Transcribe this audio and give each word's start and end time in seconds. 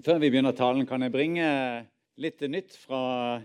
Før 0.00 0.16
vi 0.22 0.30
begynner 0.32 0.54
talen, 0.56 0.86
kan 0.88 1.02
jeg 1.04 1.12
bringe 1.12 1.46
litt 2.16 2.40
nytt 2.48 2.72
fra 2.80 3.42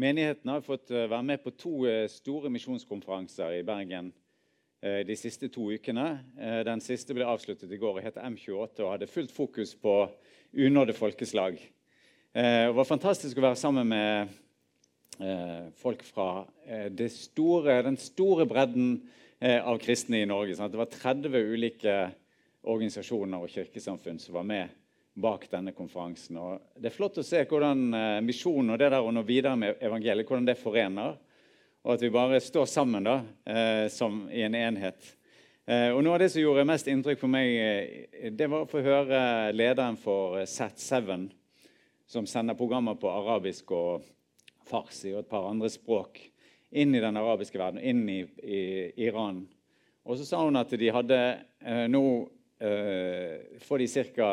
menigheten. 0.00 0.48
Jeg 0.48 0.56
har 0.56 0.62
fått 0.64 0.88
eh, 0.88 1.10
være 1.10 1.26
med 1.28 1.42
på 1.44 1.50
to 1.60 1.72
eh, 1.84 2.06
store 2.08 2.48
misjonskonferanser 2.54 3.58
i 3.58 3.64
Bergen 3.68 4.06
eh, 4.80 5.02
de 5.04 5.16
siste 5.20 5.50
to 5.52 5.66
ukene. 5.68 6.06
Den 6.64 6.80
siste 6.80 7.12
ble 7.12 7.26
avsluttet 7.28 7.68
i 7.68 7.78
går 7.82 7.98
og 7.98 8.06
het 8.06 8.16
M28 8.16 8.80
og 8.80 8.94
hadde 8.94 9.10
fullt 9.12 9.34
fokus 9.34 9.74
på 9.76 9.98
unådde 10.56 10.94
folkeslag. 10.96 11.60
Det 12.32 12.72
var 12.74 12.88
fantastisk 12.88 13.38
å 13.38 13.44
være 13.44 13.58
sammen 13.60 13.86
med 13.92 14.32
folk 15.78 16.00
fra 16.02 16.46
store, 17.12 17.76
den 17.86 17.98
store 18.00 18.46
bredden 18.50 18.96
av 19.38 19.78
kristne 19.82 20.24
i 20.24 20.26
Norge. 20.26 20.56
Det 20.56 20.80
var 20.80 20.90
30 20.90 21.36
ulike 21.52 21.94
organisasjoner 22.64 23.44
og 23.44 23.52
kirkesamfunn 23.52 24.18
som 24.18 24.40
var 24.40 24.48
med 24.48 24.72
bak 25.14 25.46
denne 25.50 25.72
konferansen. 25.72 26.38
Og 26.38 26.80
det 26.80 26.90
er 26.90 26.94
flott 26.94 27.20
å 27.20 27.26
se 27.26 27.44
hvordan 27.46 27.84
eh, 27.94 28.20
misjonen 28.26 28.74
og 28.74 28.80
det 28.80 28.90
der 28.90 29.04
å 29.04 29.12
nå 29.14 29.22
videre 29.26 29.54
med 29.58 29.82
evangeliet 29.82 30.28
hvordan 30.28 30.48
det 30.48 30.58
forener. 30.58 31.14
Og 31.84 31.94
at 31.94 32.02
vi 32.02 32.10
bare 32.12 32.40
står 32.42 32.66
sammen 32.70 33.06
da, 33.06 33.18
eh, 33.46 33.86
som 33.92 34.24
i 34.32 34.42
en 34.46 34.56
enhet. 34.58 35.14
Eh, 35.64 35.90
og 35.94 36.02
Noe 36.02 36.16
av 36.16 36.24
det 36.24 36.30
som 36.32 36.42
gjorde 36.42 36.66
mest 36.68 36.90
inntrykk 36.90 37.22
på 37.22 37.30
meg, 37.30 37.54
det 38.34 38.50
var 38.50 38.64
å 38.64 38.70
få 38.70 38.82
høre 38.84 39.20
lederen 39.54 39.98
for 40.00 40.42
Z7, 40.42 41.28
som 42.10 42.26
sender 42.28 42.58
programmer 42.58 42.98
på 43.00 43.12
arabisk 43.12 43.70
og 43.76 44.04
farsi 44.68 45.12
og 45.14 45.22
et 45.22 45.30
par 45.30 45.46
andre 45.48 45.70
språk 45.72 46.20
inn 46.74 46.94
i 46.96 47.00
den 47.00 47.16
arabiske 47.16 47.60
verden, 47.60 47.80
inn 47.80 48.02
i, 48.10 48.22
i 48.42 48.60
Iran. 49.06 49.44
Og 50.04 50.18
så 50.18 50.26
sa 50.26 50.42
hun 50.42 50.58
at 50.58 50.72
de 50.74 50.90
hadde 50.92 51.20
nå 51.88 52.02
eh, 52.58 53.60
får 53.62 53.78
de 53.78 54.04
ca. 54.16 54.30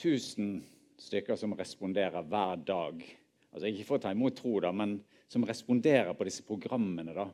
1000 0.00 0.62
stykker 1.00 1.36
som 1.36 1.52
responderer 1.56 2.24
hver 2.24 2.60
dag. 2.64 3.02
Altså 3.50 3.68
Ikke 3.68 3.86
for 3.88 3.98
å 3.98 4.04
ta 4.04 4.12
imot 4.14 4.38
tro, 4.40 4.54
da, 4.62 4.72
men 4.72 5.00
som 5.30 5.44
responderer 5.46 6.14
på 6.16 6.26
disse 6.26 6.44
programmene. 6.46 7.14
da. 7.14 7.28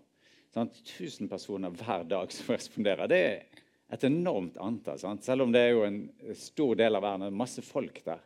Sånn, 0.54 0.70
1000 0.82 1.30
personer 1.30 1.70
hver 1.70 2.06
dag 2.08 2.32
som 2.32 2.54
responderer. 2.56 3.08
Det 3.10 3.20
er 3.22 3.62
et 3.92 4.06
enormt 4.08 4.58
antall. 4.62 4.98
Sant? 5.00 5.24
Selv 5.24 5.46
om 5.46 5.52
det 5.54 5.62
er 5.62 5.74
jo 5.74 5.84
en 5.86 6.00
stor 6.36 6.74
del 6.78 6.98
av 6.98 7.04
verden. 7.06 7.28
Er 7.28 7.42
masse 7.44 7.62
folk 7.64 8.02
der. 8.06 8.22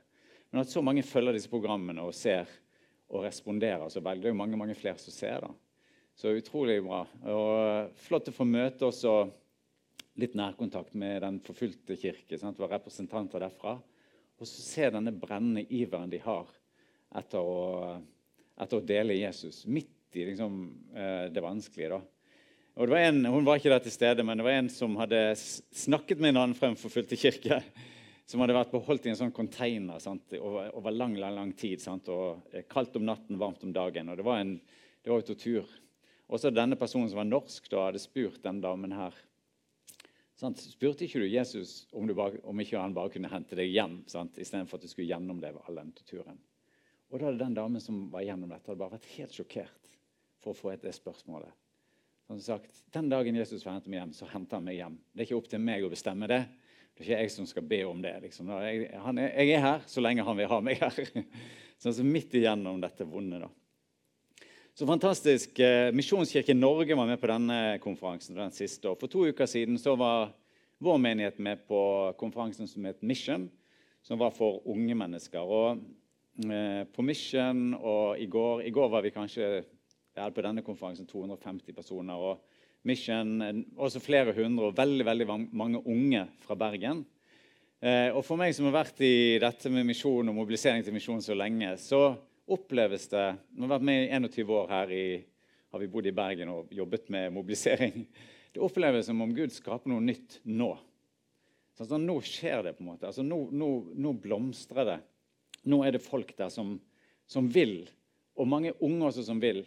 Men 0.51 0.65
at 0.65 0.73
så 0.73 0.83
mange 0.83 1.07
følger 1.07 1.37
disse 1.37 1.51
programmene 1.51 2.03
og 2.03 2.17
ser 2.17 2.49
og 3.11 3.25
responderer 3.27 3.91
så 3.91 4.03
vel, 4.03 4.21
det 4.23 4.31
jo 4.31 4.39
mange 4.39 4.59
mange 4.59 4.77
flere 4.79 4.99
som 5.03 5.15
ser. 5.15 5.43
da. 5.43 5.51
Så 6.15 6.35
utrolig 6.37 6.81
bra. 6.85 7.05
Og 7.33 7.95
Flott 7.99 8.31
å 8.31 8.35
få 8.35 8.47
møte 8.47 8.87
også 8.87 9.15
litt 10.21 10.35
nærkontakt 10.37 10.95
med 10.99 11.23
Den 11.23 11.39
forfulgte 11.43 11.97
kirke. 11.99 12.39
Sant? 12.39 12.59
Det 12.59 12.65
var 12.65 12.77
representanter 12.77 13.43
derfra. 13.43 13.79
Og 14.41 14.49
så 14.49 14.63
se 14.65 14.89
denne 14.89 15.13
brennende 15.13 15.67
iveren 15.69 16.09
de 16.09 16.19
har 16.25 16.49
etter 17.21 17.45
å, 17.45 17.99
etter 18.57 18.79
å 18.79 18.87
dele 18.87 19.19
Jesus 19.19 19.67
midt 19.69 20.17
i 20.17 20.25
liksom, 20.31 20.57
eh, 20.95 21.27
det 21.33 21.43
vanskelige. 21.45 21.99
da. 21.99 22.01
Og 22.81 22.87
det 22.87 22.95
var 22.95 23.05
en, 23.05 23.25
Hun 23.25 23.45
var 23.45 23.61
ikke 23.61 23.73
der 23.75 23.83
til 23.85 23.93
stede, 23.93 24.25
men 24.25 24.41
det 24.41 24.47
var 24.47 24.57
en 24.57 24.71
som 24.73 24.97
hadde 24.97 25.21
snakket 25.37 26.23
med 26.23 26.33
en 26.33 26.43
annen 26.45 26.57
fremforfulgte 26.57 27.19
kirke. 27.21 27.61
Som 28.31 28.41
hadde 28.41 28.55
vært 28.55 28.73
beholdt 28.73 29.09
i 29.09 29.11
en 29.11 29.19
sånn 29.19 29.35
container 29.35 29.99
sant, 29.99 30.33
over, 30.39 30.71
over, 30.79 30.95
lang 30.95 31.17
lang, 31.19 31.35
lang 31.35 31.53
tid. 31.53 31.83
Sant, 31.83 32.09
og 32.09 32.47
Kaldt 32.71 32.97
om 32.97 33.05
natten, 33.09 33.41
varmt 33.41 33.65
om 33.67 33.73
dagen. 33.75 34.09
og 34.09 34.17
Det 34.17 34.25
var, 34.25 34.39
en, 34.41 34.55
det 35.03 35.11
var 35.11 35.21
jo 35.21 35.33
tortur. 35.33 35.73
Og 36.31 36.39
så 36.39 36.53
denne 36.55 36.79
personen 36.79 37.11
som 37.11 37.19
var 37.19 37.27
norsk, 37.27 37.67
da 37.69 37.89
hadde 37.89 38.01
spurt 38.01 38.41
den 38.45 38.63
damen 38.63 38.95
her 38.95 39.19
Sant? 40.41 40.61
Spurte 40.65 41.05
ikke 41.05 41.21
du 41.21 41.27
Jesus 41.29 41.85
om, 41.93 42.07
du 42.09 42.15
bare, 42.17 42.41
om, 42.49 42.61
ikke 42.63 42.81
han 42.81 42.95
bare 42.97 43.13
kunne 43.13 43.29
hente 43.29 43.59
deg 43.59 43.69
hjem 43.75 43.99
istedenfor 44.09 44.79
at 44.79 44.87
du 44.87 44.89
skulle 44.89 45.11
gjennomleve 45.11 45.61
all 45.69 45.83
den 45.83 45.91
turen? 46.01 46.39
Og 47.11 47.19
da 47.19 47.29
hadde 47.29 47.43
den 47.43 47.57
damen 47.59 47.83
som 47.83 48.07
var 48.13 48.25
gjennom 48.25 48.49
dette, 48.49 48.71
hadde 48.71 48.81
bare 48.81 48.95
vært 48.95 49.11
helt 49.19 49.37
sjokkert 49.37 49.91
for 50.41 50.55
å 50.55 50.57
få 50.57 50.73
et 50.73 50.87
det 50.87 50.95
spørsmålet. 50.97 51.53
Som 52.31 52.41
sagt, 52.41 52.83
Den 52.95 53.11
dagen 53.11 53.37
Jesus 53.37 53.65
får 53.65 53.75
hente 53.75 53.91
meg 53.91 54.01
hjem, 54.01 54.13
så 54.15 54.29
henter 54.31 54.57
han 54.61 54.65
meg 54.65 54.79
hjem. 54.79 54.97
Det 55.13 55.25
er 55.25 55.29
ikke 55.29 55.41
opp 55.43 55.51
til 55.51 55.65
meg 55.67 55.85
å 55.85 55.91
bestemme 55.93 56.29
det. 56.31 56.45
Det 56.95 57.03
er 57.03 57.09
ikke 57.09 57.19
jeg 57.21 57.33
som 57.35 57.49
skal 57.51 57.67
be 57.67 57.81
om 57.89 58.01
det. 58.05 58.15
Liksom. 58.25 58.53
Jeg, 58.63 58.87
er, 58.95 59.21
jeg, 59.27 59.51
er 59.57 59.65
her 59.67 59.85
så 59.91 60.05
lenge 60.05 60.25
han 60.25 60.39
vil 60.39 60.49
ha 60.53 60.61
meg 60.65 60.81
her. 60.81 61.01
Så 61.81 61.89
altså, 61.89 62.05
midt 62.05 62.35
igjennom 62.37 62.77
dette 62.83 63.07
vonde. 63.09 63.39
da. 63.41 63.47
Så 64.81 64.87
fantastisk. 64.87 65.59
Eh, 65.59 65.93
Misjonskirken 65.93 66.61
Norge 66.61 66.95
var 66.97 67.05
med 67.07 67.21
på 67.21 67.29
denne 67.29 67.79
konferansen. 67.85 68.35
den 68.35 68.51
siste. 68.51 68.89
Og 68.89 68.97
for 68.97 69.13
to 69.13 69.27
uker 69.29 69.45
siden 69.47 69.77
så 69.77 69.93
var 69.93 70.33
vår 70.81 70.97
menighet 70.97 71.39
med 71.39 71.67
på 71.69 72.15
konferansen 72.17 72.67
som 72.67 72.85
het 72.89 73.03
Mission, 73.03 73.51
som 74.03 74.19
var 74.19 74.31
for 74.31 74.63
unge 74.65 74.95
mennesker. 74.95 75.41
Og 75.41 75.83
eh, 76.49 76.87
På 76.97 77.03
Mission 77.03 77.75
og 77.75 78.19
i 78.19 78.25
går 78.25 78.63
I 78.63 78.71
går 78.71 78.89
var 78.89 79.03
vi 79.03 79.11
kanskje 79.11 79.65
ja, 80.17 80.31
på 80.31 80.41
denne 80.41 80.63
konferansen 80.63 81.07
250 81.07 81.77
personer. 81.77 82.15
og 82.15 82.41
Mission 82.83 83.43
eh, 83.43 83.63
også 83.77 84.01
flere 84.01 84.33
hundre 84.33 84.65
og 84.65 84.79
veldig, 84.79 85.05
veldig 85.05 85.27
mange 85.53 85.87
unge 85.87 86.27
fra 86.41 86.55
Bergen. 86.55 87.05
Og 88.15 88.25
For 88.25 88.37
meg 88.37 88.55
som 88.55 88.65
har 88.65 88.85
vært 88.85 89.01
i 89.01 89.39
dette 89.41 89.69
med 89.69 89.85
misjon 89.85 90.29
og 90.29 90.35
mobilisering 90.35 90.83
til 90.85 90.93
misjon 90.93 91.21
så 91.21 91.35
lenge, 91.35 91.77
så 91.77 92.17
oppleves 92.51 93.09
det 93.13 93.25
Nå 93.55 93.67
har 93.67 93.77
vært 93.77 93.87
med 93.89 94.05
i 94.05 94.11
21 94.17 94.53
år 94.57 94.71
her 94.73 94.93
i, 94.95 95.05
har 95.71 95.83
vi 95.83 95.89
bodd 95.91 96.09
i 96.11 96.15
Bergen 96.15 96.53
og 96.53 96.71
jobbet 96.75 97.11
med 97.15 97.33
mobilisering. 97.35 98.05
Det 98.53 98.59
oppleves 98.67 99.07
som 99.07 99.21
om 99.23 99.31
Gud 99.31 99.53
skaper 99.55 99.93
noe 99.93 100.03
nytt 100.03 100.41
nå. 100.51 100.73
Sånn, 101.79 102.03
nå 102.03 102.17
skjer 102.27 102.65
det. 102.67 102.73
på 102.75 102.83
en 102.83 102.89
måte. 102.89 103.07
Altså, 103.07 103.23
nå, 103.23 103.45
nå, 103.55 103.69
nå, 103.95 104.11
blomstrer 104.19 104.89
det. 104.89 104.97
Nå 105.71 105.79
er 105.87 105.95
det 105.95 106.03
folk 106.03 106.33
der 106.37 106.51
som, 106.51 106.75
som 107.31 107.47
vil, 107.53 107.85
og 108.35 108.49
mange 108.51 108.75
unge 108.83 109.07
også 109.07 109.23
som 109.29 109.39
vil. 109.39 109.63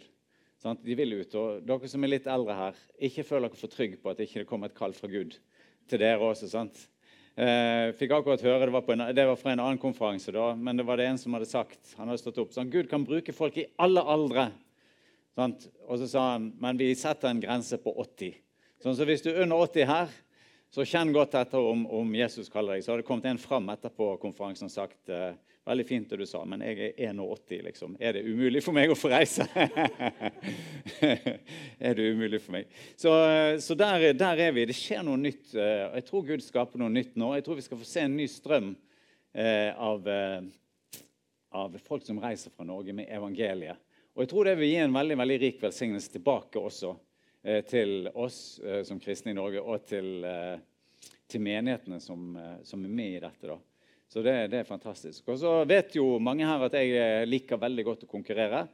Sant? 0.60 0.84
De 0.84 0.96
vil 0.98 1.16
ut. 1.16 1.36
Og 1.40 1.64
dere 1.64 1.90
som 1.90 2.04
er 2.04 2.12
litt 2.12 2.28
eldre 2.30 2.58
her, 2.58 2.84
ikke 3.08 3.24
føl 3.26 3.46
dere 3.46 3.58
for 3.58 3.72
trygge 3.72 3.98
på 4.02 4.12
at 4.12 4.20
det 4.20 4.28
ikke 4.28 4.46
kommer 4.52 4.70
et 4.70 4.76
kall 4.76 4.94
fra 4.96 5.08
Gud 5.10 5.38
til 5.88 6.00
dere 6.04 6.20
også. 6.20 6.50
sant? 6.52 6.84
Eh, 7.34 7.88
fikk 7.98 8.12
akkurat 8.14 8.42
høre, 8.46 8.68
det 8.68 8.74
var, 8.74 8.90
en, 8.94 9.08
det 9.10 9.24
var, 9.26 9.38
fra 9.40 9.50
en 9.50 9.62
annen 9.64 9.78
konferanse, 9.82 10.30
da, 10.34 10.52
men 10.54 10.78
det 10.78 10.84
var 10.86 11.00
det 11.00 11.08
en 11.10 11.18
som 11.18 11.34
hadde 11.34 11.48
sagt. 11.50 11.80
Han 11.98 12.06
hadde 12.06 12.22
stått 12.22 12.38
opp 12.38 12.52
sånn, 12.54 12.70
Gud 12.70 12.86
kan 12.90 13.06
bruke 13.06 13.34
folk 13.34 13.58
i 13.58 13.66
alle 13.82 14.04
aldre. 14.06 14.48
Sant? 15.34 15.66
Og 15.88 15.98
så 15.98 16.06
sa 16.12 16.28
han 16.36 16.52
men 16.62 16.78
vi 16.78 16.92
setter 16.94 17.32
en 17.32 17.42
grense 17.42 17.80
på 17.82 17.90
80. 18.04 18.36
Sånn, 18.84 18.94
så 18.94 19.06
hvis 19.08 19.24
du 19.24 19.32
er 19.32 19.42
under 19.42 19.64
80 19.66 19.90
her, 19.90 20.14
så 20.74 20.86
kjenn 20.86 21.10
godt 21.14 21.34
etter 21.38 21.58
om, 21.62 21.82
om 21.90 22.14
Jesus 22.14 22.50
kaller 22.50 22.76
deg. 22.76 22.84
Så 22.84 22.92
hadde 22.92 23.02
det 23.02 23.08
kommet 23.08 23.26
en 23.30 23.42
fram 23.42 23.66
etterpå 23.74 24.12
konferansen 24.22 24.70
og 24.70 24.74
sagt 24.74 25.10
eh, 25.10 25.34
Veldig 25.64 25.84
fint 25.88 26.10
det 26.10 26.18
du 26.20 26.26
sa, 26.28 26.42
men 26.44 26.60
jeg 26.60 26.90
er 26.92 27.14
81, 27.16 27.62
liksom. 27.64 27.94
Er 27.96 28.12
det 28.12 28.26
umulig 28.26 28.60
for 28.60 28.76
meg 28.76 28.90
å 28.92 28.96
få 28.98 29.08
reise? 29.08 29.46
er 31.00 31.96
det 31.96 32.10
umulig 32.12 32.42
for 32.44 32.52
meg? 32.58 32.68
Så, 33.00 33.12
så 33.64 33.76
der, 33.80 34.10
der, 34.12 34.42
er 34.44 34.52
vi. 34.52 34.66
Det 34.68 34.76
skjer 34.76 35.00
noe 35.08 35.16
nytt. 35.22 35.54
Eh, 35.56 35.86
jeg 35.96 36.04
tror 36.10 36.26
Gud 36.28 36.44
skaper 36.44 36.82
noe 36.82 36.92
nytt 36.92 37.16
nå. 37.16 37.32
Jeg 37.38 37.46
tror 37.48 37.56
vi 37.56 37.64
skal 37.64 37.80
få 37.80 37.88
se 37.88 38.04
en 38.04 38.18
ny 38.18 38.28
strøm 38.28 38.74
eh, 39.32 39.72
av, 39.72 40.04
eh, 40.04 40.44
av, 41.56 41.80
folk 41.88 42.04
som 42.04 42.20
reiser 42.20 42.52
fra 42.52 42.68
Norge 42.68 42.92
med 43.00 43.08
evangeliet. 43.08 43.80
Og 44.12 44.26
jeg 44.26 44.34
tror 44.34 44.52
det 44.52 44.58
vil 44.60 44.68
gi 44.74 44.78
en 44.84 45.00
veldig, 45.00 45.20
veldig 45.24 45.42
rik 45.48 45.64
velsignelse 45.64 46.12
tilbake 46.12 46.60
også 46.60 46.92
til 47.68 48.06
oss 48.16 48.36
som 48.88 49.00
kristne 49.02 49.34
i 49.34 49.36
Norge, 49.36 49.60
og 49.60 49.82
til, 49.84 50.22
til 51.28 51.42
menighetene 51.44 51.98
som, 52.00 52.30
som, 52.64 52.86
er 52.86 52.94
med 53.00 53.16
i 53.18 53.20
dette. 53.20 53.50
da. 53.50 53.58
Så 54.08 54.22
det, 54.22 54.34
det, 54.52 54.62
er 54.62 54.68
fantastisk. 54.68 55.26
Og 55.32 55.38
så 55.40 55.52
vet 55.68 55.96
jo 55.96 56.18
mange 56.22 56.46
her 56.46 56.66
at 56.68 56.76
jeg 56.78 56.96
eh, 56.98 57.26
liker 57.26 57.60
veldig 57.60 57.84
godt 57.86 58.04
å 58.06 58.10
konkurrere. 58.10 58.66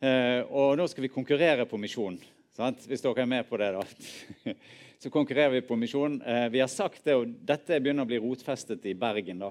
Eh, 0.00 0.40
og 0.48 0.78
nå 0.80 0.86
skal 0.88 1.04
vi 1.04 1.12
konkurrere 1.12 1.66
på 1.68 1.80
misjon. 1.80 2.16
Sant? 2.56 2.86
Hvis 2.88 3.02
dere 3.04 3.22
er 3.24 3.28
med 3.30 3.48
på 3.48 3.58
det, 3.60 3.72
da. 3.76 4.54
Så 5.00 5.10
konkurrerer 5.10 5.54
vi 5.54 5.60
på 5.64 5.76
misjon. 5.80 6.18
Eh, 6.22 6.48
vi 6.52 6.60
har 6.60 6.68
sagt 6.68 7.04
det, 7.04 7.14
og 7.16 7.30
dette 7.48 7.78
begynner 7.80 8.04
å 8.04 8.10
bli 8.10 8.18
rotfestet 8.20 8.84
i 8.84 8.92
Bergen. 9.00 9.40
Da, 9.40 9.48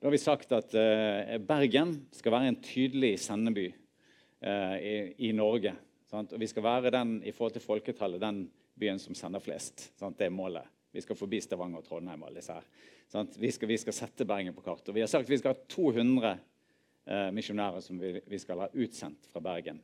da 0.00 0.08
har 0.08 0.14
vi 0.14 0.20
sagt 0.22 0.54
at 0.56 0.72
eh, 0.78 1.34
Bergen 1.44 1.98
skal 2.16 2.32
være 2.32 2.52
en 2.52 2.60
tydelig 2.64 3.18
sendeby 3.26 3.66
eh, 3.68 4.76
i, 4.78 4.94
i, 5.28 5.32
Norge. 5.36 5.74
Sant? 6.08 6.32
Og 6.32 6.40
vi 6.40 6.48
skal 6.48 6.64
være 6.64 6.94
den 6.94 7.18
i 7.28 7.34
forhold 7.36 7.58
til 7.58 7.66
folketallet, 7.66 8.24
den 8.24 8.46
byen 8.80 9.02
som 9.02 9.16
sender 9.18 9.44
flest. 9.44 9.90
Sant? 10.00 10.16
Det 10.16 10.30
er 10.30 10.32
målet. 10.32 10.64
Vi 10.92 11.04
skal 11.04 11.16
forbi 11.16 11.42
Stavanger 11.44 11.84
og 11.84 11.90
Trondheim. 11.90 12.24
alle 12.24 12.40
disse 12.40 12.56
her. 12.56 12.64
Vi 13.12 13.52
skal, 13.52 13.68
vi, 13.68 13.78
skal, 13.78 13.92
sette 13.92 14.24
Bergen 14.24 14.54
på 14.56 14.64
kartet. 14.64 14.88
Og 14.88 14.96
vi 14.96 15.02
har 15.04 15.10
sagt 15.10 15.28
vi 15.28 15.36
skal 15.40 15.52
ha 15.52 15.66
200 15.74 16.30
eh, 16.32 17.28
misjonærer 17.36 17.84
som 17.84 17.98
vi, 18.00 18.14
vi, 18.24 18.38
skal 18.40 18.64
ha 18.64 18.70
utsendt 18.72 19.28
fra 19.28 19.42
Bergen 19.44 19.82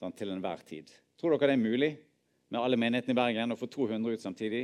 sant, 0.00 0.16
til 0.16 0.32
enhver 0.32 0.62
tid. 0.64 0.88
Tror 1.20 1.36
dere 1.36 1.52
det 1.52 1.58
er 1.58 1.60
mulig 1.60 1.90
med 2.48 2.62
alle 2.62 2.78
menighetene 2.80 3.12
i 3.12 3.20
Bergen 3.20 3.52
å 3.52 3.58
få 3.60 3.68
200 3.68 4.16
ut 4.16 4.24
samtidig? 4.24 4.62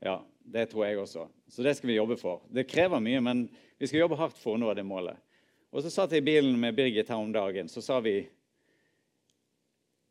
Ja, 0.00 0.16
det 0.40 0.70
tror 0.70 0.86
jeg 0.86 1.00
også. 1.02 1.26
Så 1.50 1.66
det 1.66 1.74
skal 1.76 1.92
vi 1.92 1.98
jobbe 1.98 2.16
for. 2.16 2.46
Det 2.48 2.68
krever 2.70 3.02
mye, 3.04 3.20
men 3.20 3.44
vi 3.76 3.90
skal 3.90 4.06
jobbe 4.06 4.18
hardt 4.20 4.38
for 4.40 4.56
å 4.56 4.62
nå 4.62 4.72
det 4.72 4.86
målet. 4.86 5.20
Og 5.68 5.84
så 5.84 5.92
satt 5.92 6.14
jeg 6.16 6.24
i 6.24 6.28
bilen 6.30 6.56
med 6.60 6.76
Birgit 6.76 7.10
her 7.12 7.20
om 7.20 7.32
dagen. 7.34 7.68
Så 7.68 7.84
sa 7.84 8.00
vi 8.00 8.22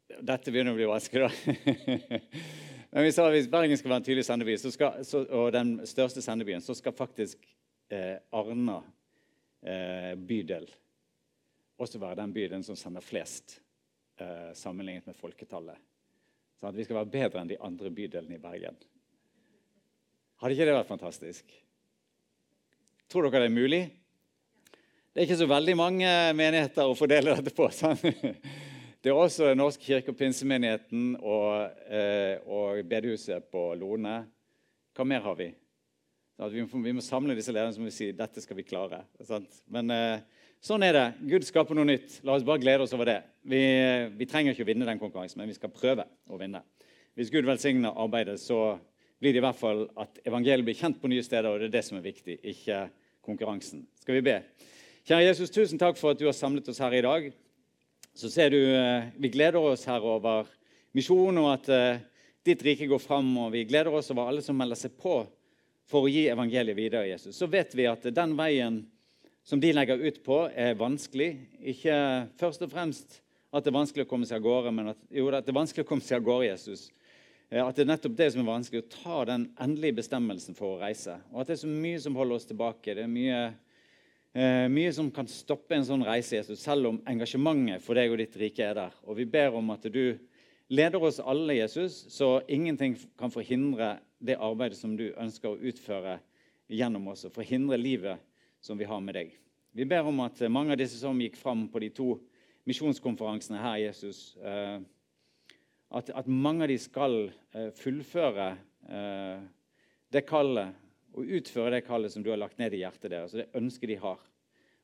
Dette 0.08 0.54
begynner 0.54 0.72
å 0.72 0.78
bli 0.78 0.86
vanskelig, 0.88 1.28
da. 1.28 2.30
Men 2.90 3.04
vi 3.04 3.12
sa 3.12 3.28
hvis 3.32 3.50
Bergen 3.52 3.78
skal 3.78 3.92
være 3.92 4.02
en 4.02 4.08
tydelig 4.08 4.26
sendeby, 4.26 4.56
skal, 4.58 5.02
så, 5.06 5.24
og 5.28 5.52
den 5.56 5.78
største 5.88 6.24
sendebyen, 6.24 6.64
så 6.64 6.76
skal 6.78 6.96
faktisk 6.96 7.44
eh, 7.92 8.16
Arna 8.32 8.80
eh, 9.62 10.14
bydel 10.16 10.70
også 11.78 12.00
være 12.02 12.22
den 12.22 12.34
bydelen 12.34 12.64
som 12.66 12.78
sender 12.80 13.04
flest 13.06 13.60
eh, 14.22 14.54
sammenlignet 14.58 15.10
med 15.10 15.18
folketallet. 15.20 15.78
Sånn 16.58 16.72
at 16.72 16.78
vi 16.80 16.88
skal 16.88 17.02
være 17.02 17.14
bedre 17.14 17.44
enn 17.44 17.52
de 17.52 17.60
andre 17.62 17.92
bydelene 17.94 18.40
i 18.40 18.42
Bergen. 18.42 18.80
Hadde 20.42 20.56
ikke 20.56 20.68
det 20.70 20.78
vært 20.78 20.90
fantastisk? 20.90 21.54
Tror 23.08 23.28
dere 23.28 23.46
det 23.46 23.52
er 23.52 23.58
mulig? 23.58 23.84
Det 25.12 25.22
er 25.22 25.28
ikke 25.28 25.40
så 25.40 25.50
veldig 25.50 25.76
mange 25.78 26.10
menigheter 26.38 26.90
å 26.90 26.98
fordele 26.98 27.38
dette 27.38 27.54
på. 27.58 27.70
Sånn. 27.74 27.98
Det 29.08 29.14
er 29.14 29.22
også 29.24 29.54
Norsk 29.56 29.80
kirke- 29.88 30.12
og 30.12 30.18
pinsemenigheten 30.20 31.14
og, 31.22 31.70
eh, 31.88 32.44
og 32.44 32.84
bedehuset 32.84 33.46
på 33.48 33.62
Lone. 33.80 34.26
Hva 34.92 35.06
mer 35.08 35.22
har 35.24 35.38
vi? 35.40 35.46
Sånn 36.36 36.52
vi 36.52 36.66
må, 36.66 36.82
vi, 36.84 36.94
må, 36.98 37.04
samle 37.06 37.38
disse 37.38 37.54
lederne 37.56 37.72
som 37.72 37.88
vil 37.88 37.94
si 37.96 38.10
dette 38.12 38.44
skal 38.44 38.60
vi 38.60 38.66
klare. 38.68 39.00
Men 39.72 39.96
eh, 39.96 40.44
sånn 40.60 40.84
er 40.84 40.98
det. 40.98 41.06
Gud 41.24 41.48
skaper 41.48 41.80
noe 41.80 41.88
nytt. 41.88 42.18
La 42.28 42.36
oss 42.36 42.44
bare 42.44 42.60
glede 42.60 42.84
oss 42.84 42.98
over 43.00 43.08
det. 43.08 43.16
Vi, 43.48 43.64
vi 44.20 44.28
trenger 44.28 44.52
ikke 44.52 44.68
å 44.68 44.72
vinne 44.74 44.92
den 44.92 45.00
konkurransen, 45.00 45.40
men 45.40 45.54
vi 45.54 45.56
skal 45.56 45.72
prøve 45.72 46.04
å 46.28 46.44
vinne. 46.44 46.66
Hvis 47.16 47.32
Gud 47.32 47.48
velsigner 47.48 47.96
arbeidet, 47.96 48.42
så 48.44 48.76
blir 49.24 49.32
det 49.32 49.40
i 49.40 49.48
hvert 49.48 49.64
fall 49.64 49.88
at 50.04 50.20
evangeliet 50.28 50.68
blir 50.68 50.82
kjent 50.84 51.00
på 51.00 51.16
nye 51.16 51.24
steder, 51.24 51.48
og 51.48 51.64
det 51.64 51.72
er 51.72 51.78
det 51.80 51.88
som 51.88 52.02
er 52.02 52.10
viktig, 52.12 52.42
ikke 52.58 52.90
konkurransen. 53.24 53.88
Skal 54.04 54.20
vi 54.20 54.28
be? 54.34 54.42
Kjære 55.08 55.32
Jesus, 55.32 55.56
tusen 55.56 55.80
takk 55.80 55.96
for 55.96 56.12
at 56.12 56.20
du 56.20 56.28
har 56.28 56.36
samlet 56.36 56.68
oss 56.68 56.84
her 56.84 57.00
i 57.00 57.06
dag. 57.08 57.32
Så 58.18 58.30
ser 58.34 58.50
du, 58.50 58.60
eh, 58.76 59.04
Vi 59.18 59.30
gleder 59.30 59.62
oss 59.62 59.86
her 59.86 60.02
over 60.02 60.48
misjonen 60.98 61.38
og 61.44 61.52
at 61.52 61.68
uh, 61.70 62.00
ditt 62.42 62.64
rike 62.66 62.88
går 62.90 63.02
fram. 63.04 63.30
Og 63.38 63.52
vi 63.54 63.66
gleder 63.70 63.94
oss 63.94 64.10
over 64.10 64.32
alle 64.32 64.42
som 64.42 64.58
melder 64.58 64.80
seg 64.80 64.96
på 64.98 65.20
for 65.88 66.08
å 66.08 66.10
gi 66.10 66.26
evangeliet 66.32 66.78
videre. 66.78 67.06
Jesus. 67.12 67.38
Så 67.38 67.46
vet 67.46 67.76
vi 67.78 67.86
at 67.86 68.08
den 68.10 68.34
veien 68.40 68.82
som 69.46 69.62
de 69.62 69.70
legger 69.72 70.02
ut 70.02 70.18
på, 70.26 70.40
er 70.50 70.80
vanskelig. 70.80 71.30
Ikke 71.62 71.96
først 72.42 72.66
og 72.66 72.74
fremst 72.74 73.20
at 73.54 73.64
det 73.64 73.70
er 73.70 73.78
vanskelig 73.78 74.08
å 74.08 74.10
komme 74.10 74.28
seg 74.28 74.42
av 74.42 74.48
gårde, 74.50 74.74
men 74.76 74.92
at, 74.92 75.00
jo, 75.14 75.30
at 75.30 75.46
det 75.46 75.54
er 75.54 75.62
vanskelig 75.62 75.86
å 75.86 75.92
komme 75.94 76.04
seg 76.04 76.18
av 76.18 76.26
gårde, 76.26 76.50
Jesus. 76.50 76.90
Eh, 77.48 77.62
at 77.62 77.78
det 77.78 77.86
er 77.86 77.92
nettopp 77.94 78.18
det 78.18 78.32
som 78.34 78.42
er 78.42 78.50
vanskelig, 78.50 78.82
å 78.84 78.98
ta 78.98 79.22
den 79.30 79.48
endelige 79.64 80.02
bestemmelsen 80.02 80.58
for 80.58 80.76
å 80.76 80.82
reise. 80.82 81.16
Og 81.32 81.46
at 81.46 81.52
det 81.52 81.60
er 81.60 81.64
så 81.64 81.72
mye 81.72 82.02
som 82.04 82.18
holder 82.20 82.42
oss 82.42 82.50
tilbake. 82.50 82.98
Det 82.98 83.06
er 83.06 83.14
mye, 83.14 83.40
eh, 83.46 83.56
mye 84.36 84.90
som 84.94 85.08
kan 85.10 85.26
stoppe 85.32 85.74
en 85.74 85.86
sånn 85.88 86.04
reise, 86.06 86.36
Jesus, 86.36 86.60
selv 86.62 86.92
om 86.92 86.98
engasjementet 87.10 87.82
for 87.82 87.98
deg 87.98 88.12
og 88.12 88.20
ditt 88.22 88.36
rike 88.38 88.66
er 88.68 88.76
der. 88.78 88.98
Og 89.08 89.18
vi 89.18 89.26
ber 89.26 89.56
om 89.58 89.72
at 89.74 89.88
du 89.90 90.18
leder 90.70 91.04
oss 91.04 91.20
alle, 91.20 91.56
Jesus, 91.58 92.04
så 92.14 92.42
ingenting 92.48 92.98
kan 93.18 93.34
forhindre 93.34 93.96
det 94.20 94.38
arbeidet 94.38 94.78
som 94.78 94.98
du 94.98 95.10
ønsker 95.16 95.54
å 95.54 95.62
utføre 95.72 96.18
gjennom 96.68 97.08
oss, 97.14 97.26
og 97.26 97.36
forhindre 97.36 97.80
livet 97.80 98.22
som 98.62 98.78
vi 98.78 98.88
har 98.88 99.02
med 99.04 99.16
deg. 99.18 99.32
Vi 99.78 99.86
ber 99.86 100.08
om 100.10 100.20
at 100.26 100.42
mange 100.52 100.74
av 100.74 100.82
disse 100.82 101.00
som 101.00 101.20
gikk 101.22 101.38
fram 101.40 101.68
på 101.72 101.82
de 101.84 101.92
to 101.94 102.16
misjonskonferansene 102.68 103.62
her, 103.62 103.78
Jesus, 103.86 104.36
eh, 104.42 104.80
at, 105.88 106.10
at, 106.10 106.28
mange 106.28 106.66
av 106.66 106.72
de 106.72 106.76
skal 106.82 107.14
uh, 107.56 107.70
fullføre 107.78 108.50
det 110.12 110.22
kallet 110.28 110.76
og 111.18 111.32
utføre 111.40 111.74
det 111.74 111.86
kallet 111.88 112.14
som 112.14 112.24
du 112.24 112.30
har 112.30 112.40
lagt 112.40 112.60
ned 112.62 112.76
i 112.78 112.84
hjertet 112.84 113.10
deres, 113.10 113.34
og 113.34 113.42
det 113.42 113.58
ønsket 113.58 113.90
de 113.90 114.00
har, 114.02 114.22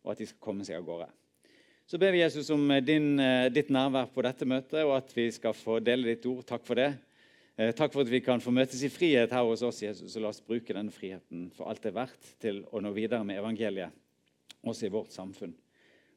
og 0.04 0.14
at 0.14 0.24
de 0.24 0.28
skal 0.30 0.42
komme 0.44 0.66
seg 0.66 0.80
av 0.80 0.88
gårde. 0.88 1.08
Så 1.86 2.00
ber 2.02 2.14
vi 2.16 2.24
Jesus 2.24 2.50
om 2.56 2.64
eh, 2.72 2.84
din, 2.84 3.16
ditt 3.54 3.70
nærvær 3.74 4.10
på 4.14 4.24
dette 4.26 4.48
møtet, 4.50 4.82
og 4.82 4.96
at 4.98 5.12
vi 5.16 5.28
skal 5.36 5.56
få 5.58 5.78
dele 5.84 6.14
ditt 6.14 6.26
ord. 6.32 6.46
Takk 6.50 6.66
for 6.66 6.80
det. 6.80 6.94
Takk 7.54 7.92
for 7.94 8.02
at 8.02 8.10
vi 8.10 8.18
kan 8.26 8.42
få 8.42 8.50
møtes 8.50 8.80
i 8.82 8.90
frihet 8.90 9.30
her 9.30 9.44
hos 9.46 9.62
oss, 9.62 9.84
Jesus, 9.84 10.16
og 10.16 10.24
la 10.24 10.32
oss 10.32 10.42
bruke 10.42 10.74
denne 10.74 10.90
friheten 10.90 11.52
for 11.54 11.70
alt 11.70 11.84
det 11.84 11.92
er 11.92 12.00
verdt 12.00 12.32
til 12.42 12.64
å 12.74 12.82
nå 12.82 12.90
videre 12.96 13.22
med 13.28 13.38
evangeliet, 13.38 13.94
også 14.66 14.88
i 14.88 14.94
vårt 14.96 15.14
samfunn. 15.14 15.54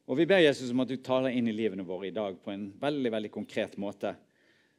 Og 0.07 0.17
Vi 0.17 0.25
ber 0.25 0.41
Jesus 0.41 0.71
om 0.71 0.81
at 0.81 0.89
du 0.89 0.95
taler 1.03 1.35
inn 1.35 1.49
i 1.51 1.53
livene 1.53 1.85
våre 1.85 2.07
i 2.07 2.15
dag 2.15 2.39
på 2.41 2.55
en 2.55 2.71
veldig 2.81 3.11
veldig 3.11 3.31
konkret 3.31 3.77
måte. 3.77 4.15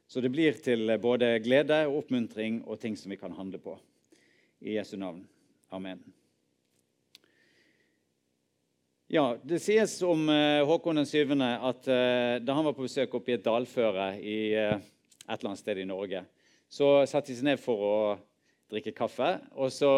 Så 0.09 0.19
det 0.19 0.33
blir 0.33 0.57
til 0.59 0.89
både 0.99 1.37
glede 1.45 1.83
og 1.87 2.01
oppmuntring 2.01 2.63
og 2.65 2.79
ting 2.81 2.97
som 2.97 3.13
vi 3.13 3.19
kan 3.21 3.35
handle 3.37 3.61
på. 3.61 3.77
I 4.59 4.73
Jesu 4.75 4.97
navn. 4.97 5.27
Amen. 5.69 5.99
Ja, 9.07 9.37
Det 9.43 9.59
sies 9.63 10.01
om 10.01 10.27
uh, 10.29 10.65
Håkon 10.67 10.99
den 10.99 11.05
7. 11.05 11.31
at 11.41 11.87
uh, 11.87 12.35
da 12.43 12.53
han 12.57 12.65
var 12.67 12.75
på 12.75 12.83
besøk 12.83 13.15
oppe 13.15 13.31
i 13.31 13.37
et 13.37 13.45
dalføre 13.45 14.09
i 14.19 14.39
uh, 14.59 14.75
et 14.75 15.37
eller 15.37 15.51
annet 15.53 15.61
sted 15.61 15.79
i 15.79 15.87
Norge, 15.87 16.25
så 16.69 17.05
satte 17.07 17.31
de 17.31 17.37
seg 17.39 17.47
ned 17.47 17.61
for 17.63 17.85
å 17.85 17.95
drikke 18.69 18.93
kaffe. 18.97 19.31
Og 19.57 19.71
så 19.73 19.89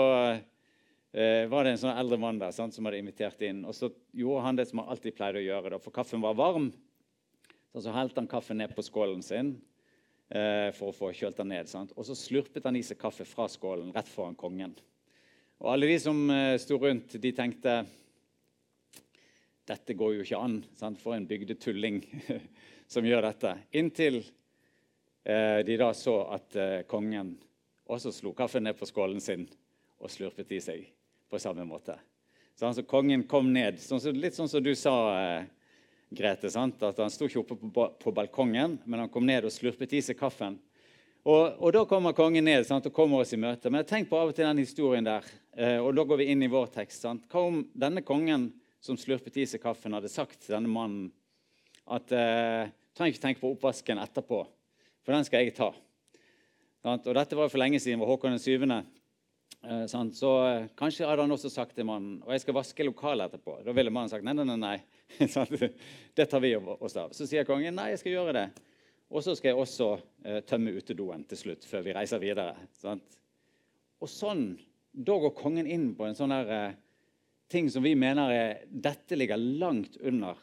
var 1.11 1.65
det 1.65 1.73
en 1.73 1.79
sånn 1.81 1.97
eldre 1.99 2.15
mann 2.19 2.37
der 2.39 2.53
sant, 2.55 2.71
som 2.71 2.87
hadde 2.87 3.01
invitert 3.01 3.41
inn. 3.43 3.65
Og 3.67 3.75
så 3.75 3.89
gjorde 4.15 4.43
han 4.45 4.59
det 4.59 4.69
som 4.69 4.79
han 4.79 4.93
alltid 4.93 5.15
pleide 5.17 5.41
å 5.41 5.43
gjøre, 5.43 5.73
da, 5.73 5.79
for 5.83 5.95
kaffen 5.95 6.23
var 6.23 6.37
varm. 6.39 6.69
Så, 7.73 7.81
så 7.83 7.95
helte 7.95 8.23
han 8.23 8.29
kaffen 8.31 8.61
ned 8.63 8.71
på 8.75 8.85
skålen 8.87 9.19
sin 9.25 9.57
Eh, 9.59 9.70
for 10.31 10.91
å 10.91 10.95
få 10.95 11.09
kjølt 11.11 11.41
den 11.41 11.49
ned. 11.51 11.67
Sant? 11.67 11.89
Og 11.99 12.05
så 12.07 12.15
slurpet 12.15 12.63
han 12.63 12.77
i 12.79 12.83
seg 12.87 12.99
kaffe 13.01 13.25
fra 13.27 13.49
skålen 13.51 13.89
rett 13.91 14.07
foran 14.07 14.37
kongen. 14.39 14.77
Og 15.59 15.73
alle 15.73 15.89
de 15.89 15.97
som 15.99 16.21
uh, 16.31 16.55
sto 16.61 16.77
rundt, 16.79 17.17
de 17.19 17.31
tenkte 17.35 17.81
dette 19.67 19.95
går 19.99 20.15
jo 20.15 20.23
ikke 20.23 20.39
an. 20.39 20.55
Sant? 20.79 21.01
For 21.03 21.17
en 21.17 21.27
bygdetulling 21.27 21.99
som 22.93 23.07
gjør 23.07 23.27
dette. 23.27 23.55
Inntil 23.75 24.21
uh, 24.21 25.59
de 25.67 25.77
da 25.81 25.91
så 25.97 26.15
at 26.37 26.57
kongen 26.87 27.35
også 27.91 28.13
slo 28.15 28.31
kaffen 28.37 28.63
ned 28.63 28.79
på 28.79 28.87
skålen 28.87 29.19
sin 29.19 29.43
og 29.99 30.09
slurpet 30.09 30.55
i 30.55 30.61
seg 30.63 30.87
på 31.29 31.39
samme 31.39 31.65
måte. 31.67 31.97
Så 32.55 32.67
altså, 32.67 32.83
kongen 32.83 33.23
kom 33.27 33.51
ned, 33.53 33.79
sånn, 33.81 34.01
litt 34.19 34.35
sånn 34.35 34.49
som 34.51 34.63
du 34.63 34.73
sa. 34.77 34.93
Grete. 36.11 36.49
Sant? 36.51 36.81
At 36.83 36.99
Han 36.99 37.11
sto 37.11 37.29
ikke 37.29 37.39
oppe 37.45 37.55
på, 38.01 38.11
balkongen, 38.11 38.75
men 38.83 39.05
han 39.05 39.09
kom 39.11 39.23
ned 39.27 39.47
og 39.47 39.53
slurpet 39.55 39.93
i 39.95 40.01
seg 40.03 40.19
kaffen. 40.19 40.57
Og, 41.23 41.55
og 41.61 41.71
Da 41.71 41.85
kommer 41.87 42.15
kongen 42.17 42.43
ned 42.45 42.65
sant, 42.67 42.89
og 42.89 42.95
kommer 42.95 43.23
oss 43.23 43.31
i 43.31 43.39
møte. 43.39 43.71
Men 43.71 43.87
tenk 43.87 44.09
på 44.09 44.19
av 44.19 44.33
og 44.33 44.35
til 44.35 44.47
den 44.47 44.59
historien 44.59 45.07
der. 45.07 45.27
Eh, 45.55 45.77
og 45.79 45.95
Da 45.95 46.03
går 46.07 46.19
vi 46.19 46.31
inn 46.33 46.43
i 46.43 46.51
vår 46.51 46.73
tekst. 46.75 47.05
Sant? 47.05 47.23
Hva 47.31 47.45
om 47.47 47.63
denne 47.71 48.03
kongen 48.03 48.49
som 48.83 48.97
slurpet 48.99 49.37
i 49.39 49.45
seg 49.47 49.61
kaffen, 49.63 49.93
hadde 49.95 50.11
sagt 50.11 50.41
til 50.41 50.57
denne 50.57 50.71
mannen 50.71 51.11
at 51.91 52.11
eh, 52.15 52.71
trenger 52.97 53.13
ikke 53.13 53.23
tenke 53.23 53.43
på 53.43 53.51
oppvasken 53.53 54.01
etterpå, 54.01 54.41
for 55.05 55.15
den 55.15 55.25
skal 55.27 55.45
jeg 55.45 55.55
ta. 55.57 55.69
Og 56.81 57.13
Dette 57.13 57.37
var 57.37 57.51
for 57.51 57.61
lenge 57.61 57.79
siden, 57.79 58.01
var 58.01 58.09
Håkon 58.09 58.33
den 58.33 58.41
7. 58.41 58.65
Eh, 59.61 59.85
så 59.85 60.31
eh, 60.47 60.67
kanskje 60.77 61.05
hadde 61.05 61.21
han 61.21 61.35
også 61.35 61.51
sagt 61.53 61.75
til 61.77 61.85
mannen 61.85 62.17
og 62.25 62.33
jeg 62.33 62.41
skal 62.43 62.57
vaske 62.57 62.85
lokalet 62.87 63.29
etterpå. 63.29 63.59
Da 63.65 63.75
ville 63.77 63.93
mannen 63.93 64.09
sagt 64.09 64.25
nei, 64.25 64.33
nei, 64.33 64.45
nei. 64.49 64.57
nei. 64.57 65.69
det 66.17 66.27
tar 66.31 66.41
vi 66.41 66.55
oss 66.57 66.97
av. 66.97 67.13
Så 67.13 67.29
sier 67.29 67.47
kongen 67.47 67.77
nei, 67.77 67.91
jeg 67.93 68.01
skal 68.01 68.15
gjøre 68.15 68.37
det. 68.39 68.47
Og 69.11 69.23
så 69.25 69.35
skal 69.35 69.51
jeg 69.51 69.59
også 69.59 69.89
eh, 70.23 70.39
tømme 70.47 70.73
utedoen 70.77 71.25
til 71.27 71.39
slutt, 71.39 71.67
før 71.67 71.83
vi 71.85 71.95
reiser 71.95 72.21
videre. 72.23 72.55
Sant? 72.79 73.17
Og 74.01 74.09
sånn, 74.09 74.53
Da 74.91 75.15
går 75.15 75.31
kongen 75.31 75.69
inn 75.71 75.93
på 75.95 76.03
en 76.03 76.17
sånn 76.17 76.33
der, 76.33 76.49
eh, 76.51 76.73
ting 77.51 77.69
som 77.71 77.83
vi 77.83 77.93
mener 77.95 78.31
er 78.31 78.65
dette 78.67 79.15
ligger 79.15 79.39
langt 79.39 79.97
under 80.03 80.39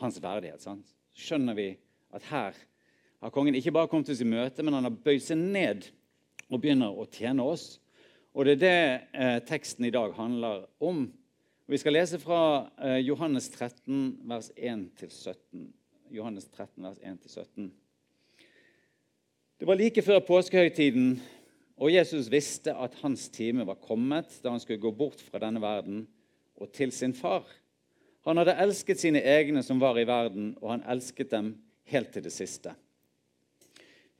hans 0.00 0.18
verdighet. 0.22 0.62
Sant? 0.62 0.88
Skjønner 1.14 1.54
vi 1.54 1.68
at 2.14 2.24
her 2.30 2.56
har 3.22 3.30
kongen 3.30 3.54
ikke 3.54 3.74
bare 3.74 3.90
kommet 3.90 4.10
oss 4.10 4.22
i 4.22 4.26
møte, 4.26 4.62
men 4.62 4.74
han 4.74 4.88
har 4.88 4.96
bøyd 5.04 5.22
seg 5.22 5.38
ned 5.38 5.86
og 6.48 6.60
begynner 6.62 6.94
å 6.94 7.06
tjene 7.10 7.44
oss. 7.46 7.78
Og 8.32 8.46
det 8.48 8.52
er 8.52 8.62
det 8.62 8.76
eh, 9.12 9.38
teksten 9.44 9.84
i 9.84 9.92
dag 9.92 10.14
handler 10.16 10.64
om. 10.80 11.04
Vi 11.68 11.78
skal 11.78 11.92
lese 11.92 12.16
fra 12.20 12.70
eh, 12.80 13.02
Johannes 13.04 13.50
13, 13.52 14.22
vers 14.24 14.48
1-17. 14.56 15.66
Johannes 16.12 16.48
13, 16.48 16.84
vers 16.84 16.96
1-17. 17.04 17.68
Det 19.60 19.68
var 19.68 19.76
like 19.76 20.02
før 20.02 20.18
påskehøytiden, 20.26 21.20
og 21.76 21.92
Jesus 21.92 22.30
visste 22.32 22.72
at 22.74 22.96
hans 23.02 23.28
time 23.28 23.66
var 23.68 23.78
kommet 23.84 24.32
da 24.42 24.50
han 24.54 24.60
skulle 24.60 24.80
gå 24.80 24.90
bort 24.96 25.20
fra 25.20 25.40
denne 25.42 25.60
verden 25.62 26.06
og 26.56 26.72
til 26.72 26.92
sin 26.92 27.14
far. 27.14 27.44
Han 28.24 28.40
hadde 28.40 28.56
elsket 28.64 29.00
sine 29.02 29.20
egne 29.20 29.62
som 29.66 29.80
var 29.82 29.98
i 30.00 30.06
verden, 30.08 30.54
og 30.62 30.70
han 30.72 30.84
elsket 30.88 31.30
dem 31.30 31.56
helt 31.90 32.12
til 32.14 32.24
det 32.24 32.32
siste. 32.32 32.72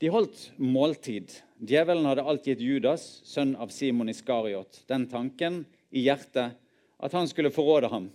De 0.01 0.09
holdt 0.11 0.51
måltid. 0.57 1.31
Djevelen 1.63 2.05
hadde 2.09 2.25
alt 2.27 2.47
gitt 2.47 2.63
Judas, 2.63 3.21
sønn 3.27 3.55
av 3.55 3.71
Simon 3.71 4.11
Iskariot, 4.11 4.83
den 4.89 5.07
tanken 5.11 5.63
i 5.93 6.03
hjertet 6.07 6.57
at 7.03 7.15
han 7.15 7.27
skulle 7.27 7.53
forråde 7.53 7.91
ham. 7.91 8.09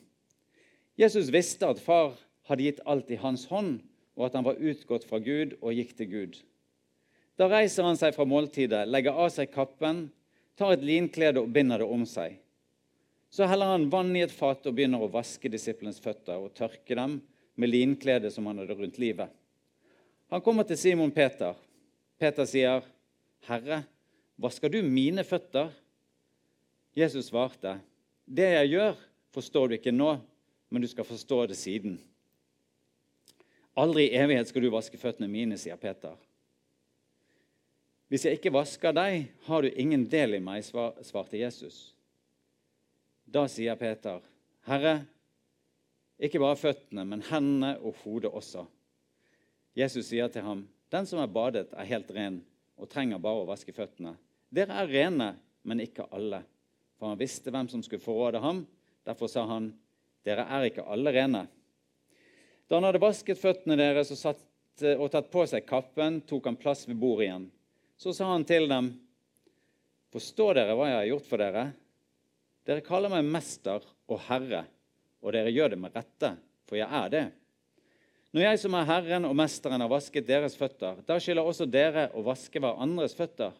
Jesus 0.98 1.30
visste 1.32 1.68
at 1.68 1.80
far 1.80 2.16
hadde 2.48 2.64
gitt 2.66 2.82
alt 2.88 3.10
i 3.12 3.20
hans 3.20 3.46
hånd, 3.52 3.78
og 4.18 4.26
at 4.26 4.34
han 4.34 4.46
var 4.46 4.58
utgått 4.58 5.06
fra 5.06 5.20
Gud 5.22 5.54
og 5.60 5.76
gikk 5.76 5.94
til 5.98 6.10
Gud. 6.10 6.38
Da 7.38 7.46
reiser 7.46 7.86
han 7.86 7.98
seg 8.00 8.16
fra 8.16 8.26
måltidet, 8.26 8.88
legger 8.90 9.14
av 9.14 9.30
seg 9.30 9.52
kappen, 9.54 10.08
tar 10.58 10.74
et 10.74 10.82
linklede 10.82 11.44
og 11.44 11.52
binder 11.54 11.84
det 11.84 11.86
om 11.86 12.02
seg. 12.08 12.40
Så 13.30 13.46
heller 13.46 13.76
han 13.76 13.86
vann 13.92 14.10
i 14.16 14.24
et 14.24 14.34
fat 14.34 14.66
og 14.66 14.74
begynner 14.74 15.04
å 15.04 15.10
vaske 15.12 15.50
disiplenes 15.52 16.00
føtter 16.02 16.40
og 16.40 16.54
tørke 16.56 16.96
dem 16.98 17.20
med 17.60 17.70
linkledet 17.70 18.32
som 18.34 18.48
han 18.48 18.58
hadde 18.62 18.74
rundt 18.74 18.98
livet. 18.98 19.28
Han 20.32 20.42
kommer 20.44 20.66
til 20.66 20.80
Simon 20.80 21.12
Peter. 21.14 21.54
Peter 22.18 22.44
sier, 22.44 22.82
'Herre, 23.46 23.84
vasker 24.36 24.68
du 24.68 24.82
mine 24.82 25.24
føtter?' 25.24 25.72
Jesus 26.96 27.28
svarte, 27.30 27.78
det 28.26 28.48
jeg 28.52 28.70
gjør, 28.74 28.96
forstår 29.30 29.68
du 29.68 29.74
ikke 29.76 29.94
nå, 29.94 30.16
men 30.68 30.82
du 30.82 30.88
skal 30.90 31.06
forstå 31.06 31.46
det 31.46 31.56
siden. 31.56 31.98
Aldri 33.78 34.08
i 34.08 34.16
evighet 34.18 34.48
skal 34.50 34.64
du 34.64 34.70
vaske 34.74 34.98
føttene 34.98 35.28
mine, 35.30 35.56
sier 35.60 35.78
Peter. 35.78 36.16
Hvis 38.08 38.24
jeg 38.24 38.38
ikke 38.38 38.52
vasker 38.52 38.92
deg, 38.96 39.28
har 39.46 39.62
du 39.62 39.68
ingen 39.68 40.08
del 40.10 40.34
i 40.34 40.42
meg, 40.42 40.64
svarte 40.64 41.38
Jesus. 41.38 41.94
Da 43.28 43.44
sier 43.46 43.76
Peter, 43.78 44.24
Herre, 44.66 45.04
ikke 46.18 46.40
bare 46.42 46.58
føttene, 46.58 47.04
men 47.04 47.22
hendene 47.28 47.76
og 47.78 47.94
hodet 48.02 48.32
også. 48.32 48.64
Jesus 49.78 50.08
sier 50.08 50.32
til 50.32 50.42
ham, 50.42 50.64
Den 50.88 51.06
som 51.06 51.20
er 51.20 51.32
badet, 51.32 51.68
er 51.72 51.88
helt 51.90 52.10
ren 52.16 52.40
og 52.78 52.88
trenger 52.90 53.20
bare 53.20 53.42
å 53.42 53.48
vaske 53.48 53.74
føttene. 53.74 54.14
Dere 54.48 54.78
er 54.80 54.88
rene, 54.88 55.32
men 55.66 55.82
ikke 55.84 56.06
alle. 56.14 56.40
For 56.98 57.10
han 57.10 57.20
visste 57.20 57.52
hvem 57.52 57.68
som 57.70 57.82
skulle 57.84 58.02
forråde 58.02 58.40
ham. 58.42 58.64
Derfor 59.06 59.30
sa 59.30 59.44
han, 59.50 59.72
Dere 60.26 60.44
er 60.50 60.66
ikke 60.68 60.84
alle 60.90 61.12
rene. 61.14 61.44
Da 62.68 62.76
han 62.76 62.84
hadde 62.88 63.00
vasket 63.00 63.40
føttene 63.40 63.78
deres 63.78 64.10
og, 64.12 64.18
satt, 64.20 64.40
og 64.98 65.06
tatt 65.12 65.30
på 65.32 65.44
seg 65.48 65.66
kappen, 65.68 66.20
tok 66.28 66.50
han 66.50 66.58
plass 66.60 66.84
ved 66.88 66.98
bordet 67.00 67.28
igjen. 67.28 67.46
Så 67.98 68.12
sa 68.16 68.32
han 68.32 68.46
til 68.48 68.68
dem, 68.70 68.92
Forstår 70.12 70.56
dere 70.56 70.72
hva 70.76 70.86
jeg 70.88 70.96
har 70.96 71.08
gjort 71.10 71.26
for 71.28 71.42
dere? 71.42 71.64
Dere 72.68 72.84
kaller 72.84 73.12
meg 73.12 73.26
mester 73.28 73.84
og 74.08 74.20
herre, 74.24 74.62
og 75.20 75.34
dere 75.36 75.52
gjør 75.52 75.74
det 75.74 75.80
med 75.80 75.96
rette, 75.96 76.30
for 76.68 76.80
jeg 76.80 76.88
er 76.88 77.10
det. 77.12 77.24
Når 78.36 78.44
jeg 78.44 78.60
som 78.60 78.74
er 78.76 78.88
Herren 78.90 79.24
og 79.24 79.36
Mesteren 79.38 79.80
har 79.80 79.88
vasket 79.88 80.26
deres 80.28 80.56
føtter, 80.58 81.00
da 81.08 81.16
skylder 81.16 81.48
også 81.48 81.64
dere 81.68 82.10
å 82.12 82.24
vaske 82.26 82.60
hverandres 82.60 83.16
føtter. 83.16 83.54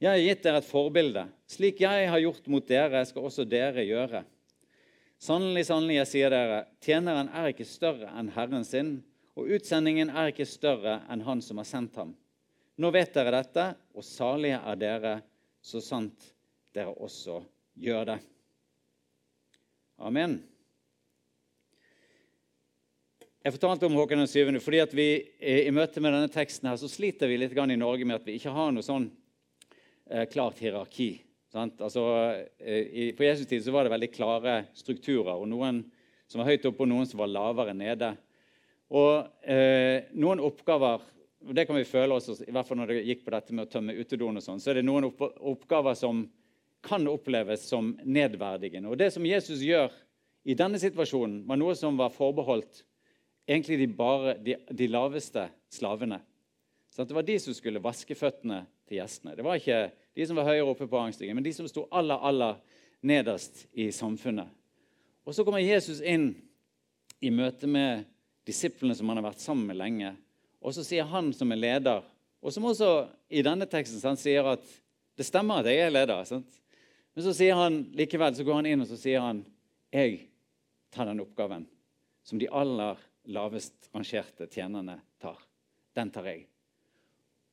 Jeg 0.00 0.10
har 0.10 0.20
gitt 0.20 0.42
dere 0.44 0.60
et 0.60 0.68
forbilde. 0.68 1.26
Slik 1.48 1.80
jeg 1.84 2.08
har 2.08 2.20
gjort 2.20 2.46
mot 2.52 2.66
dere, 2.68 3.02
skal 3.08 3.26
også 3.28 3.44
dere 3.48 3.84
gjøre. 3.84 4.22
Sannelig, 5.20 5.66
sannelig, 5.68 5.98
jeg 5.98 6.08
sier 6.08 6.32
dere, 6.32 6.60
tjeneren 6.80 7.28
er 7.36 7.50
ikke 7.52 7.68
større 7.68 8.08
enn 8.16 8.30
Herren 8.32 8.64
sin, 8.64 8.94
og 9.36 9.52
utsendingen 9.52 10.12
er 10.12 10.32
ikke 10.32 10.48
større 10.48 11.02
enn 11.12 11.24
Han 11.24 11.44
som 11.44 11.60
har 11.60 11.68
sendt 11.68 11.96
ham. 12.00 12.14
Nå 12.80 12.88
vet 12.92 13.12
dere 13.12 13.34
dette, 13.34 13.66
og 13.92 14.04
salige 14.04 14.60
er 14.64 14.80
dere, 14.80 15.14
så 15.60 15.82
sant 15.84 16.30
dere 16.72 16.96
også 16.96 17.42
gjør 17.76 18.14
det. 18.14 18.20
Amen. 20.00 20.40
Jeg 23.40 23.54
fortalte 23.54 23.88
om 23.88 23.94
Håkon 23.96 24.26
7. 24.28 24.58
fordi 24.60 24.80
at 24.82 24.90
vi 24.92 25.04
i 25.40 25.70
møte 25.72 26.00
med 26.04 26.12
denne 26.12 26.28
teksten 26.28 26.68
her, 26.68 26.76
så 26.76 26.90
sliter 26.92 27.24
vi 27.24 27.38
litt 27.40 27.54
i 27.56 27.76
Norge 27.80 28.04
med 28.04 28.18
at 28.18 28.26
vi 28.28 28.34
ikke 28.36 28.52
har 28.52 28.68
noe 28.68 28.84
sånn 28.84 29.06
eh, 30.10 30.26
klart 30.28 30.58
hierarki. 30.60 31.22
Altså, 31.56 32.02
eh, 32.60 32.82
i, 32.84 33.06
på 33.16 33.24
Jesus 33.24 33.48
tid 33.48 33.64
så 33.64 33.72
var 33.72 33.88
det 33.88 33.94
veldig 33.94 34.10
klare 34.12 34.56
strukturer, 34.76 35.40
og 35.40 35.48
noen 35.48 35.78
som 36.28 36.42
var 36.42 36.50
høyt 36.50 36.68
oppe, 36.68 36.84
og 36.84 36.90
noen 36.92 37.08
som 37.08 37.22
var 37.22 37.32
lavere 37.32 37.72
nede. 37.72 38.10
Og 38.92 39.24
eh, 39.48 40.12
noen 40.20 40.44
oppgaver 40.44 41.08
og 41.48 41.56
det 41.56 41.64
kan 41.64 41.80
vi 41.80 41.88
føle 41.88 42.12
også, 42.12 42.42
i 42.44 42.52
hvert 42.52 42.68
fall 42.68 42.82
når 42.82 42.92
det 42.92 43.00
gikk 43.06 43.24
på 43.24 43.32
dette 43.32 43.56
med 43.56 43.64
å 43.64 43.72
tømme 43.72 43.96
utedoen, 43.96 44.36
og 44.36 44.44
sånn, 44.44 44.60
så 44.60 44.74
er 44.74 44.82
det 44.82 44.84
noen 44.84 45.08
oppgaver 45.08 45.96
som 45.96 46.26
kan 46.84 47.08
oppleves 47.08 47.64
som 47.72 47.94
nedverdigende. 48.04 48.92
Og 48.92 49.00
Det 49.00 49.08
som 49.16 49.24
Jesus 49.24 49.64
gjør 49.64 49.88
i 50.44 50.52
denne 50.52 50.76
situasjonen, 50.76 51.46
var 51.48 51.56
noe 51.56 51.72
som 51.80 51.96
var 51.96 52.12
forbeholdt 52.12 52.84
egentlig 53.48 53.78
de, 53.80 53.88
bare, 53.94 54.34
de, 54.38 54.56
de 54.70 54.88
laveste 54.90 55.46
slavene. 55.72 56.20
Så 56.90 57.04
det 57.04 57.14
var 57.14 57.26
de 57.26 57.38
som 57.40 57.54
skulle 57.54 57.82
vaske 57.82 58.16
føttene 58.18 58.64
til 58.88 58.98
gjestene. 58.98 59.36
Det 59.38 59.46
var 59.46 59.58
ikke 59.60 59.80
de 60.16 60.26
som 60.26 60.38
var 60.38 60.48
høyere 60.50 60.68
oppe 60.72 60.88
på 60.90 60.98
rangstigen, 60.98 61.38
men 61.38 61.46
de 61.46 61.52
som 61.54 61.68
sto 61.70 61.86
aller, 61.94 62.18
aller 62.18 62.58
nederst 63.06 63.66
i 63.72 63.90
samfunnet. 63.94 64.50
Og 65.24 65.34
Så 65.34 65.44
kommer 65.44 65.62
Jesus 65.62 66.00
inn 66.00 66.32
i 67.20 67.30
møte 67.30 67.68
med 67.70 68.06
disiplene 68.48 68.96
som 68.96 69.08
han 69.08 69.20
har 69.20 69.28
vært 69.30 69.44
sammen 69.44 69.68
med 69.68 69.78
lenge. 69.78 70.14
Og 70.60 70.74
så 70.74 70.84
sier 70.84 71.06
han 71.08 71.30
som 71.36 71.52
er 71.52 71.60
leder, 71.60 72.06
og 72.40 72.52
som 72.52 72.66
også 72.66 72.90
i 73.30 73.44
denne 73.44 73.68
teksten 73.68 74.00
han 74.02 74.18
sier 74.18 74.48
at 74.56 74.64
det 75.16 75.26
stemmer 75.28 75.60
at 75.60 75.68
jeg 75.68 75.84
er 75.84 75.92
leder. 75.92 76.24
Sant? 76.24 76.48
Men 77.14 77.26
så 77.26 77.34
sier 77.36 77.58
han 77.58 77.82
likevel, 77.96 78.34
så 78.34 78.46
går 78.46 78.60
han 78.62 78.68
inn 78.70 78.84
og 78.84 78.88
så 78.88 78.98
sier 78.98 79.22
han, 79.24 79.42
jeg 79.92 80.16
tar 80.94 81.10
den 81.10 81.22
oppgaven 81.22 81.66
som 82.26 82.40
de 82.40 82.48
aller 82.48 82.98
lavest 83.28 83.90
rangerte 83.92 84.46
tjenerne 84.46 85.00
tar. 85.20 85.38
Den 85.94 86.10
tar 86.10 86.28
jeg. 86.30 86.46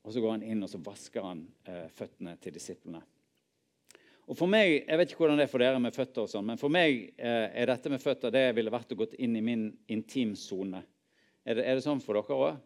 Og 0.08 0.14
så 0.14 0.24
går 0.24 0.38
han 0.38 0.46
inn 0.48 0.64
og 0.64 0.72
så 0.72 0.80
vasker 0.80 1.26
han 1.26 1.44
eh, 1.68 1.88
føttene 1.92 2.38
til 2.40 2.56
disiplene. 2.56 3.02
Og 4.28 4.36
for 4.36 4.52
meg, 4.52 4.84
Jeg 4.88 4.98
vet 5.00 5.12
ikke 5.12 5.24
hvordan 5.24 5.40
det 5.40 5.48
er 5.48 5.52
for 5.52 5.64
dere 5.64 5.80
med 5.80 5.96
føtter, 5.96 6.26
og 6.26 6.32
sånn, 6.32 6.46
men 6.48 6.60
for 6.60 6.72
meg 6.72 7.14
eh, 7.16 7.48
er 7.52 7.70
dette 7.70 7.92
med 7.92 8.04
føtter 8.04 8.32
det 8.32 8.50
ville 8.56 8.72
vært 8.72 8.92
å 8.92 8.98
gå 9.00 9.08
inn 9.24 9.36
i 9.40 9.44
min 9.44 9.70
intimsone. 9.88 10.82
Er, 11.48 11.62
er, 11.62 11.78
det 11.78 11.86
sånn 11.86 12.04
for 12.04 12.20
dere 12.20 12.36
òg? 12.36 12.58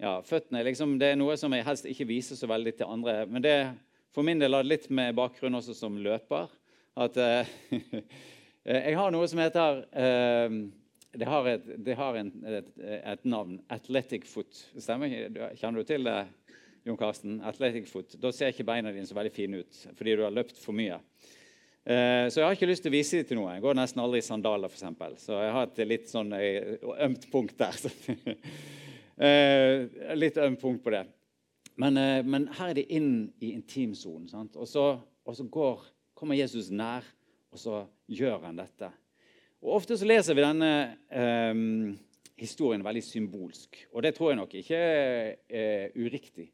Ja, 0.00 0.14
føttene 0.24 0.62
liksom, 0.64 0.96
det 1.00 1.12
er 1.12 1.18
noe 1.18 1.36
som 1.36 1.52
jeg 1.52 1.66
helst 1.66 1.88
ikke 1.90 2.08
viser 2.08 2.38
så 2.38 2.48
veldig 2.48 2.72
til 2.78 2.88
andre. 2.88 3.18
Men 3.28 3.44
det 3.44 3.56
for 4.14 4.24
min 4.24 4.40
del 4.40 4.56
har 4.56 4.64
litt 4.64 4.88
med 4.94 5.16
bakgrunn 5.18 5.58
også 5.58 5.76
som 5.76 5.98
løper. 6.00 6.48
At 6.98 7.16
eh, 7.20 7.50
jeg 8.64 8.96
har 8.96 9.12
noe 9.12 9.28
som 9.28 9.42
heter 9.42 9.82
eh, 9.92 10.56
Det 11.16 11.24
har, 11.24 11.46
et, 11.48 11.68
det 11.84 11.94
har 11.96 12.16
en, 12.20 12.30
et, 12.44 12.68
et, 12.84 13.24
navn. 13.24 13.56
Athletic 13.72 14.26
foot. 14.28 14.52
Stemmer 14.76 15.08
ikke? 15.08 15.50
Kjenner 15.56 15.80
du 15.80 15.88
til 15.88 16.04
det, 16.04 16.18
Jon 16.84 16.98
Karsten? 17.00 17.38
Athletic 17.48 17.88
foot. 17.88 18.16
Da 18.20 18.32
ser 18.34 18.52
ikke 18.52 18.66
beina 18.68 18.92
dine 18.92 19.08
så 19.08 19.16
veldig 19.16 19.32
fine 19.32 19.62
ut 19.62 19.82
fordi 19.96 20.18
du 20.18 20.24
har 20.26 20.34
løpt 20.34 20.60
for 20.60 20.76
mye. 20.76 21.00
Eh, 21.88 22.26
så 22.28 22.42
jeg 22.42 22.44
har 22.44 22.58
ikke 22.58 22.68
lyst 22.68 22.84
til 22.84 22.92
å 22.92 22.96
vise 22.98 23.22
dem 23.22 23.30
til 23.30 23.40
noe. 23.40 23.54
Jeg 23.56 23.64
går 23.64 23.78
nesten 23.78 24.02
aldri 24.04 24.20
i 24.20 24.26
sandaler, 24.26 24.68
f.eks. 24.68 25.22
Så 25.24 25.38
jeg 25.40 25.54
har 25.56 25.70
et 25.70 25.80
litt 25.88 26.10
sånn 26.12 26.34
eh, 26.36 26.76
ømt 27.08 27.30
punkt 27.32 27.56
der. 27.60 27.80
Eh, 29.18 29.88
litt 30.14 30.36
ømt 30.38 30.60
punkt 30.62 30.84
på 30.84 30.92
det. 30.94 31.00
Men, 31.74 31.96
eh, 31.98 32.20
men, 32.22 32.44
her 32.54 32.68
er 32.70 32.76
de 32.78 32.84
inn 32.94 33.08
i 33.42 33.48
intimsonen. 33.50 34.28
Og 34.54 34.68
så, 34.70 34.84
og 35.26 35.34
så 35.34 35.46
går, 35.50 35.80
kommer 36.14 36.38
Jesus 36.38 36.68
nær, 36.70 37.02
og 37.50 37.58
så 37.58 37.80
gjør 38.06 38.44
han 38.46 38.60
dette. 38.60 38.92
Og 39.64 39.74
Ofte 39.80 39.98
så 39.98 40.06
leser 40.06 40.36
vi 40.38 40.44
denne 40.44 40.70
eh, 41.10 41.62
historien 42.38 42.84
veldig 42.84 43.02
symbolsk. 43.02 43.80
Og 43.92 44.04
det 44.06 44.14
tror 44.16 44.32
jeg 44.32 44.40
nok 44.40 44.54
ikke 44.60 44.78
er 44.78 45.30
eh, 45.48 45.98
uriktig. 45.98 46.48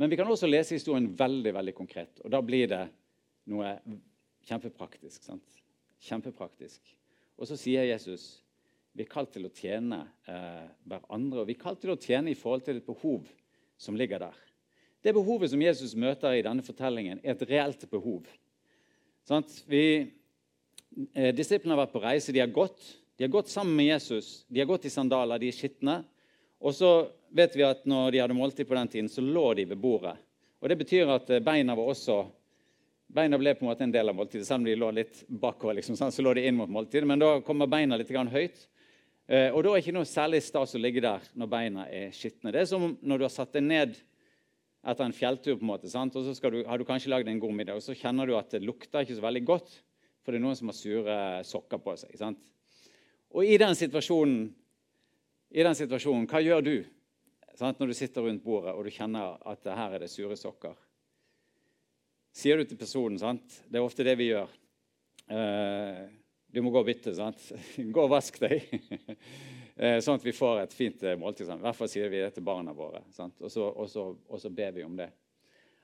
Men 0.00 0.10
vi 0.10 0.18
kan 0.18 0.28
også 0.28 0.50
lese 0.50 0.76
historien 0.76 1.10
veldig 1.18 1.54
veldig 1.54 1.74
konkret. 1.76 2.20
Og 2.24 2.32
da 2.32 2.40
blir 2.44 2.68
det 2.68 2.82
noe 3.52 3.76
kjempepraktisk. 4.48 5.22
Sant? 5.24 5.60
Kjempepraktisk. 6.02 6.94
Og 7.38 7.48
så 7.48 7.58
sier 7.60 7.88
Jesus 7.88 8.42
vi 8.92 9.06
er 9.06 9.08
kalt 9.08 9.30
til 9.32 9.46
å 9.48 9.52
tjene 9.56 10.02
eh, 10.28 10.68
hverandre. 10.84 11.42
Og 11.42 11.48
vi 11.48 11.56
er 11.56 11.62
kalt 11.62 11.80
til 11.80 11.94
å 11.94 12.00
tjene 12.00 12.32
i 12.32 12.36
forhold 12.36 12.66
til 12.66 12.80
et 12.80 12.88
behov 12.88 13.28
som 13.80 13.96
ligger 13.96 14.20
der. 14.20 14.40
Det 15.02 15.14
behovet 15.16 15.50
som 15.50 15.62
Jesus 15.62 15.96
møter 15.98 16.36
i 16.36 16.44
denne 16.44 16.62
fortellingen, 16.62 17.22
er 17.24 17.32
et 17.32 17.46
reelt 17.48 17.86
behov. 17.90 18.28
Sånn 19.26 19.46
vi, 19.70 20.12
disiplene 21.36 21.76
har 21.76 21.84
vært 21.84 21.94
på 21.94 22.02
reise. 22.02 22.34
De 22.34 22.42
har 22.42 22.50
gått 22.52 22.98
De 23.16 23.24
har 23.26 23.30
gått 23.30 23.48
sammen 23.52 23.76
med 23.76 23.86
Jesus. 23.86 24.44
De 24.48 24.58
har 24.60 24.66
gått 24.66 24.86
i 24.88 24.90
sandaler, 24.90 25.38
de 25.38 25.50
er 25.52 25.54
skitne. 25.54 26.00
Og 26.62 26.74
så 26.74 26.90
vet 27.34 27.56
vi 27.56 27.64
at 27.66 27.84
når 27.88 28.12
de 28.12 28.20
hadde 28.22 28.36
måltid 28.36 28.68
på 28.68 28.76
den 28.78 28.88
tiden, 28.88 29.10
så 29.10 29.22
lå 29.24 29.52
de 29.58 29.66
ved 29.72 29.78
bordet. 29.78 30.14
Og 30.62 30.68
Det 30.68 30.78
betyr 30.78 31.10
at 31.10 31.30
eh, 31.30 31.42
beina 31.42 31.76
var 31.78 31.90
også 31.94 32.22
Beina 33.12 33.36
ble 33.36 33.52
på 33.52 33.66
en 33.66 33.68
måte 33.68 33.84
en 33.84 33.90
del 33.92 34.08
av 34.08 34.16
måltidet, 34.16 34.46
selv 34.48 34.62
om 34.62 34.64
de 34.64 34.72
lå 34.72 34.86
litt 34.96 35.18
bakover. 35.28 35.74
Liksom, 35.76 35.98
så 36.00 36.22
lå 36.24 36.30
de 36.32 36.46
inn 36.48 36.56
mot 36.56 36.70
måltidet, 36.72 37.04
Men 37.04 37.20
da 37.20 37.42
kommer 37.44 37.68
beina 37.68 37.98
litt 38.00 38.08
høyt. 38.08 38.62
Eh, 39.28 39.50
og 39.52 39.62
da 39.62 39.68
er 39.68 39.74
det 39.74 39.82
ikke 39.82 39.94
noe 39.98 40.08
særlig 40.08 40.40
stas 40.40 40.72
å 40.74 40.80
ligge 40.80 41.02
der 41.04 41.20
når 41.36 41.50
beina 41.52 41.84
er 41.92 42.08
skitne. 42.16 42.50
Det 42.54 42.62
er 42.62 42.70
som 42.70 42.96
når 43.02 43.18
du 43.18 43.24
har 43.26 43.34
satt 43.34 43.52
deg 43.52 43.66
ned 43.66 43.98
etter 44.82 45.04
en 45.04 45.12
fjelltur, 45.12 45.58
på 45.58 45.60
en 45.60 45.72
måte, 45.74 45.90
sant? 45.92 46.16
og 46.16 46.24
så 46.24 46.50
du, 46.50 46.62
har 46.64 46.78
du 46.78 46.86
kanskje 46.88 47.12
lagd 47.12 47.28
en 47.28 47.38
god 47.38 47.52
middag, 47.52 47.76
og 47.76 47.84
så 47.84 47.94
kjenner 47.94 48.26
du 48.26 48.32
at 48.38 48.50
det 48.50 48.64
lukter 48.64 49.04
ikke 49.04 49.18
så 49.20 49.26
veldig 49.28 49.44
godt, 49.44 49.76
for 50.22 50.32
det 50.32 50.40
er 50.40 50.44
noen 50.46 50.58
som 50.58 50.70
har 50.70 50.78
sure 50.78 51.18
sokker 51.46 51.82
på 51.82 51.96
seg. 52.00 52.14
sant? 52.18 52.40
Og 53.32 53.48
i 53.48 53.58
den 53.60 53.74
situasjonen, 53.76 54.46
i 55.52 55.64
den 55.66 55.76
situasjonen 55.76 56.28
hva 56.30 56.40
gjør 56.44 56.64
du 56.66 56.74
sant? 57.58 57.78
når 57.80 57.92
du 57.92 57.96
sitter 57.96 58.24
rundt 58.26 58.44
bordet 58.44 58.74
og 58.76 58.86
du 58.86 58.92
kjenner 58.94 59.36
at 59.48 59.66
her 59.66 59.96
er 59.96 60.04
det 60.04 60.10
sure 60.12 60.36
sokker? 60.38 60.76
Sier 62.32 62.56
du 62.56 62.64
til 62.64 62.80
personen 62.80 63.20
sant? 63.20 63.60
Det 63.68 63.80
er 63.80 63.84
ofte 63.84 64.06
det 64.06 64.16
vi 64.20 64.30
gjør. 64.30 64.52
Uh, 65.28 66.06
du 66.52 66.60
må 66.64 66.72
gå 66.72 66.80
og 66.80 66.88
bytte. 66.88 67.14
sant? 67.16 67.40
Gå 67.94 68.06
og 68.06 68.12
vask 68.12 68.40
deg. 68.42 68.68
Eh, 69.72 70.02
sånn 70.04 70.18
at 70.18 70.24
vi 70.26 70.34
får 70.36 70.58
et 70.60 70.74
fint 70.76 71.00
måltid. 71.18 71.48
I 71.48 71.62
hvert 71.64 71.78
fall 71.78 71.88
sier 71.88 72.10
vi 72.12 72.18
det 72.20 72.34
til 72.36 72.44
barna 72.44 72.74
våre. 72.76 73.00
Og, 73.08 73.46
så, 73.50 73.64
og, 73.64 73.86
så, 73.88 74.02
og 74.28 74.38
så 74.38 74.50
ber 74.52 74.74
vi 74.76 74.84
om 74.84 74.98
det. 74.98 75.06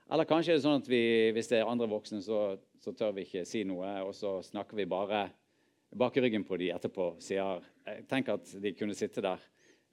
Eller 0.09 0.25
kanskje 0.25 0.55
er 0.55 0.57
det 0.57 0.65
sånn 0.65 0.81
at 0.81 0.89
vi, 0.89 1.03
hvis 1.35 1.51
det 1.51 1.59
er 1.59 1.69
andre 1.69 1.87
voksne, 1.89 2.21
så, 2.25 2.55
så 2.81 2.93
tør 2.97 3.13
vi 3.17 3.27
ikke 3.27 3.45
si 3.45 3.61
noe, 3.67 3.91
og 4.07 4.15
så 4.17 4.39
snakker 4.45 4.79
vi 4.79 4.87
bare 4.89 5.27
bak 5.93 6.17
ryggen 6.17 6.45
på 6.45 6.57
de 6.57 6.71
etterpå. 6.73 7.11
sier, 7.21 7.61
Tenk 8.09 8.31
at 8.33 8.55
de 8.61 8.73
kunne 8.77 8.97
sitte 8.97 9.21
der 9.25 9.43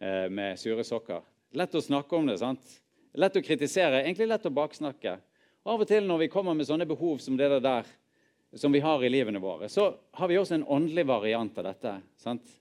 eh, 0.00 0.26
med 0.32 0.56
sure 0.61 0.85
sokker. 0.85 1.25
Lett 1.56 1.76
å 1.76 1.85
snakke 1.85 2.16
om 2.16 2.28
det. 2.28 2.38
sant? 2.40 2.78
Lett 3.16 3.37
å 3.37 3.44
kritisere, 3.44 4.02
egentlig 4.04 4.28
lett 4.28 4.49
å 4.49 4.52
baksnakke. 4.52 5.18
Og 5.64 5.75
Av 5.75 5.85
og 5.85 5.88
til 5.90 6.08
når 6.08 6.25
vi 6.25 6.32
kommer 6.32 6.56
med 6.56 6.68
sånne 6.68 6.88
behov 6.88 7.20
som 7.20 7.37
det 7.37 7.49
der, 7.64 7.88
som 8.56 8.73
vi 8.73 8.80
har 8.80 9.02
i 9.04 9.11
livene 9.12 9.40
våre, 9.42 9.68
så 9.68 9.90
har 10.16 10.30
vi 10.30 10.38
også 10.38 10.56
en 10.56 10.68
åndelig 10.76 11.04
variant 11.08 11.58
av 11.61 11.68
dette. 11.68 11.94
sant? 12.20 12.56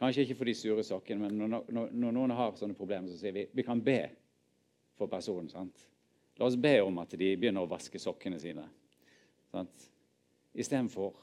Kanskje 0.00 0.24
ikke 0.24 0.36
for 0.40 0.50
de 0.50 0.56
sure 0.58 0.84
sokkene, 0.84 1.28
men 1.28 1.38
når, 1.38 1.68
når, 1.70 1.90
når, 1.92 2.14
noen 2.16 2.34
har 2.34 2.56
sånne 2.58 2.76
problemer, 2.76 3.08
så 3.08 3.20
sier 3.20 3.36
vi 3.36 3.46
vi 3.54 3.64
kan 3.64 3.80
be 3.80 4.00
for 4.98 5.08
personen. 5.08 5.48
sant? 5.52 5.86
La 6.38 6.48
oss 6.48 6.56
be 6.58 6.74
om 6.82 6.98
at 7.02 7.14
de 7.14 7.34
begynner 7.36 7.62
å 7.62 7.70
vaske 7.70 8.00
sokkene 8.02 8.40
sine. 8.42 8.66
sant? 9.52 9.90
Istedenfor 10.54 11.14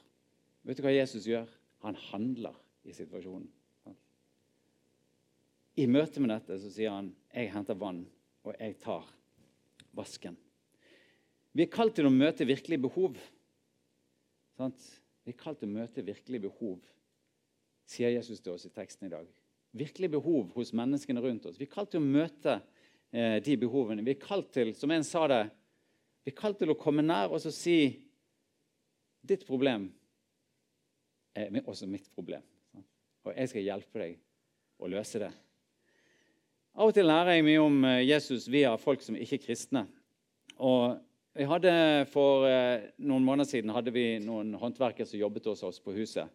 Vet 0.61 0.77
du 0.77 0.83
hva 0.85 0.93
Jesus 0.93 1.25
gjør? 1.25 1.47
Han 1.81 1.97
handler 2.11 2.53
i 2.85 2.93
situasjonen. 2.93 3.47
I 5.79 5.87
møte 5.89 6.21
med 6.21 6.29
dette 6.33 6.57
så 6.61 6.69
sier 6.69 6.93
han 6.93 7.09
jeg 7.31 7.49
henter 7.53 7.77
vann, 7.79 8.03
og 8.45 8.53
jeg 8.59 8.75
tar 8.83 9.07
vasken. 9.97 10.35
Vi 11.55 11.65
er 11.65 11.71
kalt 11.71 11.95
til 11.97 12.07
å 12.07 12.13
møte 12.13 12.47
virkelige 12.47 12.83
behov. 12.85 13.17
Sant? 14.59 14.83
Vi 15.25 15.33
er 15.33 15.39
kalt 15.39 15.61
til 15.61 15.71
å 15.71 15.77
møte 15.79 16.03
virkelige 16.05 16.45
behov, 16.47 16.81
sier 17.89 18.13
Jesus 18.13 18.41
til 18.43 18.55
oss 18.55 18.67
i 18.67 18.73
teksten 18.73 19.07
i 19.07 19.13
dag. 19.13 19.27
Virkelige 19.77 20.17
behov 20.17 20.51
hos 20.57 20.73
menneskene 20.75 21.23
rundt 21.23 21.47
oss. 21.47 21.59
Vi 21.59 21.67
er 21.67 21.73
kalt 21.73 21.93
til 21.93 22.01
å 22.01 22.07
møte 22.07 22.59
de 23.11 23.55
behovene. 23.59 24.05
Vi 24.07 24.13
er 24.13 24.21
kalt 24.21 24.53
til, 24.55 24.69
som 24.77 24.91
en 24.95 25.03
sa 25.03 25.25
det, 25.27 25.41
vi 26.23 26.31
er 26.31 26.37
kalt 26.37 26.61
til 26.61 26.71
å 26.71 26.77
komme 26.79 27.03
nær 27.03 27.33
og 27.33 27.43
si 27.43 27.79
ditt 29.27 29.43
problem 29.47 29.89
er 31.35 31.61
også 31.65 31.87
mitt 31.89 32.07
problem. 32.15 32.43
Og 33.25 33.33
jeg 33.35 33.51
skal 33.51 33.65
hjelpe 33.65 34.01
deg 34.01 34.17
å 34.81 34.89
løse 34.89 35.21
det. 35.21 35.31
Av 36.71 36.89
og 36.89 36.95
til 36.95 37.07
lærer 37.07 37.35
jeg 37.35 37.45
mye 37.45 37.61
om 37.61 37.81
eh, 37.85 38.03
Jesus 38.07 38.47
via 38.51 38.71
folk 38.79 39.01
som 39.03 39.17
ikke 39.19 39.37
er 39.37 39.43
kristne. 39.43 39.85
Og 40.63 40.97
vi 41.35 41.47
hadde 41.47 41.73
For 42.11 42.47
eh, 42.47 42.87
noen 43.03 43.25
måneder 43.27 43.49
siden 43.49 43.73
hadde 43.75 43.93
vi 43.93 44.05
noen 44.23 44.53
håndverkere 44.59 45.07
som 45.07 45.19
jobbet 45.19 45.49
hos 45.51 45.63
oss 45.67 45.81
på 45.83 45.93
huset. 45.95 46.31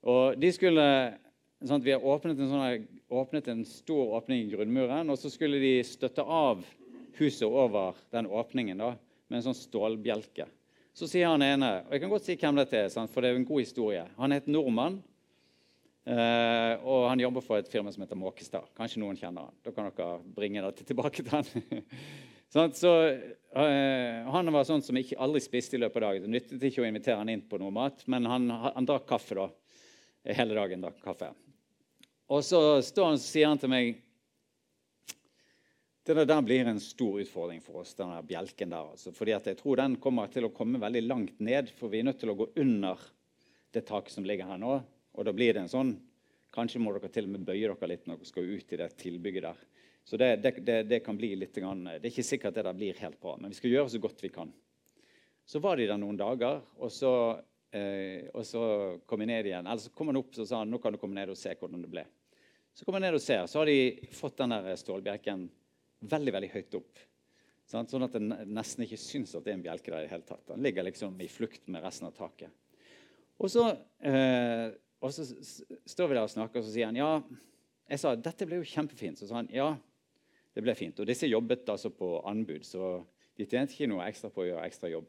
Og 0.00 0.38
de 0.40 0.50
skulle, 0.52 0.86
sånn 1.68 1.82
Vi 1.84 1.92
har 1.92 2.04
åpnet 2.04 2.38
en, 2.38 2.48
sånn, 2.48 2.86
åpnet 3.12 3.48
en, 3.52 3.64
stor 3.68 4.14
åpning 4.16 4.46
i 4.46 4.52
grunnmuren, 4.54 5.10
og 5.12 5.18
så 5.20 5.30
skulle 5.32 5.60
de 5.60 5.74
støtte 5.84 6.24
av 6.24 6.62
huset 7.18 7.46
over 7.48 7.98
den 8.14 8.30
åpningen 8.30 8.80
da, 8.80 8.94
med 9.28 9.40
en 9.40 9.50
sånn 9.50 9.58
stålbjelke. 9.58 10.46
Så 10.96 11.06
sier 11.08 11.30
han 11.30 11.44
ene 11.44 11.68
og 11.84 11.92
Jeg 11.94 12.02
kan 12.02 12.12
godt 12.12 12.26
si 12.26 12.36
hvem 12.40 12.58
dette 12.58 12.80
er, 12.80 12.90
for 13.12 13.22
det 13.22 13.30
er 13.30 13.38
en 13.38 13.46
god 13.48 13.62
historie. 13.62 14.06
Han 14.16 14.34
het 14.34 14.48
Nordmann. 14.50 15.02
eh, 16.04 16.74
og 16.80 17.08
han 17.10 17.20
jobber 17.20 17.44
for 17.44 17.60
et 17.60 17.68
firma 17.68 17.92
som 17.92 18.02
heter 18.02 18.18
Måkestad. 18.18 18.72
Kanskje 18.76 19.02
noen 19.02 19.18
kjenner 19.20 19.46
han. 19.46 19.58
Da 19.62 19.70
kan 19.70 19.90
dere 19.90 20.18
bringe 20.34 20.64
det 20.64 20.86
tilbake 20.88 21.22
til 21.22 21.30
han. 21.30 21.84
Sånn, 22.50 22.72
så, 22.74 22.90
eh, 23.06 24.26
han 24.26 24.50
var 24.50 24.64
sånn 24.66 24.82
som 24.82 24.96
ikke 24.98 25.20
aldri 25.22 25.38
spiste 25.44 25.76
i 25.76 25.80
løpet 25.84 26.00
av 26.00 26.08
dagen. 26.08 26.24
Det 26.24 26.32
nyttet 26.32 26.64
ikke 26.66 26.82
å 26.82 26.88
invitere 26.88 27.20
han 27.20 27.30
inn 27.30 27.44
på 27.46 27.60
noe 27.62 27.70
mat, 27.70 28.02
men 28.10 28.26
han, 28.26 28.48
han 28.50 28.88
drakk 28.88 29.06
kaffe 29.06 29.36
da. 29.38 29.44
Hele 30.26 30.56
dagen 30.58 30.82
drakk 30.82 30.98
kaffe. 31.04 31.30
Og 32.30 32.44
så 32.46 32.60
står 32.86 33.12
han, 33.12 33.18
sier 33.18 33.50
han 33.50 33.58
til 33.58 33.72
meg 33.72 33.98
det 36.10 36.24
der 36.26 36.42
blir 36.42 36.66
en 36.66 36.80
stor 36.82 37.20
utfordring 37.22 37.60
for 37.62 37.82
oss, 37.82 37.92
den 37.94 38.10
bjelken 38.26 38.72
der. 38.72 38.88
Altså, 38.94 39.12
fordi 39.14 39.34
jeg 39.34 39.58
tror 39.60 39.78
den 39.78 39.98
kommer 40.02 40.30
til 40.32 40.48
å 40.48 40.52
komme 40.54 40.80
veldig 40.82 41.02
langt 41.06 41.42
ned, 41.44 41.70
for 41.76 41.92
vi 41.92 42.00
er 42.00 42.08
nødt 42.08 42.18
til 42.22 42.32
å 42.32 42.38
gå 42.38 42.48
under 42.58 43.02
det 43.70 43.84
taket 43.86 44.16
som 44.16 44.26
ligger 44.26 44.48
her 44.50 44.58
nå. 44.58 44.78
Og 45.14 45.26
da 45.26 45.34
blir 45.36 45.54
det 45.54 45.66
en 45.66 45.74
sånn 45.74 45.98
Kanskje 46.50 46.80
må 46.82 46.90
dere 46.90 47.06
til 47.14 47.28
og 47.28 47.30
med 47.30 47.44
bøye 47.46 47.68
dere 47.68 47.86
litt 47.86 48.08
når 48.10 48.16
dere 48.18 48.26
skal 48.26 48.48
ut 48.50 48.72
i 48.74 48.78
det 48.80 48.88
tilbygget 48.98 49.44
der. 49.44 49.58
Så 50.02 50.18
det, 50.18 50.32
det, 50.42 50.50
det, 50.66 50.78
det, 50.90 50.98
kan 51.06 51.14
bli 51.14 51.28
litt 51.38 51.54
grann, 51.54 51.84
Det 51.84 52.00
er 52.00 52.10
ikke 52.10 52.24
sikkert 52.26 52.56
det 52.56 52.64
der 52.66 52.74
blir 52.74 52.98
helt 52.98 53.20
bra, 53.22 53.36
men 53.38 53.52
vi 53.52 53.58
skal 53.60 53.70
gjøre 53.70 53.92
så 53.92 54.00
godt 54.02 54.24
vi 54.24 54.32
kan. 54.34 54.50
Så 55.46 55.62
var 55.62 55.78
de 55.78 55.86
der 55.86 56.00
noen 56.02 56.18
dager, 56.18 56.58
og 56.82 56.90
så, 56.90 57.12
eh, 57.70 58.26
og 58.34 58.42
så 58.48 58.64
kom 59.06 59.22
jeg 59.22 59.30
ned 59.30 59.46
igjen. 59.46 59.68
Eller 59.68 59.84
så 59.84 59.94
kom 59.94 60.10
han 60.10 60.18
opp 60.18 60.34
og 60.34 60.50
sa 60.50 60.64
nå 60.66 60.82
kan 60.82 60.96
du 60.96 60.98
komme 60.98 61.14
ned 61.20 61.30
og 61.30 61.38
se 61.38 61.54
hvordan 61.54 61.86
det 61.86 61.92
ble. 61.92 62.02
Så 62.74 62.86
kommer 62.86 63.00
jeg 63.00 63.10
ned 63.10 63.18
og 63.18 63.24
ser, 63.24 63.46
så 63.50 63.60
har 63.60 63.68
de 63.68 64.10
fått 64.14 64.38
den 64.40 64.54
der 64.54 64.78
stålbjelken 64.78 65.48
veldig 66.10 66.34
veldig 66.36 66.50
høyt 66.54 66.76
opp. 66.78 67.00
Sånn 67.70 68.02
at 68.02 68.16
det 68.16 68.46
nesten 68.50 68.82
ikke 68.82 68.98
syns 68.98 69.36
at 69.38 69.44
det 69.46 69.52
er 69.52 69.58
en 69.58 69.62
bjelke 69.62 69.92
der 69.92 70.02
i 70.02 70.08
det 70.08 70.14
hele 70.14 70.26
tatt. 70.26 70.42
Den 70.48 70.64
ligger 70.64 70.86
liksom 70.86 71.20
i 71.22 71.28
flukt 71.30 71.68
med 71.70 71.84
resten 71.84 72.08
av 72.08 72.16
taket. 72.16 72.50
Og 73.38 73.50
så, 73.52 73.68
eh, 74.02 74.72
og 75.00 75.12
så 75.14 75.26
står 75.28 76.10
vi 76.10 76.16
der 76.16 76.24
og 76.24 76.32
snakker, 76.32 76.58
og 76.58 76.66
så 76.66 76.74
sier 76.74 76.90
han 76.90 76.98
ja. 76.98 77.12
Jeg 77.90 78.02
sa 78.02 78.16
dette 78.18 78.46
ble 78.46 78.58
jo 78.58 78.66
kjempefint. 78.66 79.20
Så 79.20 79.28
sa 79.30 79.38
han 79.38 79.50
ja, 79.54 79.70
det 80.54 80.64
ble 80.66 80.74
fint. 80.78 80.98
Og 80.98 81.06
disse 81.06 81.30
jobbet 81.30 81.68
altså 81.70 81.92
på 81.94 82.16
anbud, 82.26 82.66
så 82.66 82.98
de 83.38 83.46
tjente 83.46 83.76
ikke 83.76 83.88
noe 83.92 84.06
ekstra 84.08 84.32
på 84.34 84.42
å 84.42 84.48
gjøre 84.48 84.66
ekstra 84.66 84.90
jobb. 84.90 85.06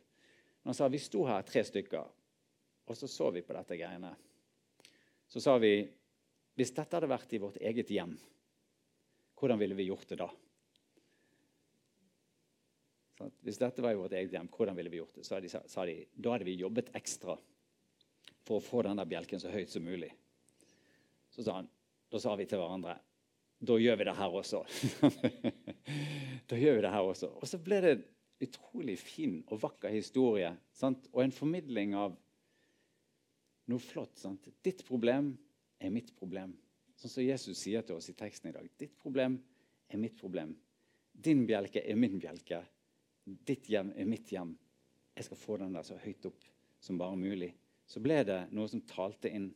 Men 0.61 0.71
han 0.71 0.77
sa 0.77 0.89
vi 0.93 1.01
sto 1.01 1.25
her 1.25 1.41
tre 1.47 1.63
stykker, 1.65 2.13
og 2.85 2.97
så 2.97 3.09
så 3.09 3.31
vi 3.33 3.41
på 3.45 3.57
dette 3.57 3.79
greiene. 3.79 4.13
Så 5.31 5.41
sa 5.41 5.57
vi 5.61 5.73
hvis 6.61 6.73
dette 6.77 6.93
hadde 6.93 7.09
vært 7.09 7.33
i 7.33 7.41
vårt 7.41 7.57
eget 7.57 7.89
hjem, 7.89 8.13
hvordan 9.41 9.57
ville 9.57 9.77
vi 9.77 9.87
gjort 9.89 10.09
det 10.11 10.19
da? 10.21 10.29
Hvis 13.41 13.59
dette 13.61 13.81
var 13.81 13.93
i 13.93 13.99
vårt 13.99 14.13
eget 14.17 14.33
hjem, 14.33 14.49
hvordan 14.53 14.77
ville 14.77 14.93
vi 14.93 14.99
gjort 15.01 15.17
det? 15.17 15.25
Så 15.25 15.39
de, 15.41 15.49
sa 15.49 15.85
de 15.89 15.95
da 16.13 16.35
hadde 16.35 16.45
vi 16.45 16.59
jobbet 16.61 16.93
ekstra 16.97 17.35
for 18.45 18.57
å 18.57 18.63
få 18.63 18.83
denne 18.85 19.05
bjelken 19.09 19.41
så 19.41 19.53
høyt 19.53 19.73
som 19.73 19.85
mulig. 19.85 20.09
Så 21.33 21.45
sa 21.45 21.59
han, 21.59 21.69
da 22.11 22.21
sa 22.21 22.35
vi 22.37 22.45
til 22.49 22.61
hverandre 22.61 22.97
da 23.61 23.75
gjør 23.77 23.99
vi 23.99 24.05
det 24.07 24.17
her 24.17 24.35
også. 24.39 24.63
da 26.49 26.57
gjør 26.57 26.79
vi 26.79 26.81
det 26.81 26.93
her 26.95 27.05
også. 27.05 27.27
Og 27.37 27.45
så 27.45 27.59
ble 27.61 27.77
det 27.83 27.91
en 27.93 28.03
utrolig 28.41 28.95
fin 28.97 29.35
og 29.53 29.61
vakker 29.61 29.93
historie 29.93 30.49
sant? 30.73 31.05
og 31.13 31.21
en 31.21 31.35
formidling 31.35 31.93
av 31.93 32.15
noe 33.69 33.83
flott. 33.85 34.15
Sant? 34.17 34.49
Ditt 34.65 34.81
problem 34.87 35.35
er 35.81 35.93
mitt 35.93 36.13
problem. 36.17 36.53
Sånn 36.95 37.13
som 37.15 37.25
Jesus 37.25 37.59
sier 37.59 37.85
til 37.85 37.97
oss 37.97 38.11
i 38.11 38.17
teksten 38.17 38.51
i 38.51 38.55
dag. 38.55 38.67
Ditt 38.77 38.93
problem 39.01 39.39
er 39.89 40.01
mitt 40.01 40.19
problem. 40.19 40.53
Din 41.11 41.45
bjelke 41.49 41.81
er 41.81 41.97
min 41.99 42.19
bjelke. 42.21 42.61
Ditt 43.25 43.69
hjem 43.69 43.91
er 43.97 44.07
mitt 44.09 44.29
hjem. 44.31 44.53
Jeg 45.17 45.27
skal 45.27 45.41
få 45.41 45.57
den 45.61 45.73
der 45.75 45.85
så 45.85 45.97
høyt 46.01 46.29
opp 46.29 46.45
som 46.81 46.99
bare 47.01 47.17
mulig. 47.19 47.51
Så 47.89 47.99
ble 48.01 48.21
det 48.25 48.45
noe 48.55 48.69
som 48.71 48.85
talte 48.87 49.29
inn 49.33 49.51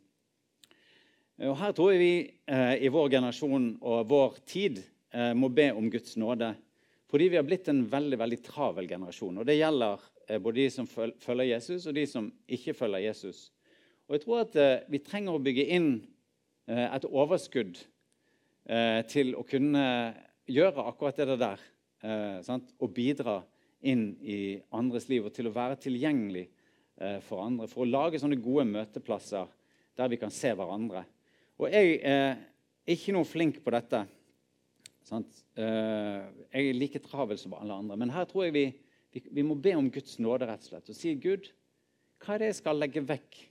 og 1.43 1.57
Her 1.59 1.73
tror 1.75 1.91
jeg 1.91 1.99
vi 1.99 2.13
eh, 2.47 2.77
i 2.87 2.89
vår 2.91 3.09
generasjon 3.17 3.73
og 3.83 4.05
vår 4.07 4.37
tid 4.47 4.77
eh, 4.79 5.33
må 5.35 5.49
be 5.51 5.67
om 5.75 5.89
Guds 5.91 6.15
nåde. 6.15 6.53
Fordi 7.11 7.27
vi 7.31 7.35
har 7.35 7.43
blitt 7.43 7.67
en 7.67 7.81
veldig 7.91 8.19
veldig 8.21 8.39
travel 8.45 8.87
generasjon. 8.87 9.41
Og 9.41 9.47
Det 9.47 9.57
gjelder 9.57 10.05
eh, 10.29 10.39
både 10.39 10.61
de 10.61 10.69
som 10.71 10.87
følger 10.87 11.49
Jesus, 11.49 11.89
og 11.89 11.97
de 11.97 12.05
som 12.07 12.29
ikke 12.47 12.75
følger 12.77 13.03
Jesus. 13.09 13.49
Og 14.07 14.15
jeg 14.15 14.23
tror 14.23 14.45
at 14.45 14.55
eh, 14.55 14.87
Vi 14.87 15.03
trenger 15.03 15.35
å 15.35 15.43
bygge 15.43 15.67
inn 15.75 15.89
et 16.67 17.05
overskudd 17.05 17.77
eh, 18.65 19.01
til 19.11 19.35
å 19.37 19.43
kunne 19.47 19.85
gjøre 20.49 20.87
akkurat 20.89 21.21
det 21.21 21.37
der. 21.41 21.61
Og 22.05 22.91
bidra 22.93 23.39
inn 23.85 24.11
i 24.21 24.57
andres 24.77 25.07
liv 25.09 25.25
og 25.25 25.33
til 25.33 25.49
å 25.49 25.53
være 25.55 25.79
tilgjengelig 25.81 26.43
for 27.25 27.41
andre. 27.41 27.65
For 27.71 27.81
å 27.81 27.87
lage 27.89 28.19
sånne 28.21 28.37
gode 28.37 28.67
møteplasser 28.69 29.49
der 29.97 30.11
vi 30.11 30.19
kan 30.21 30.33
se 30.33 30.51
hverandre. 30.53 31.01
Og 31.57 31.73
jeg 31.73 31.97
er 32.05 32.35
ikke 32.93 33.15
noe 33.15 33.25
flink 33.25 33.57
på 33.65 33.73
dette. 33.73 34.03
Sant? 35.05 35.43
Eh, 35.53 36.21
jeg 36.49 36.69
er 36.69 36.77
like 36.77 37.01
travel 37.03 37.37
som 37.37 37.53
alle 37.57 37.77
andre. 37.77 37.97
Men 37.99 38.13
her 38.13 38.25
tror 38.29 38.47
jeg 38.47 38.55
vi, 38.55 38.65
vi, 39.29 39.43
må 39.45 39.57
be 39.57 39.75
om 39.77 39.89
Guds 39.93 40.17
nåde 40.21 40.47
rett 40.49 40.65
og 40.65 40.71
slett. 40.71 40.89
Og 40.89 40.97
si 40.97 41.13
Gud, 41.21 41.51
hva 42.23 42.35
er 42.35 42.41
det 42.41 42.51
jeg 42.51 42.61
skal 42.61 42.81
legge 42.81 43.05
vekk 43.05 43.41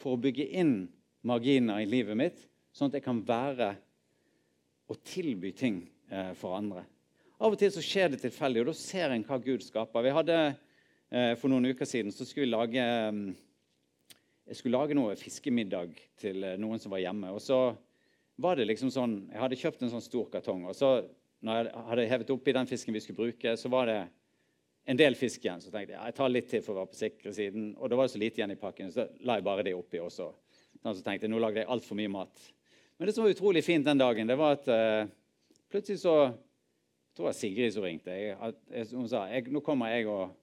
for 0.00 0.16
å 0.16 0.20
bygge 0.20 0.48
inn 0.56 0.76
marginer 1.26 1.82
i 1.82 1.88
livet 1.88 2.18
mitt, 2.18 2.44
sånn 2.74 2.92
at 2.92 2.98
jeg 2.98 3.06
kan 3.06 3.22
være 3.26 3.72
og 4.86 5.00
tilby 5.06 5.50
ting 5.56 5.80
eh, 6.10 6.32
for 6.38 6.58
andre? 6.58 6.84
Av 7.36 7.52
og 7.52 7.58
til 7.60 7.72
så 7.74 7.82
skjer 7.84 8.14
det 8.14 8.22
tilfeldig, 8.22 8.62
og 8.62 8.70
da 8.70 8.76
ser 8.78 9.12
en 9.12 9.24
hva 9.26 9.36
Gud 9.42 9.64
skaper. 9.64 10.06
Vi 10.06 10.14
hadde, 10.14 10.38
eh, 11.10 11.34
For 11.36 11.52
noen 11.52 11.68
uker 11.68 11.88
siden 11.88 12.14
så 12.14 12.24
skulle 12.24 12.46
vi 12.46 12.54
lage 12.54 12.86
mm, 13.12 13.26
jeg 14.46 14.60
skulle 14.60 14.78
lage 14.78 14.94
noe 14.94 15.16
fiskemiddag 15.18 15.96
til 16.22 16.44
eh, 16.46 16.58
noen 16.60 16.78
som 16.78 16.92
var 16.94 17.02
hjemme. 17.02 17.32
Og 17.34 17.42
så 17.42 17.74
var 18.42 18.58
det 18.58 18.68
liksom 18.68 18.92
sånn 18.94 19.16
Jeg 19.32 19.42
hadde 19.42 19.58
kjøpt 19.58 19.82
en 19.82 19.90
sånn 19.96 20.04
stor 20.04 20.28
kartong. 20.30 20.68
Og 20.70 20.76
så 20.78 20.90
når 21.46 21.58
jeg 21.58 21.86
hadde 21.88 22.06
hevet 22.12 22.30
oppi 22.34 22.54
den 22.54 22.70
fisken 22.70 22.94
vi 22.94 23.02
skulle 23.02 23.24
bruke, 23.24 23.56
så 23.58 23.70
var 23.72 23.90
det 23.90 23.98
en 24.86 24.98
del 24.98 25.18
fisk 25.18 25.42
igjen. 25.42 25.62
Så 25.62 25.72
tenkte 25.74 25.96
jeg 25.96 25.98
jeg 25.98 26.16
tar 26.20 26.30
litt 26.30 26.50
til 26.52 26.62
for 26.62 26.76
å 26.76 26.84
være 26.84 26.92
på 26.92 27.00
sikre 27.00 27.34
siden. 27.34 27.72
Og 27.74 27.90
da 27.90 27.98
var 27.98 28.06
det 28.06 28.14
så 28.14 28.22
lite 28.22 28.40
igjen 28.40 28.54
i 28.54 28.60
pakken, 28.60 28.92
så 28.94 29.08
la 29.26 29.40
jeg 29.40 29.48
bare 29.48 29.66
det 29.66 29.74
oppi 29.74 30.00
også. 30.02 30.30
Så 30.82 31.02
tenkte 31.04 31.30
nå 31.30 31.40
lagde 31.42 31.62
jeg 31.62 31.70
altfor 31.72 31.98
mye 31.98 32.12
mat. 32.12 32.48
Men 32.96 33.08
det 33.08 33.14
som 33.16 33.24
var 33.26 33.34
utrolig 33.34 33.64
fint 33.64 33.86
den 33.86 34.00
dagen, 34.00 34.28
det 34.28 34.36
var 34.40 34.56
at 34.56 34.68
uh, 34.72 35.08
plutselig 35.72 36.00
så 36.00 36.16
jeg 37.16 37.18
tror 37.18 37.24
det 37.24 37.32
var 37.32 37.36
Sigrid 37.38 37.72
som 37.72 37.84
ringte. 37.86 38.12
Jeg, 38.12 38.36
at, 38.44 38.90
hun 38.92 39.06
sa 39.08 39.22
jeg, 39.30 39.46
nå 39.48 39.62
kommer 39.64 39.88
jeg 39.88 40.04
og 40.12 40.34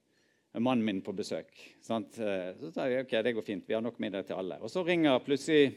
mannen 0.58 0.86
min 0.86 1.02
på 1.06 1.14
besøk. 1.14 1.52
Sant? 1.86 2.18
Eh, 2.18 2.50
så 2.58 2.72
sa 2.74 2.88
jeg 2.90 3.06
ok, 3.06 3.14
det 3.26 3.34
går 3.38 3.46
fint, 3.46 3.68
vi 3.68 3.76
har 3.78 3.84
nok 3.86 4.00
middag 4.02 4.26
til 4.26 4.40
alle. 4.42 4.58
Og 4.58 4.74
så 4.74 4.82
ringer 4.86 5.22
plutselig 5.22 5.68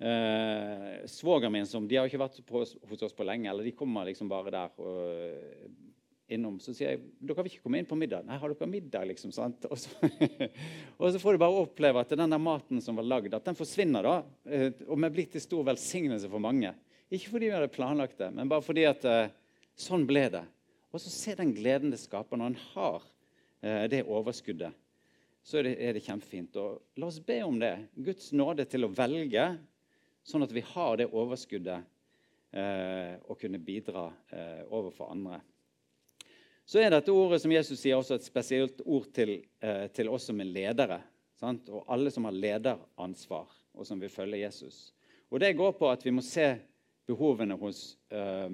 eh, 0.00 1.04
svogeren 1.12 1.52
min, 1.52 1.68
som 1.68 1.84
de 1.88 1.98
har 2.00 2.08
ikke 2.08 2.20
vært 2.20 2.40
på, 2.48 2.64
hos 2.64 3.04
oss 3.04 3.16
på 3.16 3.28
lenge. 3.28 3.50
eller 3.52 3.68
De 3.68 3.76
kommer 3.76 4.08
liksom 4.08 4.32
bare 4.32 4.52
der 4.52 4.80
og, 4.80 5.68
innom, 6.28 6.58
så 6.60 6.74
sier 6.74 6.94
jeg 6.94 7.02
dere 7.22 7.44
vil 7.44 7.52
ikke 7.52 7.64
komme 7.66 7.78
inn 7.80 7.88
på 7.88 7.98
middag. 7.98 8.24
Nei, 8.26 8.38
har 8.40 8.50
dere 8.50 8.68
middag, 8.70 9.06
liksom? 9.10 9.32
sant? 9.34 9.66
Og 9.70 9.78
så, 9.78 9.92
og 10.98 11.12
så 11.14 11.20
får 11.22 11.36
du 11.36 11.42
bare 11.42 11.62
oppleve 11.62 12.02
at 12.02 12.14
den 12.16 12.34
der 12.34 12.42
maten 12.42 12.82
som 12.82 12.98
var 12.98 13.06
lagd, 13.06 13.34
at 13.36 13.46
den 13.46 13.58
forsvinner. 13.58 14.06
da, 14.06 14.16
eh, 14.50 14.68
Og 14.88 14.98
vi 15.04 15.12
blir 15.18 15.30
til 15.30 15.44
stor 15.44 15.66
velsignelse 15.70 16.30
for 16.32 16.42
mange. 16.42 16.72
Ikke 17.06 17.36
fordi 17.36 17.50
vi 17.50 17.54
hadde 17.54 17.70
planlagt 17.70 18.18
det, 18.18 18.32
men 18.34 18.50
bare 18.50 18.64
fordi 18.66 18.82
at 18.88 19.04
uh, 19.06 19.28
sånn 19.78 20.08
ble 20.08 20.24
det. 20.32 20.42
Og 20.90 20.98
så 20.98 21.12
se 21.12 21.36
den 21.38 21.52
gleden 21.54 21.92
det 21.92 22.00
skaper 22.02 22.40
når 22.40 22.50
en 22.50 22.62
har 22.72 23.04
uh, 23.04 23.84
det 23.92 24.02
overskuddet. 24.02 24.74
Så 25.46 25.60
er 25.60 25.68
det, 25.68 25.74
er 25.78 25.94
det 25.94 26.02
kjempefint. 26.02 26.58
Og 26.58 26.98
la 26.98 27.06
oss 27.06 27.20
be 27.22 27.38
om 27.46 27.60
det. 27.62 27.76
Guds 27.94 28.32
nåde 28.34 28.66
til 28.66 28.88
å 28.88 28.90
velge, 28.90 29.44
sånn 30.26 30.42
at 30.42 30.50
vi 30.50 30.64
har 30.74 30.98
det 30.98 31.12
overskuddet 31.12 31.92
og 32.56 33.36
kunne 33.36 33.58
bidra 33.60 34.06
overfor 34.72 35.10
andre. 35.12 35.38
Så 36.66 36.80
er 36.82 36.90
dette 36.90 37.14
ordet 37.14 37.38
som 37.42 37.52
Jesus 37.54 37.78
sier, 37.78 37.94
også 37.94 38.16
et 38.18 38.26
spesielt 38.26 38.80
ord 38.82 39.06
til, 39.14 39.36
til 39.94 40.08
oss 40.10 40.26
som 40.26 40.40
er 40.42 40.48
ledere. 40.50 40.98
Sant? 41.38 41.68
Og 41.70 41.84
alle 41.92 42.10
som 42.10 42.26
har 42.26 42.34
lederansvar, 42.34 43.52
og 43.76 43.86
som 43.86 44.00
vil 44.02 44.10
følge 44.10 44.40
Jesus. 44.42 44.90
Og 45.30 45.40
Det 45.40 45.52
går 45.56 45.76
på 45.78 45.90
at 45.90 46.04
vi 46.04 46.14
må 46.14 46.24
se 46.24 46.56
behovene 47.06 47.54
hos, 47.60 47.98
eh, 48.10 48.50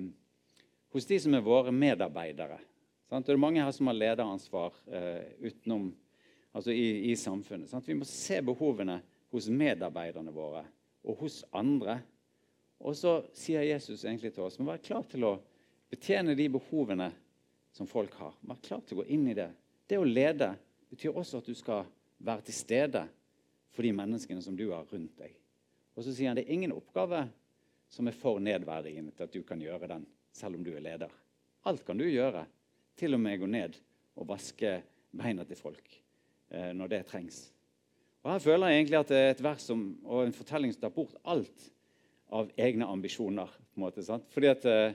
hos 0.93 1.07
de 1.07 1.19
som 1.21 1.35
er 1.35 1.45
våre 1.45 1.73
medarbeidere. 1.73 2.59
Sant? 3.09 3.27
Det 3.27 3.33
er 3.33 3.41
mange 3.41 3.63
her 3.63 3.73
som 3.73 3.89
har 3.89 3.97
lederansvar 3.97 4.77
eh, 4.93 5.33
utenom, 5.41 5.91
altså 6.53 6.73
i, 6.73 7.13
i 7.13 7.17
samfunnet. 7.17 7.71
Sant? 7.71 7.89
Vi 7.89 7.97
må 7.97 8.09
se 8.09 8.41
behovene 8.45 9.01
hos 9.33 9.49
medarbeiderne 9.49 10.33
våre 10.35 10.65
og 11.05 11.25
hos 11.25 11.43
andre. 11.53 12.01
Og 12.83 12.97
så 12.99 13.21
sier 13.37 13.63
Jesus 13.63 14.05
egentlig 14.05 14.35
til 14.35 14.45
oss 14.45 14.59
må 14.59 14.73
være 14.73 14.85
klar 14.85 15.05
til 15.09 15.29
å 15.29 15.37
betjene 15.93 16.35
de 16.37 16.49
behovene 16.51 17.13
som 17.73 17.89
folk 17.89 18.15
har. 18.21 18.35
Vær 18.41 18.61
klar 18.63 18.83
til 18.87 18.99
å 18.99 19.03
gå 19.03 19.09
inn 19.15 19.27
i 19.33 19.37
det. 19.37 19.49
Det 19.89 19.99
å 20.01 20.07
lede 20.07 20.53
betyr 20.93 21.17
også 21.17 21.41
at 21.41 21.49
du 21.49 21.55
skal 21.57 21.87
være 22.23 22.47
til 22.47 22.57
stede 22.57 23.07
for 23.73 23.87
de 23.87 23.93
menneskene 23.97 24.43
som 24.45 24.57
du 24.57 24.69
har 24.71 24.87
rundt 24.93 25.17
deg. 25.19 25.35
Og 25.97 26.05
så 26.05 26.13
sier 26.15 26.31
han 26.31 26.39
det 26.39 26.47
er 26.47 26.55
ingen 26.57 26.75
oppgave 26.77 27.25
som 27.93 28.09
er 28.09 28.17
for 28.17 28.41
nedverdigende 28.41 29.13
til 29.17 29.27
at 29.27 29.35
du 29.35 29.43
kan 29.45 29.61
gjøre 29.61 29.91
den, 29.91 30.05
selv 30.33 30.57
om 30.57 30.65
du 30.65 30.73
er 30.73 30.85
leder. 30.85 31.13
Alt 31.69 31.85
kan 31.87 31.99
du 32.01 32.07
gjøre, 32.09 32.47
til 32.97 33.17
og 33.17 33.23
med 33.25 33.41
gå 33.41 33.49
ned 33.49 33.77
og 34.21 34.29
vaske 34.29 34.79
beina 35.17 35.45
til 35.49 35.57
folk 35.57 35.95
eh, 36.53 36.73
når 36.77 36.93
det 36.93 37.05
trengs. 37.09 37.45
Og 38.23 38.31
Her 38.31 38.43
føler 38.45 38.71
jeg 38.71 38.81
egentlig 38.81 38.99
at 39.01 39.13
det 39.13 39.21
er 39.21 39.31
et 39.33 39.45
vers 39.45 39.65
som, 39.67 39.87
og 40.05 40.27
en 40.27 40.37
fortelling 40.37 40.75
som 40.75 40.85
tar 40.85 40.95
bort 40.95 41.17
alt 41.25 41.65
av 42.33 42.53
egne 42.57 42.87
ambisjoner. 42.89 43.49
på 43.73 43.81
en 43.81 43.85
måte, 43.87 44.05
sant? 44.05 44.29
Fordi 44.31 44.47
at, 44.47 44.65
eh, 44.69 44.95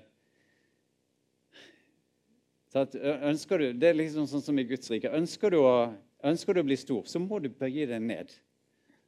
at 2.86 2.96
ønsker 3.30 3.62
du, 3.62 3.66
Det 3.74 3.90
er 3.90 3.98
liksom 3.98 4.28
sånn 4.30 4.44
som 4.44 4.60
i 4.60 4.66
Guds 4.68 4.92
rike. 4.92 5.12
Ønsker 5.16 5.54
du, 5.54 5.60
å, 5.64 5.90
ønsker 6.26 6.56
du 6.56 6.62
å 6.62 6.68
bli 6.68 6.78
stor, 6.80 7.04
så 7.10 7.22
må 7.24 7.40
du 7.44 7.50
bøye 7.50 7.88
deg 7.90 8.04
ned. 8.04 8.34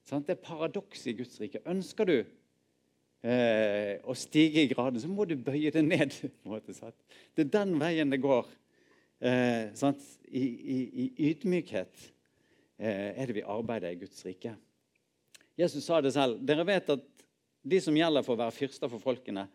Sånn, 0.08 0.24
Det 0.26 0.38
er 0.38 0.46
paradokset 0.46 1.12
i 1.14 1.18
Guds 1.20 1.40
rike. 1.42 1.62
Ønsker 1.70 2.10
du 2.10 2.16
eh, 2.20 4.00
å 4.04 4.16
stige 4.18 4.64
i 4.64 4.72
graden, 4.72 5.02
så 5.02 5.12
må 5.12 5.28
du 5.30 5.36
bøye 5.36 5.74
deg 5.76 5.86
ned. 5.86 6.16
måte, 6.50 6.76
sånn. 6.78 6.96
Det 7.36 7.48
er 7.48 7.54
den 7.60 7.76
veien 7.82 8.14
det 8.14 8.22
går. 8.24 8.50
Eh, 9.20 9.70
I, 10.32 10.44
i, 10.44 10.80
I, 11.04 11.06
ydmykhet 11.30 12.10
eh, 12.80 13.12
er 13.20 13.28
det 13.28 13.36
vi 13.42 13.46
arbeider 13.46 13.92
i 13.92 14.00
Guds 14.00 14.24
rike. 14.26 14.56
Jesus 15.60 15.84
sa 15.84 16.00
det 16.02 16.14
selv. 16.16 16.40
Dere 16.48 16.64
vet 16.68 16.94
at 16.96 17.08
de 17.68 17.80
som 17.84 17.96
gjelder 17.96 18.24
for 18.24 18.38
å 18.38 18.44
være 18.46 18.56
fyrster 18.56 18.92
for 18.92 19.04
folkene, 19.04 19.50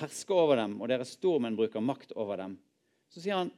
hersker 0.00 0.34
over 0.34 0.58
dem, 0.58 0.80
og 0.82 0.90
deres 0.90 1.14
stormenn 1.14 1.56
bruker 1.58 1.84
makt 1.84 2.16
over 2.18 2.40
dem. 2.42 2.56
Så 3.12 3.22
sier 3.22 3.40
han, 3.40 3.52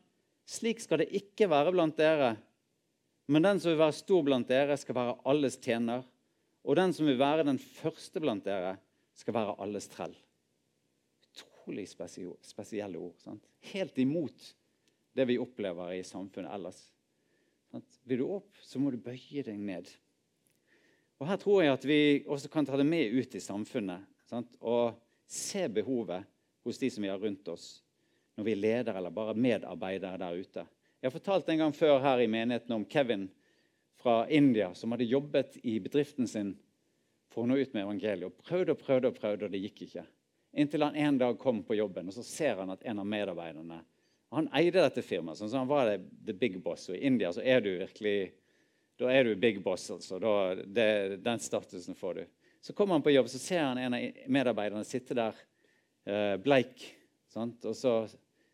slik 0.48 0.80
skal 0.82 1.02
det 1.02 1.10
ikke 1.16 1.48
være 1.50 1.72
blant 1.74 1.98
dere. 1.98 2.34
Men 3.28 3.44
den 3.44 3.60
som 3.60 3.72
vil 3.72 3.80
være 3.80 3.96
stor 3.96 4.22
blant 4.24 4.48
dere, 4.48 4.76
skal 4.80 4.96
være 4.96 5.18
alles 5.28 5.58
tjener. 5.60 6.04
Og 6.64 6.76
den 6.78 6.94
som 6.96 7.08
vil 7.08 7.18
være 7.20 7.46
den 7.48 7.60
første 7.60 8.22
blant 8.24 8.46
dere, 8.46 8.76
skal 9.18 9.36
være 9.36 9.56
alles 9.62 9.88
trell. 9.92 10.14
Utrolig 11.28 11.86
spesielle 11.88 13.00
ord. 13.00 13.16
Sant? 13.24 13.44
Helt 13.72 13.98
imot 14.00 14.52
det 15.18 15.26
vi 15.28 15.38
opplever 15.40 15.96
i 15.96 16.04
samfunnet 16.06 16.52
ellers. 16.54 16.78
Sant? 17.72 17.98
Vil 18.08 18.22
du 18.22 18.28
opp, 18.38 18.52
så 18.64 18.80
må 18.80 18.92
du 18.94 19.00
bøye 19.02 19.44
deg 19.44 19.58
ned. 19.60 19.90
Og 21.18 21.26
Her 21.26 21.40
tror 21.42 21.64
jeg 21.64 21.74
at 21.74 21.84
vi 21.88 22.00
også 22.30 22.50
kan 22.52 22.66
ta 22.66 22.78
det 22.78 22.86
med 22.86 23.12
ut 23.12 23.34
i 23.34 23.42
samfunnet 23.42 24.06
sant? 24.28 24.54
og 24.60 24.94
se 25.28 25.66
behovet 25.72 26.24
hos 26.64 26.78
de 26.80 26.90
som 26.92 27.04
vi 27.04 27.10
har 27.10 27.18
rundt 27.20 27.48
oss, 27.50 27.80
når 28.38 28.46
vi 28.46 28.54
er 28.54 28.60
ledere 28.62 29.00
eller 29.00 29.10
bare 29.10 29.34
medarbeidere 29.34 30.18
der 30.22 30.38
ute. 30.38 30.62
Jeg 31.00 31.08
har 31.08 31.14
fortalt 31.14 31.48
en 31.50 31.58
gang 31.58 31.72
før 31.74 31.98
her 32.02 32.20
i 32.22 32.30
menigheten 32.30 32.74
om 32.76 32.84
Kevin 32.86 33.26
fra 33.98 34.28
India 34.30 34.70
som 34.78 34.94
hadde 34.94 35.08
jobbet 35.10 35.56
i 35.66 35.80
bedriften 35.82 36.28
sin 36.30 36.52
for 37.34 37.42
å 37.42 37.50
nå 37.50 37.56
ut 37.58 37.74
med 37.74 37.82
evangeliet. 37.82 38.30
Og 38.30 38.46
prøvde 38.46 38.76
og 38.76 38.80
prøvde, 38.80 39.10
og 39.10 39.18
prøvde, 39.18 39.48
og 39.48 39.54
det 39.54 39.62
gikk 39.64 39.82
ikke. 39.88 40.04
Inntil 40.58 40.86
han 40.86 40.96
en 40.96 41.18
dag 41.18 41.38
kom 41.38 41.64
på 41.66 41.76
jobben, 41.80 42.08
og 42.08 42.14
så 42.14 42.22
ser 42.26 42.62
han 42.62 42.70
at 42.70 42.86
en 42.86 43.02
av 43.02 43.08
medarbeiderne 43.10 43.82
Han 44.30 44.50
eide 44.52 44.82
dette 44.84 45.00
firmaet, 45.02 45.38
så 45.38 45.48
han 45.56 45.68
var 45.68 45.88
the 46.26 46.34
big 46.36 46.60
boss. 46.62 46.88
Og 46.90 46.96
i 46.96 47.06
India 47.08 47.32
så 47.32 47.40
er 47.40 47.62
du 47.64 47.70
virkelig 47.78 48.32
da 48.98 49.08
er 49.10 49.24
du 49.24 49.36
big 49.36 49.62
boss. 49.64 49.90
altså. 49.90 50.18
Da, 50.18 50.54
det, 50.54 51.22
den 51.24 51.38
statusen 51.40 51.94
får 51.94 52.14
du. 52.14 52.24
Så 52.60 52.72
kommer 52.72 52.94
han 52.94 53.02
på 53.02 53.10
jobb, 53.10 53.28
så 53.28 53.38
ser 53.38 53.62
han 53.62 53.78
en 53.78 53.94
av 53.94 54.24
medarbeiderne 54.26 54.84
sitte 54.84 55.16
der 55.16 55.38
eh, 56.04 56.36
bleik. 56.36 56.84
Sant? 57.32 57.64
Og 57.64 57.76
så 57.76 57.94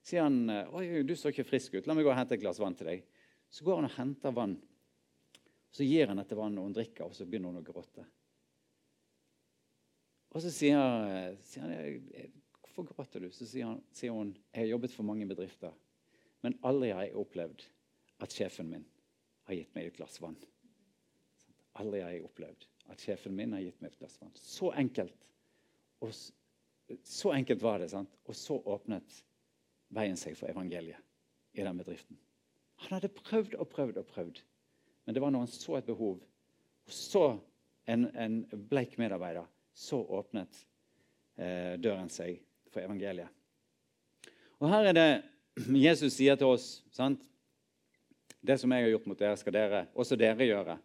sier 0.04 0.26
han 0.26 0.50
oi, 0.50 1.02
du 1.06 1.14
så 1.16 1.32
ikke 1.32 1.46
frisk 1.48 1.78
ut. 1.78 1.88
La 1.88 1.96
meg 1.96 2.06
gå 2.06 2.12
og 2.12 2.18
hente 2.18 2.36
et 2.36 2.42
glass 2.42 2.60
vann 2.60 2.76
til 2.76 2.90
deg. 2.90 3.04
Så 3.48 3.64
går 3.64 3.80
han 3.80 3.88
og 3.88 3.96
henter 3.96 4.34
vann. 4.36 4.58
Så 5.74 5.86
gir 5.86 6.10
han 6.10 6.20
dette 6.20 6.36
vannet, 6.38 6.60
og 6.60 6.68
hun 6.68 6.76
drikker, 6.76 7.08
og 7.08 7.16
så 7.16 7.26
begynner 7.26 7.50
hun 7.50 7.62
å 7.62 7.66
gråte. 7.66 8.04
Og 10.34 10.42
så 10.42 10.50
sier, 10.50 11.34
sier 11.46 11.64
han 11.64 12.32
hvorfor 12.60 12.86
gråter 12.90 13.22
du? 13.22 13.28
Så 13.34 13.46
sier, 13.46 13.70
han, 13.70 13.80
sier, 13.94 14.14
hun 14.14 14.32
jeg 14.50 14.64
har 14.64 14.72
jobbet 14.72 14.94
for 14.94 15.06
mange 15.06 15.26
bedrifter, 15.30 15.74
men 16.42 16.58
aldri 16.66 16.90
har 16.94 17.06
jeg 17.06 17.18
opplevd 17.18 17.66
at 18.22 18.34
sjefen 18.34 18.70
min 18.70 18.86
har 19.48 19.58
gitt 19.58 19.74
meg 19.76 19.88
et 19.88 19.98
glass 19.98 20.18
vann. 20.22 20.38
Aldri 21.78 22.02
har 22.02 22.14
jeg 22.14 22.26
opplevd 22.26 22.66
at 22.92 23.02
sjefen 23.02 23.34
min 23.34 23.54
har 23.54 23.62
gitt 23.64 23.80
meg 23.82 23.92
et 23.92 24.00
glass 24.02 24.18
vann. 24.20 24.34
Så 24.38 24.72
enkelt. 24.78 25.28
Og 26.02 26.10
så 27.06 27.32
enkelt 27.32 27.62
var 27.62 27.80
det. 27.80 27.90
sant? 27.94 28.18
Og 28.26 28.36
så 28.36 28.58
åpnet 28.58 29.22
veien 29.94 30.18
seg 30.18 30.36
for 30.38 30.50
evangeliet 30.50 31.00
i 31.54 31.64
den 31.64 31.78
bedriften. 31.78 32.18
Han 32.84 32.96
hadde 32.96 33.12
prøvd 33.14 33.56
og 33.60 33.68
prøvd 33.70 34.00
og 34.00 34.06
prøvd, 34.10 34.40
men 35.04 35.14
det 35.14 35.22
var 35.22 35.32
når 35.32 35.46
han 35.46 35.52
så 35.52 35.78
et 35.78 35.88
behov, 35.88 36.18
og 36.84 36.92
så 36.92 37.26
en, 37.88 38.08
en 38.16 38.40
bleik 38.70 38.98
medarbeider 39.00 39.46
så 39.74 39.98
åpnet 39.98 40.64
eh, 41.36 41.74
døren 41.82 42.10
seg 42.12 42.38
for 42.72 42.84
evangeliet. 42.84 43.30
Og 44.62 44.70
Her 44.70 44.90
er 44.90 44.96
det 44.96 45.08
Jesus 45.74 46.14
sier 46.16 46.38
til 46.38 46.54
oss 46.54 46.68
sant? 46.94 47.22
Det 48.44 48.58
som 48.60 48.72
jeg 48.72 48.84
har 48.84 48.92
gjort 48.92 49.06
mot 49.08 49.18
dere, 49.18 49.36
skal 49.40 49.56
dere, 49.56 49.86
også 49.96 50.18
dere 50.20 50.46
gjøre. 50.46 50.76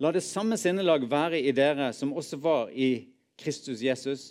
La 0.00 0.12
det 0.16 0.22
samme 0.24 0.56
sinnelag 0.56 1.04
være 1.10 1.42
i 1.44 1.52
dere 1.52 1.90
som 1.92 2.14
også 2.16 2.38
var 2.40 2.70
i 2.72 3.10
Kristus 3.40 3.82
Jesus. 3.84 4.30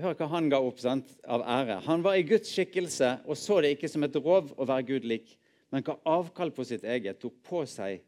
Hør 0.00 0.16
hva 0.16 0.28
han 0.32 0.48
ga 0.48 0.60
opp 0.64 0.78
sant, 0.80 1.10
av 1.28 1.42
ære. 1.44 1.82
Han 1.84 2.04
var 2.04 2.16
i 2.16 2.24
Guds 2.24 2.48
skikkelse 2.54 3.18
og 3.26 3.36
så 3.36 3.60
det 3.60 3.74
ikke 3.74 3.90
som 3.92 4.06
et 4.06 4.16
rov 4.16 4.54
å 4.56 4.66
være 4.68 4.86
Gud 4.88 5.08
lik, 5.08 5.34
men 5.72 5.84
ga 5.84 5.98
avkall 6.08 6.52
på 6.54 6.64
sitt 6.64 6.84
eget, 6.84 7.20
tok 7.20 7.36
på 7.44 7.64
seg 7.68 8.00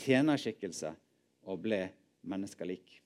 tjenerskikkelse 0.00 0.92
og 1.48 1.62
ble 1.64 1.86
menneskelik. 2.28 3.00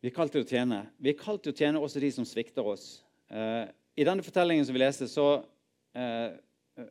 Vi 0.00 0.08
er 0.08 0.16
kalt 0.16 0.32
til 0.32 0.42
å 0.42 0.48
tjene. 0.48 0.82
Vi 0.98 1.12
er 1.12 1.18
kalt 1.20 1.44
til 1.44 1.52
å 1.52 1.58
tjene 1.58 1.80
også 1.82 2.00
de 2.02 2.10
som 2.14 2.26
svikter 2.26 2.66
oss. 2.66 3.02
Uh, 3.30 3.68
I 3.94 4.06
denne 4.08 4.24
fortellingen 4.24 4.64
som 4.66 4.74
vi 4.74 4.80
leste, 4.80 5.06
så 5.10 5.26
uh, 5.44 6.30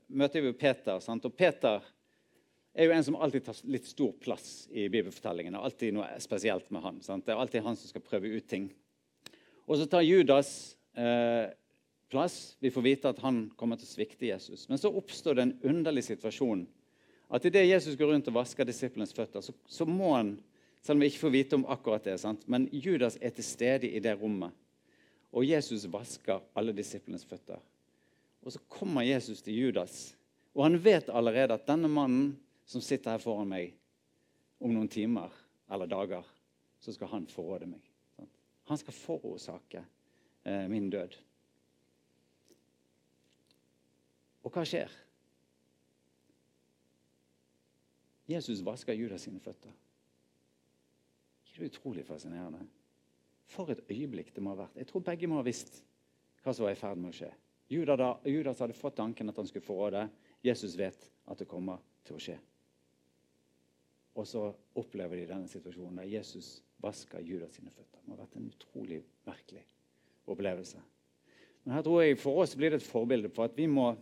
møter 0.08 0.46
vi 0.46 0.54
Peter. 0.54 1.02
Sant? 1.02 1.26
Og 1.26 1.34
Peter 1.36 1.82
er 2.74 2.88
jo 2.88 2.96
en 2.96 3.04
som 3.04 3.18
alltid 3.18 3.46
tar 3.46 3.62
litt 3.72 3.88
stor 3.90 4.12
plass 4.22 4.68
i 4.72 4.88
bibelfortellingen. 4.92 5.56
Er 5.56 5.66
alltid 5.68 5.96
noe 5.96 6.10
spesielt 6.22 6.70
med 6.74 6.84
han. 6.86 7.00
Sant? 7.06 7.26
Det 7.26 7.34
er 7.34 7.42
alltid 7.42 7.66
han 7.66 7.78
som 7.80 7.92
skal 7.92 8.06
prøve 8.06 8.30
ut 8.30 8.48
ting. 8.48 8.70
Og 9.66 9.80
så 9.80 9.88
tar 9.90 10.06
Judas 10.06 10.52
eh, 10.98 11.50
plass. 12.10 12.58
Vi 12.62 12.72
får 12.74 12.86
vite 12.86 13.14
at 13.14 13.22
han 13.26 13.48
kommer 13.58 13.80
til 13.80 13.90
å 13.90 13.94
svikte 13.94 14.30
Jesus. 14.30 14.68
Men 14.70 14.82
så 14.82 14.94
oppstår 14.94 15.38
det 15.38 15.48
en 15.48 15.58
underlig 15.74 16.06
situasjon. 16.08 16.68
At 17.30 17.46
idet 17.46 17.68
Jesus 17.68 17.98
går 17.98 18.14
rundt 18.14 18.30
og 18.32 18.38
vasker 18.40 18.66
disiplenes 18.66 19.14
føtter, 19.14 19.44
så, 19.46 19.54
så 19.70 19.86
må 19.86 20.16
han 20.16 20.38
selv 20.82 20.98
om 20.98 21.04
vi 21.04 21.10
ikke 21.12 21.26
får 21.26 21.34
vite 21.36 21.58
om 21.58 21.68
akkurat 21.70 22.06
det. 22.08 22.18
Sant? 22.22 22.46
Men 22.48 22.68
Judas 22.72 23.18
er 23.22 23.34
til 23.36 23.46
stede 23.46 23.90
i 23.90 24.02
det 24.04 24.16
rommet. 24.18 24.56
Og 25.36 25.46
Jesus 25.46 25.86
vasker 25.92 26.42
alle 26.58 26.74
disiplenes 26.74 27.26
føtter. 27.28 27.60
Og 28.42 28.56
så 28.56 28.62
kommer 28.72 29.06
Jesus 29.06 29.44
til 29.44 29.58
Judas, 29.60 30.16
og 30.56 30.64
han 30.66 30.78
vet 30.82 31.12
allerede 31.12 31.54
at 31.54 31.68
denne 31.68 31.90
mannen 31.92 32.32
som 32.70 32.82
sitter 32.86 33.16
her 33.16 33.22
foran 33.24 33.50
meg, 33.50 33.74
om 34.62 34.74
noen 34.76 34.90
timer 34.92 35.34
eller 35.72 35.90
dager, 35.90 36.26
så 36.80 36.94
skal 36.94 37.10
han 37.16 37.26
forråde 37.32 37.66
meg. 37.72 37.82
Han 38.70 38.78
skal 38.78 38.94
forårsake 38.94 39.82
eh, 40.44 40.68
min 40.70 40.90
død. 40.94 41.16
Og 44.46 44.54
hva 44.54 44.66
skjer? 44.68 44.94
Jesus 48.30 48.62
vasker 48.62 48.94
Judas 48.94 49.26
sine 49.26 49.42
føtter. 49.42 49.74
Ikke 51.48 51.64
det 51.64 51.72
utrolig 51.72 52.06
fascinerende? 52.06 52.62
For 53.50 53.74
et 53.74 53.82
øyeblikk 53.90 54.30
det 54.36 54.44
må 54.46 54.54
ha 54.54 54.68
vært. 54.68 54.78
Jeg 54.78 54.92
tror 54.92 55.08
begge 55.10 55.32
må 55.32 55.40
ha 55.40 55.48
visst 55.48 55.82
hva 56.44 56.54
som 56.54 56.68
var 56.68 56.78
i 56.78 56.80
ferd 56.80 57.02
med 57.02 57.10
å 57.10 57.18
skje. 57.18 57.32
Judas 57.70 58.62
hadde 58.62 58.78
fått 58.78 59.00
tanken 59.02 59.34
at 59.34 59.42
han 59.42 59.50
skulle 59.50 59.66
forråde. 59.66 60.06
Jesus 60.46 60.78
vet 60.78 61.10
at 61.26 61.42
det 61.42 61.50
kommer 61.50 61.82
til 62.06 62.18
å 62.18 62.22
skje. 62.22 62.38
Og 64.20 64.28
så 64.28 64.50
opplever 64.80 65.22
de 65.22 65.30
denne 65.30 65.48
situasjonen 65.48 66.02
der 66.02 66.10
Jesus 66.12 66.58
vasker 66.84 67.24
Judas 67.24 67.56
sine 67.56 67.72
føtter. 67.72 68.02
Det 68.02 68.08
må 68.08 68.18
ha 68.18 68.26
vært 68.26 68.38
en 68.40 68.50
utrolig 68.52 69.00
merkelig 69.28 69.64
opplevelse. 70.30 70.82
Men 71.64 71.76
her 71.78 71.86
tror 71.86 72.04
jeg 72.04 72.20
For 72.20 72.44
oss 72.44 72.56
blir 72.58 72.74
det 72.74 72.82
et 72.82 72.88
forbilde 72.88 73.32
på 73.32 73.46
at 73.46 73.56
vi 73.58 73.68
må 73.72 73.94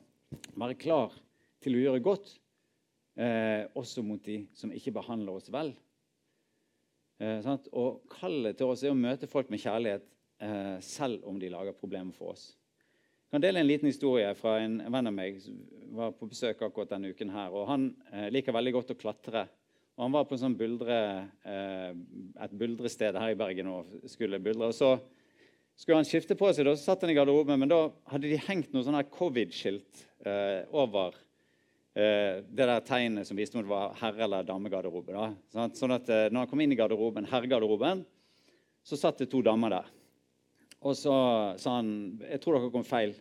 være 0.58 0.78
klar 0.80 1.14
til 1.64 1.78
å 1.78 1.84
gjøre 1.84 2.04
godt, 2.06 2.32
eh, 3.18 3.66
også 3.78 4.04
mot 4.06 4.22
de 4.24 4.44
som 4.58 4.74
ikke 4.74 4.94
behandler 4.98 5.38
oss 5.38 5.52
vel. 5.54 5.74
Eh? 7.20 7.48
Og 7.74 8.04
kallet 8.10 8.58
til 8.58 8.70
oss 8.72 8.84
er 8.84 8.94
å 8.94 8.98
møte 8.98 9.30
folk 9.30 9.50
med 9.54 9.62
kjærlighet 9.62 10.06
eh, 10.42 10.78
selv 10.86 11.26
om 11.28 11.40
de 11.42 11.50
lager 11.54 11.78
problemer 11.78 12.14
for 12.14 12.34
oss. 12.36 12.52
Jeg 13.28 13.36
kan 13.36 13.44
dele 13.44 13.60
en 13.60 13.68
liten 13.68 13.90
historie 13.90 14.30
fra 14.40 14.60
en 14.64 14.78
venn 14.80 15.10
av 15.10 15.14
meg 15.14 15.42
som 15.44 15.58
var 15.98 16.14
på 16.16 16.30
besøk 16.32 16.62
akkurat 16.64 16.94
denne 16.94 17.10
uken. 17.12 17.34
her, 17.34 17.52
og 17.52 17.68
Han 17.68 17.90
eh, 18.14 18.30
liker 18.32 18.56
veldig 18.56 18.74
godt 18.78 18.94
å 18.94 19.00
klatre. 19.00 19.48
Og 19.98 20.04
Han 20.06 20.14
var 20.14 20.28
på 20.30 20.38
sånn 20.38 20.54
buldre, 20.58 20.96
eh, 21.42 21.94
et 22.46 22.52
buldrested 22.54 23.16
her 23.18 23.34
i 23.34 23.38
Bergen 23.38 23.70
og 23.72 23.88
skulle 24.06 24.38
buldre. 24.40 24.68
og 24.70 24.76
så 24.78 25.00
skulle 25.76 25.98
han 25.98 26.06
skifte 26.06 26.38
på 26.38 26.52
seg, 26.54 26.66
da, 26.66 26.76
så 26.76 26.92
satt 26.92 27.02
han 27.02 27.12
i 27.14 27.16
garderoben, 27.18 27.58
men 27.60 27.70
da 27.70 27.90
hadde 28.10 28.30
de 28.30 28.38
hengt 28.48 28.74
noe 28.74 28.86
sånn 28.86 28.98
covid-skilt 29.14 30.06
eh, 30.26 30.66
over 30.74 31.18
eh, 31.98 32.46
det 32.46 32.66
der 32.70 32.86
tegnet 32.86 33.26
som 33.30 33.38
viste 33.38 33.58
om 33.58 33.66
det 33.66 33.70
var 33.74 33.94
herre- 33.98 34.26
eller 34.26 34.46
damegarderobe. 34.46 35.14
Da. 35.14 35.28
Sånn 35.54 35.66
at, 35.66 35.78
sånn 35.78 35.96
at 35.98 36.10
eh, 36.10 36.30
når 36.30 36.44
han 36.44 36.52
kom 36.52 36.62
inn 36.62 36.74
i 36.74 36.80
garderoben, 36.80 37.30
herregarderoben, 37.30 38.06
så 38.86 38.98
satt 38.98 39.22
det 39.22 39.30
to 39.34 39.42
damer 39.46 39.80
der. 39.80 39.94
Og 40.86 40.94
så 40.98 41.14
sa 41.58 41.78
han 41.80 42.22
jeg 42.22 42.42
tror 42.42 42.60
dere 42.60 42.74
kom 42.74 42.86
feil. 42.86 43.18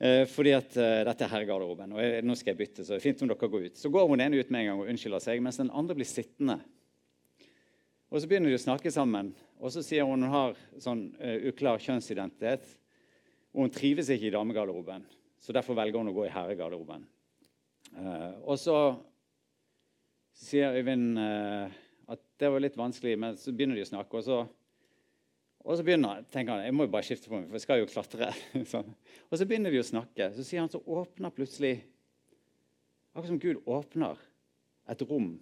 Eh, 0.00 0.22
fordi 0.32 0.54
at 0.56 0.76
uh, 0.80 1.02
dette 1.04 1.26
er 1.26 1.28
herregarderoben, 1.28 1.90
og 1.92 2.00
jeg, 2.00 2.22
nå 2.24 2.32
skal 2.38 2.54
jeg 2.54 2.58
bytte. 2.62 2.84
så 2.86 2.94
det 2.94 3.02
er 3.02 3.04
fint 3.04 3.20
om 3.20 3.28
dere 3.28 3.48
går 3.52 3.66
ut. 3.68 3.76
Så 3.76 3.90
går 3.92 4.06
hun 4.08 4.22
ene 4.24 4.38
ut 4.40 4.48
med 4.48 4.62
en 4.62 4.70
gang 4.70 4.78
og 4.80 4.88
unnskylder 4.88 5.20
seg, 5.20 5.42
mens 5.44 5.60
den 5.60 5.72
andre 5.76 5.96
blir 5.98 6.08
sittende. 6.08 6.56
Og 8.08 8.22
Så 8.22 8.30
begynner 8.30 8.48
de 8.48 8.56
å 8.56 8.62
snakke 8.62 8.90
sammen, 8.90 9.34
og 9.60 9.74
så 9.74 9.84
sier 9.84 10.08
hun 10.08 10.24
hun 10.24 10.32
har 10.32 10.56
sånn 10.80 11.02
uh, 11.20 11.36
uklar 11.50 11.82
kjønnsidentitet. 11.84 12.64
Og 13.52 13.66
hun 13.66 13.74
trives 13.74 14.08
ikke 14.08 14.30
i 14.30 14.32
damegarderoben, 14.32 15.04
så 15.42 15.52
derfor 15.52 15.76
velger 15.76 16.00
hun 16.00 16.14
å 16.14 16.16
gå 16.16 16.24
i 16.30 16.32
herregarderoben. 16.32 17.04
Uh, 17.92 18.40
og 18.40 18.56
så 18.62 18.78
sier 20.32 20.80
Øyvind 20.80 21.20
uh, 21.20 21.76
at 22.08 22.24
det 22.40 22.48
var 22.48 22.64
litt 22.64 22.80
vanskelig, 22.80 23.18
men 23.20 23.36
så 23.36 23.52
begynner 23.52 23.76
de 23.76 23.84
å 23.84 23.92
snakke. 23.92 24.16
Og 24.16 24.24
så, 24.24 24.40
og 25.60 25.76
så 25.76 25.84
begynner, 25.84 26.16
han, 26.16 26.26
tenker 26.32 26.56
han 26.56 26.64
jeg 26.64 26.74
må 26.74 26.86
jo 26.86 26.92
bare 26.94 27.04
skifte 27.04 27.28
på 27.28 27.36
meg, 27.36 27.48
for 27.50 27.58
jeg 27.58 27.64
skal 27.66 27.80
jo 27.82 27.88
klatre. 27.90 28.30
sånn. 28.72 28.92
Og 29.28 29.36
så 29.36 29.46
begynner 29.48 29.74
de 29.74 29.82
å 29.82 29.86
snakke. 29.86 30.30
Så 30.36 30.44
sier 30.46 30.62
han 30.64 30.72
så 30.72 30.80
åpner 30.80 31.34
plutselig 31.34 31.80
Akkurat 33.10 33.32
som 33.32 33.40
Gud 33.42 33.64
åpner 33.66 34.20
et 34.92 35.00
rom 35.02 35.32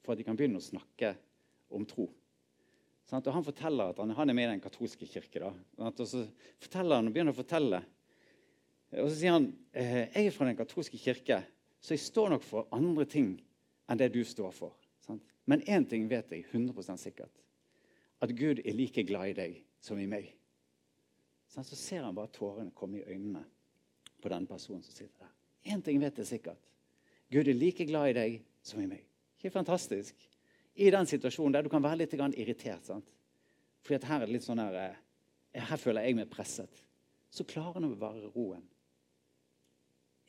for 0.00 0.14
at 0.14 0.20
de 0.20 0.24
kan 0.24 0.36
begynne 0.38 0.62
å 0.62 0.64
snakke 0.64 1.10
om 1.76 1.84
tro. 1.84 2.06
Sånn, 3.04 3.20
og 3.20 3.34
Han 3.36 3.44
forteller 3.44 3.92
at 3.92 4.00
han, 4.00 4.14
han, 4.16 4.32
er 4.32 4.36
med 4.38 4.46
i 4.46 4.52
den 4.54 4.62
katolske 4.64 5.04
kirke. 5.04 5.42
Da. 5.42 5.50
Sånn, 5.76 5.92
og 5.92 6.08
så 6.08 6.22
forteller 6.64 7.02
han 7.02 7.10
og 7.10 7.12
begynner 7.12 7.36
å 7.36 7.38
fortelle. 7.38 7.82
Og 8.96 9.10
så 9.10 9.18
sier 9.18 9.36
han 9.36 9.50
eh, 9.76 10.06
jeg 10.06 10.30
er 10.30 10.32
fra 10.32 10.48
den 10.48 10.56
katolske 10.56 11.00
kirke, 11.00 11.42
så 11.84 11.92
jeg 11.92 12.06
står 12.06 12.32
nok 12.32 12.48
for 12.48 12.72
andre 12.72 13.04
ting 13.12 13.34
enn 13.92 14.00
det 14.00 14.08
du 14.16 14.22
står 14.24 14.56
for. 14.56 14.72
Sånn. 15.04 15.20
Men 15.44 15.60
én 15.68 15.84
ting 15.88 16.08
vet 16.08 16.32
jeg 16.32 16.48
100% 16.48 17.04
sikkert. 17.04 17.44
At 18.24 18.32
Gud 18.32 18.64
er 18.64 18.76
like 18.76 19.04
glad 19.04 19.34
i 19.34 19.36
deg 19.36 19.60
som 19.80 19.98
i 19.98 20.06
meg. 20.10 20.32
Sånn, 21.48 21.64
så 21.64 21.76
ser 21.78 22.04
han 22.04 22.16
bare 22.16 22.32
tårene 22.34 22.74
komme 22.76 23.00
i 23.00 23.06
øynene 23.06 23.44
på 24.20 24.30
den 24.32 24.46
personen 24.46 24.82
som 24.84 24.94
sitter 24.94 25.24
der. 25.24 25.34
Én 25.72 25.82
ting 25.84 26.00
vet 26.00 26.18
jeg 26.18 26.28
sikkert. 26.28 26.64
Gud 27.32 27.48
er 27.48 27.56
like 27.56 27.84
glad 27.88 28.10
i 28.10 28.16
deg 28.16 28.40
som 28.64 28.80
i 28.82 28.88
meg. 28.88 29.04
Ikke 29.38 29.52
fantastisk? 29.54 30.16
I 30.78 30.90
den 30.94 31.08
situasjonen 31.10 31.56
der 31.56 31.66
du 31.66 31.70
kan 31.72 31.82
være 31.82 32.04
litt 32.04 32.14
irritert. 32.14 32.86
sant? 32.86 33.08
Fordi 33.82 34.06
her 34.06 34.22
er 34.22 34.26
det 34.26 34.32
litt 34.32 34.44
sånn 34.46 34.58
her, 34.58 34.74
eh, 34.74 35.60
her 35.60 35.76
føler 35.76 36.02
jeg 36.02 36.16
meg 36.16 36.30
presset. 36.30 36.84
Så 37.30 37.44
klarer 37.44 37.74
han 37.74 37.84
å 37.84 37.94
bevare 37.94 38.30
roen. 38.34 38.62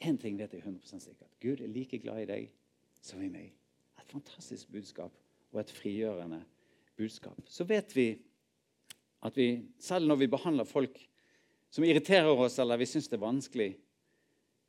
Én 0.01 0.17
ting 0.19 0.37
vet 0.37 0.53
jeg 0.53 0.63
100 0.63 0.99
sikkert. 0.99 1.31
Gud 1.39 1.61
er 1.61 1.67
like 1.67 1.97
glad 1.97 2.21
i 2.21 2.25
deg 2.25 2.51
som 3.01 3.21
i 3.21 3.29
meg. 3.29 3.53
Et 3.99 4.11
fantastisk 4.11 4.69
budskap 4.71 5.11
og 5.51 5.59
et 5.59 5.71
frigjørende 5.71 6.43
budskap. 6.97 7.39
Så 7.45 7.65
vet 7.67 7.95
vi 7.95 8.19
at 9.25 9.37
vi, 9.37 9.49
selv 9.79 10.07
når 10.07 10.21
vi 10.21 10.31
behandler 10.31 10.67
folk 10.67 10.97
som 11.69 11.85
irriterer 11.85 12.31
oss, 12.31 12.57
eller 12.59 12.79
vi 12.79 12.87
syns 12.89 13.09
det 13.11 13.17
er 13.19 13.25
vanskelig 13.25 13.69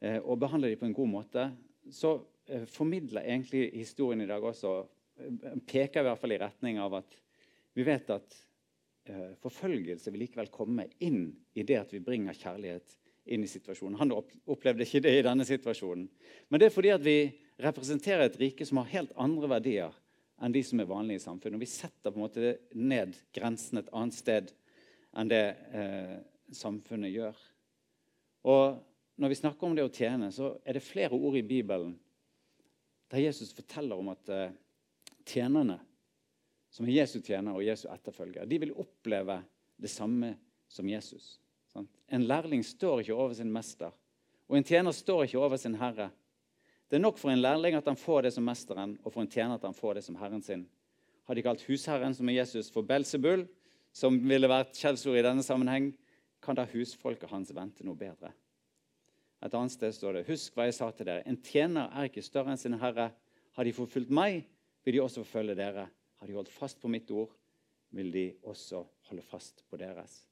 eh, 0.04 0.18
å 0.20 0.36
behandle 0.38 0.72
dem 0.72 0.80
på 0.80 0.88
en 0.88 0.96
god 0.96 1.10
måte, 1.12 1.46
så 1.94 2.16
eh, 2.50 2.66
formidler 2.68 3.24
egentlig 3.24 3.70
historien 3.78 4.24
i 4.24 4.28
dag 4.28 4.44
også 4.44 4.74
eh, 4.82 5.58
Peker 5.66 6.02
i 6.02 6.08
hvert 6.10 6.20
fall 6.20 6.36
i 6.36 6.40
retning 6.42 6.80
av 6.82 7.00
at 7.00 7.20
vi 7.76 7.86
vet 7.86 8.08
at 8.12 8.40
forfølgelse 9.40 10.10
vil 10.12 10.20
likevel 10.22 10.50
komme 10.52 10.84
inn 11.02 11.30
i 11.58 11.64
det 11.66 11.78
at 11.80 11.92
vi 11.94 12.02
bringer 12.04 12.36
kjærlighet 12.36 12.92
inn 13.32 13.42
i 13.42 13.48
situasjonen. 13.50 13.96
Han 13.98 14.12
opplevde 14.14 14.84
ikke 14.84 15.00
det 15.02 15.14
i 15.16 15.24
denne 15.24 15.46
situasjonen. 15.48 16.04
Men 16.50 16.60
det 16.60 16.68
er 16.68 16.74
fordi 16.74 16.92
at 16.94 17.02
vi 17.02 17.16
representerer 17.64 18.26
et 18.26 18.38
rike 18.38 18.66
som 18.68 18.80
har 18.82 18.90
helt 18.92 19.14
andre 19.18 19.50
verdier 19.50 19.96
enn 20.40 20.54
de 20.54 20.62
som 20.64 20.80
er 20.80 20.88
vanlige 20.88 21.20
i 21.20 21.24
samfunnet. 21.24 21.58
Og 21.58 21.64
vi 21.64 21.70
setter 21.70 22.10
på 22.10 22.18
en 22.18 22.24
måte 22.24 22.54
ned 22.74 23.16
grensen 23.36 23.80
et 23.80 23.90
annet 23.96 24.16
sted 24.16 24.52
enn 25.18 25.30
det 25.30 25.44
eh, 25.76 26.16
samfunnet 26.56 27.12
gjør. 27.12 27.40
Og 28.48 28.80
når 29.20 29.32
vi 29.32 29.40
snakker 29.42 29.68
om 29.68 29.76
det 29.76 29.84
å 29.84 29.92
tjene, 29.92 30.30
så 30.32 30.54
er 30.64 30.78
det 30.78 30.86
flere 30.86 31.16
ord 31.16 31.36
i 31.36 31.44
Bibelen 31.44 31.92
der 33.10 33.24
Jesus 33.24 33.50
forteller 33.52 33.98
om 33.98 34.12
at 34.12 34.30
eh, 34.32 34.52
tjenerne, 35.26 35.80
som 36.70 36.86
er 36.86 37.00
Jesu 37.00 37.18
tjener 37.18 37.56
og 37.56 37.66
Jesu 37.66 37.88
etterfølger, 37.90 38.46
de 38.46 38.60
vil 38.62 38.76
oppleve 38.78 39.40
det 39.80 39.90
samme 39.90 40.36
som 40.70 40.88
Jesus. 40.88 41.34
Sant? 41.72 41.90
En 42.08 42.24
lærling 42.26 42.62
står 42.66 43.02
ikke 43.02 43.16
over 43.16 43.34
sin 43.34 43.50
mester, 43.52 43.90
og 44.46 44.58
en 44.58 44.66
tjener 44.66 44.94
står 44.94 45.26
ikke 45.26 45.42
over 45.42 45.58
sin 45.60 45.76
herre. 45.78 46.10
Det 46.90 46.98
er 46.98 47.04
nok 47.04 47.20
for 47.20 47.30
en 47.30 47.38
lærling 47.38 47.76
at 47.78 47.86
han 47.86 47.98
får 47.98 48.26
det 48.26 48.32
som 48.34 48.44
mesteren, 48.44 48.96
og 49.04 49.12
for 49.14 49.22
en 49.22 49.30
tjener 49.30 49.54
at 49.54 49.64
han 49.64 49.76
får 49.76 50.00
det 50.00 50.04
som 50.04 50.16
herren 50.18 50.42
sin. 50.42 50.64
Har 51.28 51.38
de 51.38 51.44
kalt 51.46 51.62
husherren, 51.68 52.14
som 52.14 52.28
er 52.28 52.40
Jesus, 52.40 52.70
for 52.74 52.82
Belsebul, 52.82 53.44
som 53.94 54.16
ville 54.26 54.50
vært 54.50 54.74
skjellsord 54.74 55.18
i 55.20 55.22
denne 55.22 55.44
sammenheng, 55.46 55.92
kan 56.42 56.58
da 56.58 56.64
husfolket 56.66 57.30
hans 57.30 57.52
vente 57.54 57.86
noe 57.86 57.98
bedre. 57.98 58.32
Et 59.40 59.54
annet 59.54 59.72
sted 59.72 59.94
står 59.94 60.18
det.: 60.18 60.24
Husk 60.28 60.56
hva 60.56 60.66
jeg 60.66 60.76
sa 60.76 60.90
til 60.90 61.06
dere. 61.06 61.22
En 61.28 61.38
tjener 61.38 61.92
er 61.94 62.08
ikke 62.08 62.24
større 62.24 62.52
enn 62.52 62.60
sin 62.60 62.76
herre. 62.80 63.10
Har 63.56 63.66
de 63.66 63.74
forfulgt 63.76 64.10
meg, 64.10 64.42
vil 64.84 64.96
de 64.96 65.02
også 65.04 65.22
forfølge 65.22 65.56
dere. 65.58 65.86
Har 66.20 66.28
de 66.28 66.36
holdt 66.36 66.52
fast 66.52 66.80
på 66.80 66.90
mitt 66.92 67.10
ord, 67.14 67.30
vil 67.94 68.10
de 68.12 68.26
også 68.42 68.82
holde 69.08 69.24
fast 69.24 69.62
på 69.70 69.78
deres. 69.80 70.24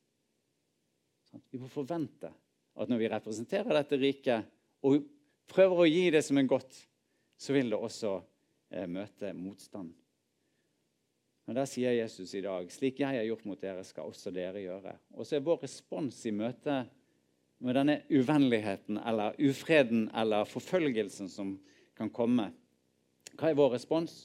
Sånn. 1.31 1.43
Vi 1.53 1.61
må 1.63 1.71
forvente 1.71 2.31
at 2.79 2.91
når 2.91 3.01
vi 3.01 3.11
representerer 3.11 3.79
dette 3.79 3.99
riket 4.01 4.51
og 4.87 5.07
prøver 5.49 5.83
å 5.83 5.89
gi 5.89 6.05
det 6.15 6.23
som 6.27 6.39
er 6.39 6.51
godt, 6.51 6.77
så 7.39 7.55
vil 7.57 7.73
det 7.73 7.79
også 7.79 8.19
eh, 8.71 8.87
møte 8.91 9.33
motstand. 9.37 9.95
Men 11.49 11.57
der 11.57 11.69
sier 11.71 11.95
Jesus 11.97 12.35
i 12.37 12.43
dag 12.45 12.69
slik 12.69 13.01
jeg 13.01 13.17
har 13.17 13.25
gjort 13.25 13.47
mot 13.49 13.61
dere, 13.61 13.85
skal 13.87 14.11
også 14.11 14.33
dere 14.37 14.61
gjøre. 14.61 14.93
Og 15.17 15.25
så 15.25 15.39
er 15.39 15.47
vår 15.47 15.63
respons 15.65 16.19
i 16.29 16.33
møte 16.37 16.83
med 17.65 17.79
denne 17.79 18.03
uvennligheten 18.13 19.01
eller 19.01 19.39
ufreden 19.41 20.11
eller 20.13 20.45
forfølgelsen 20.45 21.31
som 21.33 21.55
kan 21.97 22.13
komme. 22.13 22.51
Hva 23.33 23.49
er 23.49 23.57
vår 23.59 23.79
respons 23.79 24.19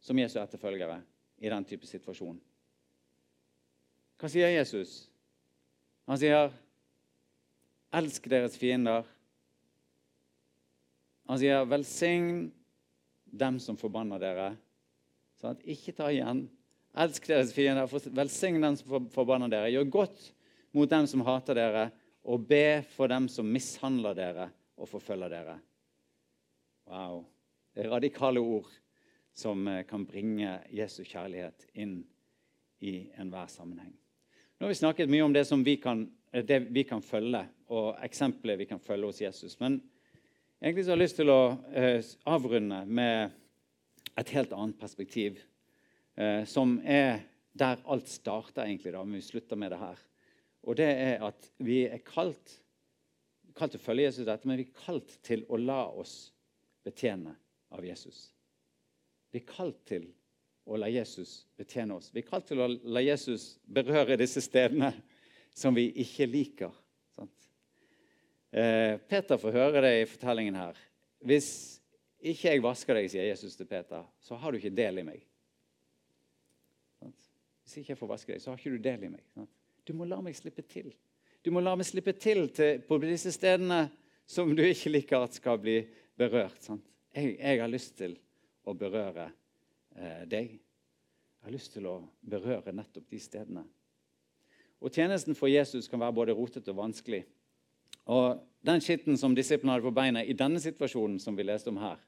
som 0.00 0.18
Jesu 0.18 0.38
etterfølgere 0.40 1.02
i 1.44 1.52
den 1.52 1.68
type 1.68 1.86
situasjon? 1.86 2.40
Hva 4.16 4.30
sier 4.30 4.54
Jesus? 4.54 5.10
Han 6.08 6.18
sier, 6.20 6.52
'Elsk 7.92 8.24
deres 8.30 8.56
fiender'. 8.58 9.06
Han 11.28 11.38
sier, 11.40 11.64
'Velsign 11.64 12.52
dem 13.24 13.58
som 13.60 13.76
forbanner 13.76 14.20
dere'. 14.20 14.56
Sånn 15.40 15.56
at 15.56 15.66
ikke 15.66 15.94
ta 15.96 16.10
igjen. 16.12 16.46
Elsk 16.94 17.26
deres 17.26 17.52
fiender, 17.52 17.90
velsign 18.14 18.60
dem 18.62 18.76
som 18.78 19.08
forbanner 19.10 19.50
dere. 19.50 19.72
Gjør 19.72 19.90
godt 19.90 20.32
mot 20.74 20.90
dem 20.90 21.06
som 21.10 21.24
hater 21.26 21.58
dere, 21.58 21.90
og 22.24 22.46
be 22.48 22.82
for 22.94 23.10
dem 23.10 23.26
som 23.28 23.50
mishandler 23.50 24.14
dere 24.16 24.48
og 24.80 24.88
forfølger 24.88 25.32
dere. 25.32 25.58
Wow. 26.88 27.24
Det 27.74 27.84
er 27.84 27.90
radikale 27.90 28.40
ord 28.40 28.70
som 29.34 29.66
eh, 29.68 29.82
kan 29.88 30.06
bringe 30.06 30.60
Jesu 30.70 31.02
kjærlighet 31.04 31.66
inn 31.74 31.98
i 32.84 33.10
enhver 33.18 33.50
sammenheng. 33.50 33.92
Nå 34.56 34.66
har 34.66 34.70
vi 34.70 34.78
snakket 34.78 35.10
mye 35.10 35.24
om 35.26 35.34
det 35.34 35.44
vi 35.66 35.76
kan, 35.82 36.06
det 36.32 36.60
vi 36.70 36.84
kan 36.86 37.02
følge, 37.02 37.42
og 37.74 37.98
eksempelet 38.04 38.60
vi 38.62 38.68
kan 38.70 38.80
følge 38.80 39.10
hos 39.10 39.20
Jesus. 39.20 39.58
Men 39.60 39.80
Egentlig 40.64 40.86
har 40.86 40.96
jeg 40.96 41.02
lyst 41.02 41.18
til 41.18 41.28
å 41.28 41.40
eh, 41.76 42.06
avrunde 42.32 42.78
med 42.88 43.34
et 44.16 44.30
helt 44.32 44.52
annet 44.56 44.78
perspektiv, 44.80 45.36
eh, 46.16 46.46
som 46.48 46.78
er 46.80 47.18
der 47.52 47.82
alt 47.84 48.08
starter, 48.08 48.62
egentlig, 48.64 48.94
da, 48.94 49.02
men 49.04 49.18
vi 49.18 49.26
slutter 49.26 49.60
med 49.60 49.74
det 49.74 49.80
her. 49.82 49.98
Og 50.64 50.78
det 50.80 50.86
er 50.88 51.26
at 51.28 51.50
vi 51.60 51.82
er 51.84 52.00
kalt, 52.06 52.54
kalt 53.52 53.76
til 53.76 53.82
å 53.82 53.84
følge 53.84 54.06
Jesus, 54.06 54.24
dette, 54.24 54.48
men 54.48 54.56
vi 54.62 54.64
er 54.70 54.78
kalt 54.86 55.12
til 55.28 55.44
å 55.52 55.58
la 55.60 55.82
oss 56.00 56.14
betjene 56.88 57.36
av 57.76 57.84
Jesus. 57.84 58.22
Vi 59.36 59.42
er 59.42 59.46
kalt 59.50 59.84
til 59.92 60.08
å 60.64 60.80
la 60.80 60.88
Jesus 60.88 61.42
betjene 61.60 62.00
oss. 62.00 62.08
Vi 62.08 62.24
er 62.24 62.30
kalt 62.30 62.48
til 62.48 62.64
å 62.64 62.70
la 62.72 63.04
Jesus 63.04 63.58
berøre 63.68 64.16
disse 64.16 64.40
stedene 64.40 64.94
som 65.52 65.76
vi 65.76 65.90
ikke 66.06 66.30
liker. 66.32 66.72
Eh, 68.54 68.96
Peter 69.10 69.40
får 69.40 69.56
høre 69.56 69.80
det 69.82 69.94
i 69.98 70.06
fortellingen 70.06 70.54
her. 70.54 70.78
Hvis 71.26 71.48
ikke 72.22 72.52
jeg 72.52 72.62
vasker 72.62 72.94
deg, 72.94 73.08
sier 73.10 73.26
Jesus 73.26 73.56
til 73.58 73.66
Peter, 73.66 74.04
så 74.22 74.38
har 74.38 74.52
du 74.52 74.60
ikke 74.60 74.70
del 74.74 75.02
i 75.02 75.06
meg. 75.06 75.24
Hvis 77.64 77.80
ikke 77.80 77.94
jeg 77.94 77.98
får 77.98 78.12
vaske 78.12 78.32
deg, 78.32 78.42
så 78.44 78.52
har 78.52 78.60
ikke 78.60 78.76
du 78.76 78.84
del 78.84 79.08
i 79.08 79.12
meg. 79.16 79.48
Du 79.84 79.92
må 79.96 80.06
la 80.06 80.20
meg 80.22 80.36
slippe 80.38 80.62
til. 80.68 80.92
Du 81.44 81.50
må 81.52 81.60
la 81.64 81.74
meg 81.76 81.88
slippe 81.88 82.14
til, 82.16 82.46
til 82.54 82.80
på 82.86 83.00
disse 83.02 83.32
stedene 83.34 83.88
som 84.30 84.52
du 84.54 84.62
ikke 84.64 84.92
liker 84.92 85.26
at 85.26 85.36
skal 85.36 85.58
bli 85.60 85.80
berørt. 86.16 86.70
Jeg, 87.14 87.34
jeg, 87.34 87.60
har 87.60 87.72
lyst 87.72 87.96
til 87.98 88.14
å 88.64 88.76
berøre 88.78 89.26
eh, 89.96 90.22
deg. 90.30 90.54
Jeg 90.54 91.48
har 91.48 91.52
lyst 91.52 91.74
til 91.74 91.88
å 91.90 91.98
berøre 92.22 92.72
nettopp 92.72 93.10
de 93.10 93.20
stedene. 93.20 93.64
Og 94.80 94.92
Tjenesten 94.92 95.36
for 95.36 95.50
Jesus 95.50 95.88
kan 95.88 96.00
være 96.00 96.16
både 96.16 96.36
rotete 96.36 96.72
og 96.72 96.80
vanskelig. 96.84 97.24
Og 98.10 98.42
Den 98.64 98.80
skitten 98.80 99.18
som 99.20 99.34
disiplene 99.36 99.74
hadde 99.74 99.84
på 99.84 99.92
beina 99.92 100.22
i 100.24 100.32
denne 100.32 100.56
situasjonen, 100.56 101.18
som 101.20 101.36
vi 101.36 101.44
leste 101.44 101.68
om 101.68 101.76
her, 101.82 101.98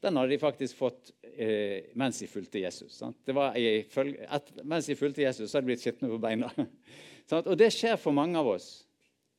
den 0.00 0.16
hadde 0.16 0.32
de 0.32 0.38
faktisk 0.40 0.78
fått 0.78 1.10
eh, 1.20 1.90
mens 1.92 2.22
de 2.22 2.28
fulgte 2.30 2.62
Jesus. 2.62 3.02
I, 3.04 3.64
et, 3.84 4.46
mens 4.64 4.86
de 4.88 4.96
fulgte 4.96 5.20
Jesus, 5.20 5.50
så 5.50 5.58
hadde 5.58 5.66
de 5.66 5.74
blitt 5.74 5.82
skitne 5.84 6.08
på 6.08 6.16
beina. 6.22 6.48
og 7.36 7.52
Det 7.60 7.68
skjer 7.76 8.00
for 8.00 8.16
mange 8.16 8.40
av 8.40 8.48
oss. 8.48 8.70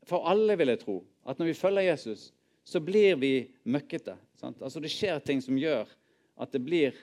For 0.05 0.29
alle, 0.29 0.53
vil 0.59 0.69
jeg 0.69 0.83
tro. 0.83 0.99
At 1.25 1.41
når 1.41 1.49
vi 1.49 1.57
følger 1.57 1.87
Jesus, 1.87 2.27
så 2.61 2.77
blir 2.77 3.17
vi 3.17 3.33
møkkete. 3.65 4.13
Altså 4.51 4.83
Det 4.83 4.93
skjer 4.93 5.17
ting 5.25 5.41
som 5.41 5.57
gjør 5.57 5.89
at 6.41 6.53
det 6.53 6.61
blir 6.61 6.93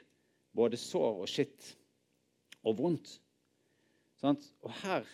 både 0.55 0.79
sår 0.79 1.25
og 1.25 1.31
skitt 1.31 1.73
og 2.63 2.79
vondt. 2.79 3.17
Og 4.23 4.71
Her 4.85 5.11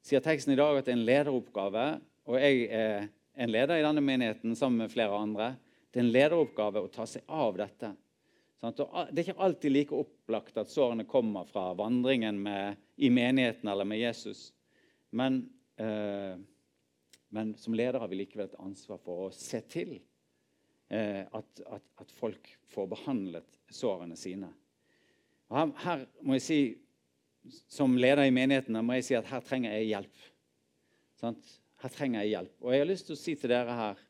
sier 0.00 0.24
teksten 0.24 0.56
i 0.56 0.58
dag 0.60 0.80
at 0.80 0.88
det 0.88 0.94
er 0.94 0.98
en 0.98 1.06
lederoppgave 1.10 1.84
og 2.28 2.38
jeg 2.38 2.66
er 2.70 3.08
en 3.34 3.52
leder 3.52 3.76
i 3.76 3.84
denne 3.84 4.00
menigheten 4.04 4.56
sammen 4.56 4.84
med 4.84 4.92
flere 4.92 5.16
andre. 5.16 5.54
Det 5.90 6.00
er 6.00 6.06
en 6.06 6.12
lederoppgave 6.12 6.82
å 6.84 6.90
ta 6.92 7.06
seg 7.08 7.24
av 7.28 7.56
dette. 7.60 7.92
Det 8.62 8.84
er 8.86 9.24
ikke 9.24 9.42
alltid 9.42 9.74
like 9.74 9.96
opplagt 9.98 10.58
at 10.60 10.70
sårene 10.70 11.04
kommer 11.08 11.48
fra 11.48 11.72
vandringen 11.74 12.38
med, 12.44 12.78
i 12.96 13.10
menigheten 13.10 13.68
eller 13.68 13.88
med 13.88 13.98
Jesus. 13.98 14.52
Men, 15.10 15.42
eh, 15.76 16.38
men, 17.28 17.54
som 17.58 17.74
leder 17.74 17.98
har 18.00 18.08
vi 18.08 18.20
likevel 18.20 18.46
et 18.46 18.60
ansvar 18.62 19.00
for 19.02 19.26
å 19.26 19.32
se 19.34 19.60
til 19.66 19.96
eh, 19.96 21.24
at, 21.26 21.64
at, 21.66 21.88
at, 22.04 22.14
folk 22.14 22.52
får 22.70 22.88
behandlet 22.94 23.58
sårene 23.72 24.16
sine. 24.16 24.52
Her, 25.52 25.74
her, 25.82 26.06
må 26.22 26.38
jeg 26.38 26.46
si, 26.46 26.62
Som 27.66 27.96
leder 27.98 28.22
i 28.22 28.30
menigheten 28.30 28.76
må 28.86 28.94
jeg 28.94 29.04
si 29.08 29.14
at 29.18 29.26
her 29.26 29.40
trenger 29.42 29.72
jeg 29.74 29.88
hjelp. 29.90 30.26
Sant? 31.18 31.48
Her 31.82 31.90
trenger 31.90 32.22
jeg 32.22 32.36
hjelp. 32.36 32.56
Og 32.62 32.74
jeg 32.74 32.82
har 32.82 32.90
lyst 32.90 33.08
til 33.08 33.16
å 33.16 33.18
si 33.18 33.34
til 33.38 33.50
dere 33.50 33.74
her 33.74 34.02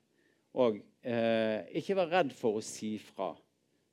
og, 0.60 0.80
eh, 1.02 1.64
Ikke 1.80 1.96
vær 1.96 2.10
redd 2.10 2.32
for 2.36 2.58
å 2.58 2.62
si 2.64 2.98
fra. 2.98 3.32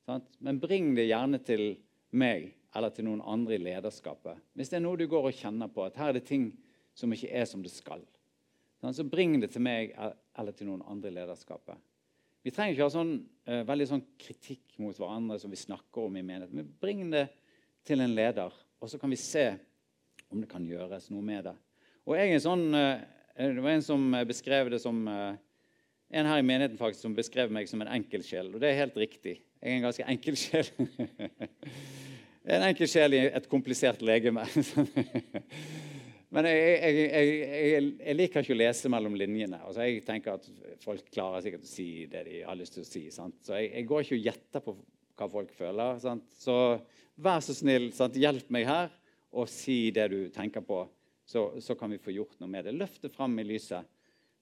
Sant? 0.06 0.28
Men 0.42 0.60
bring 0.60 0.96
det 0.96 1.08
gjerne 1.08 1.40
til 1.44 1.78
meg 2.12 2.54
eller 2.76 2.90
til 2.90 3.06
noen 3.06 3.22
andre 3.22 3.56
i 3.56 3.64
lederskapet. 3.64 4.38
Hvis 4.54 4.70
det 4.70 4.78
er 4.78 4.84
noe 4.84 4.98
du 4.98 5.08
går 5.08 5.30
og 5.30 5.34
kjenner 5.34 5.72
på, 5.72 5.86
at 5.86 5.96
her 5.96 6.10
er 6.10 6.14
det 6.20 6.26
ting 6.26 6.52
som 6.94 7.12
ikke 7.14 7.32
er 7.32 7.46
som 7.46 7.64
det 7.64 7.72
skal, 7.72 8.02
sant? 8.82 8.98
så 8.98 9.08
bring 9.08 9.40
det 9.40 9.52
til 9.52 9.62
meg 9.62 9.94
eller 9.98 10.52
til 10.52 10.68
noen 10.68 10.84
andre 10.86 11.10
i 11.10 11.16
lederskapet. 11.16 11.78
Vi 12.44 12.52
trenger 12.52 12.76
ikke 12.76 12.88
ha 12.88 12.94
sånn, 12.94 13.14
eh, 13.46 13.64
veldig 13.64 13.88
sånn 13.88 14.04
kritikk 14.20 14.78
mot 14.80 14.96
hverandre 14.96 15.40
som 15.40 15.52
vi 15.52 15.58
snakker 15.58 16.06
om 16.06 16.18
i 16.18 16.22
menigheten. 16.22 16.56
Men 16.56 16.74
bring 16.82 17.10
det 17.12 17.30
til 17.86 18.02
en 18.02 18.16
leder, 18.16 18.52
og 18.82 18.90
så 18.90 19.00
kan 19.00 19.10
vi 19.10 19.16
se 19.16 19.58
om 20.32 20.42
det 20.42 20.50
kan 20.50 20.66
gjøres 20.66 21.10
noe 21.12 21.22
med 21.22 21.46
det. 21.46 21.56
Og 22.06 22.18
jeg 22.18 22.34
er 22.34 22.44
sånn... 22.44 22.76
Eh, 22.76 23.00
Eh, 23.00 23.19
det 23.40 23.64
var 23.64 23.72
en 23.72 23.86
som 23.86 24.14
eh, 24.14 24.26
beskrev 24.28 24.70
det 24.72 24.82
som 24.84 24.98
eh, 25.08 25.38
en 26.10 26.28
her 26.28 26.42
i 26.42 26.44
menigheten 26.44 26.80
faktisk 26.80 27.06
som 27.06 27.16
beskrev 27.16 27.52
meg 27.54 27.70
som 27.70 27.80
en 27.84 27.92
enkeltsjel. 27.96 28.50
Og 28.52 28.60
det 28.60 28.72
er 28.72 28.82
helt 28.82 28.98
riktig. 29.00 29.38
Jeg 29.62 29.72
er 29.72 29.78
en 29.78 29.86
ganske 29.86 30.08
enkel 30.12 30.40
sjel. 30.40 30.72
en 32.56 32.66
enkel 32.68 32.90
sjel 32.92 33.16
i 33.16 33.22
et 33.30 33.48
komplisert 33.52 34.04
legeme. 34.04 34.44
Men 36.36 36.46
jeg, 36.46 36.60
jeg, 36.60 37.08
jeg, 37.10 37.88
jeg, 37.96 38.16
liker 38.20 38.44
ikke 38.44 38.54
å 38.54 38.60
lese 38.60 38.92
mellom 38.92 39.16
linjene. 39.18 39.64
Altså, 39.66 39.88
jeg 39.88 40.04
tenker 40.06 40.36
at 40.38 40.46
Folk 40.84 41.08
klarer 41.12 41.42
sikkert 41.44 41.66
å 41.66 41.70
si 41.72 42.06
det 42.12 42.22
de 42.28 42.44
har 42.46 42.56
lyst 42.60 42.78
til 42.78 42.86
å 42.86 42.88
si. 42.88 43.08
Sant? 43.12 43.40
Så 43.44 43.58
jeg, 43.58 43.88
går 43.90 44.06
ikke 44.06 44.20
og 44.20 44.28
gjetter 44.30 44.64
på 44.64 44.76
hva 45.20 45.28
folk 45.32 45.56
føler. 45.56 45.98
Sant? 46.04 46.28
Så 46.40 46.56
vær 47.20 47.42
så 47.44 47.56
snill, 47.58 47.90
sant? 47.96 48.20
hjelp 48.20 48.52
meg 48.54 48.68
her 48.70 48.94
og 49.36 49.50
si 49.52 49.90
det 49.96 50.08
du 50.14 50.22
tenker 50.34 50.64
på 50.66 50.84
så, 51.30 51.44
så, 51.62 51.76
kan 51.78 51.92
vi 51.94 52.02
få 52.02 52.14
gjort 52.16 52.40
noe 52.42 52.50
med 52.50 52.66
det. 52.66 52.74
Løft 52.74 53.04
det 53.06 53.12
fram 53.14 53.38
i 53.38 53.46
lyset. 53.46 53.86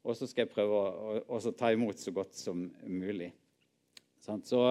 Og 0.07 0.15
så 0.15 0.27
skal 0.29 0.45
jeg 0.45 0.53
prøve 0.53 0.77
å, 0.77 1.17
å, 1.35 1.39
ta 1.51 1.73
imot 1.75 1.99
så 1.99 2.13
godt 2.15 2.37
som 2.39 2.63
mulig. 2.87 3.33
Så 4.23 4.61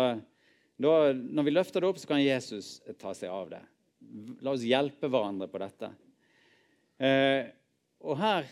da, 0.80 0.94
Når 1.12 1.44
vi 1.44 1.52
løfter 1.52 1.84
det 1.84 1.90
opp, 1.90 2.00
så 2.00 2.08
kan 2.08 2.22
Jesus 2.24 2.78
ta 2.96 3.12
seg 3.16 3.32
av 3.32 3.52
det. 3.52 3.60
La 4.40 4.54
oss 4.54 4.64
hjelpe 4.64 5.10
hverandre 5.12 5.50
på 5.52 5.60
dette. 5.60 5.92
Eh, 7.04 7.52
og 8.00 8.16
her 8.20 8.48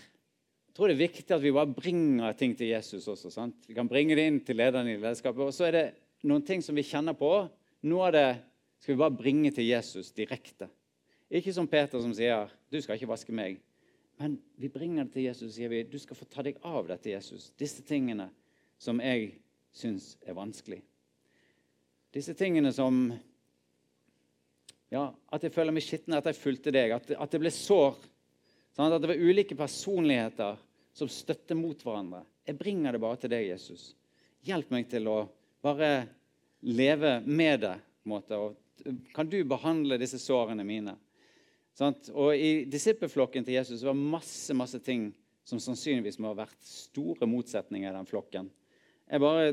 tror 0.77 0.91
jeg 0.91 0.99
det 0.99 1.01
er 1.01 1.09
viktig 1.15 1.37
at 1.37 1.45
vi 1.45 1.57
bare 1.57 1.73
bringer 1.73 2.37
ting 2.37 2.53
til 2.59 2.75
Jesus 2.75 3.09
også. 3.09 3.33
Sant? 3.33 3.65
Vi 3.69 3.77
kan 3.77 3.89
bringe 3.89 4.17
det 4.19 4.29
inn 4.29 4.41
til 4.45 4.61
lederen 4.61 4.91
i 4.91 4.99
lederskapet. 4.99 5.41
Og 5.41 5.57
så 5.57 5.71
er 5.71 5.77
det 5.79 5.87
noen 6.29 6.45
ting 6.45 6.61
som 6.65 6.77
vi 6.77 6.85
kjenner 6.85 7.17
på. 7.17 7.33
Noe 7.89 8.09
av 8.11 8.17
det 8.17 8.29
skal 8.83 8.93
vi 8.93 9.01
bare 9.07 9.23
bringe 9.25 9.57
til 9.57 9.71
Jesus 9.71 10.13
direkte. 10.13 10.69
Ikke 11.35 11.53
som 11.55 11.67
Peter 11.67 12.01
som 12.01 12.15
sier 12.15 12.51
'du 12.71 12.81
skal 12.81 12.95
ikke 12.95 13.11
vaske 13.11 13.33
meg'. 13.33 13.59
Men 14.19 14.39
vi 14.57 14.69
bringer 14.69 15.05
det 15.05 15.13
til 15.13 15.23
Jesus 15.23 15.49
og 15.49 15.55
sier 15.55 15.69
vi, 15.69 15.83
'du 15.83 15.99
skal 15.99 16.17
få 16.17 16.25
ta 16.25 16.43
deg 16.43 16.57
av 16.63 16.87
dette, 16.87 17.11
Jesus'. 17.11 17.51
Disse 17.59 17.83
tingene 17.83 18.31
som 18.79 19.01
jeg 19.01 19.41
syns 19.73 20.17
er 20.27 20.35
vanskelig. 20.35 20.83
Disse 22.15 22.35
tingene 22.35 22.73
som 22.73 23.13
ja, 24.91 25.13
At 25.33 25.43
jeg 25.43 25.53
føler 25.53 25.73
meg 25.73 25.83
skitten 25.83 26.15
etter 26.15 26.31
jeg 26.31 26.39
fulgte 26.39 26.71
deg. 26.71 26.93
At, 26.95 27.11
at 27.11 27.31
det 27.31 27.41
ble 27.41 27.51
sår. 27.51 27.97
Sånn 28.77 28.93
at 28.93 29.03
det 29.03 29.09
var 29.11 29.19
ulike 29.19 29.57
personligheter 29.59 30.61
som 30.95 31.09
støtter 31.11 31.59
mot 31.59 31.81
hverandre. 31.83 32.23
Jeg 32.47 32.59
bringer 32.61 32.93
det 32.93 33.01
bare 33.03 33.19
til 33.19 33.33
deg, 33.33 33.49
Jesus. 33.49 33.97
Hjelp 34.47 34.71
meg 34.71 34.87
til 34.93 35.09
å 35.11 35.17
bare 35.65 36.07
leve 36.63 37.17
med 37.27 37.65
det. 37.65 37.75
Måte, 38.07 38.39
og 38.39 38.95
kan 39.17 39.27
du 39.27 39.41
behandle 39.49 39.99
disse 39.99 40.21
sårene 40.23 40.63
mine? 40.63 40.95
Sant? 41.75 42.09
Og 42.15 42.37
I 42.39 42.65
disippelflokken 42.71 43.47
til 43.47 43.57
Jesus 43.59 43.83
var 43.87 43.99
masse 43.99 44.55
masse 44.55 44.79
ting 44.83 45.09
som 45.45 45.61
sannsynligvis 45.61 46.21
må 46.23 46.31
ha 46.31 46.45
vært 46.45 46.61
store 46.65 47.27
motsetninger 47.29 47.91
i 47.91 47.97
den 47.97 48.09
flokken. 48.09 48.49
Jeg 49.05 49.21
bare 49.21 49.51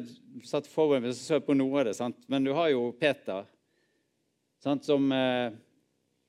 satt 0.47 0.69
foran 0.71 1.09
og 1.09 1.15
så 1.17 1.41
på 1.43 1.55
noe 1.57 1.81
av 1.81 1.89
det. 1.89 1.95
Sant? 1.97 2.21
Men 2.31 2.45
du 2.45 2.53
har 2.55 2.69
jo 2.71 2.85
Peter, 2.95 3.43
sant? 4.63 4.87
som 4.87 5.09
eh, 5.11 5.51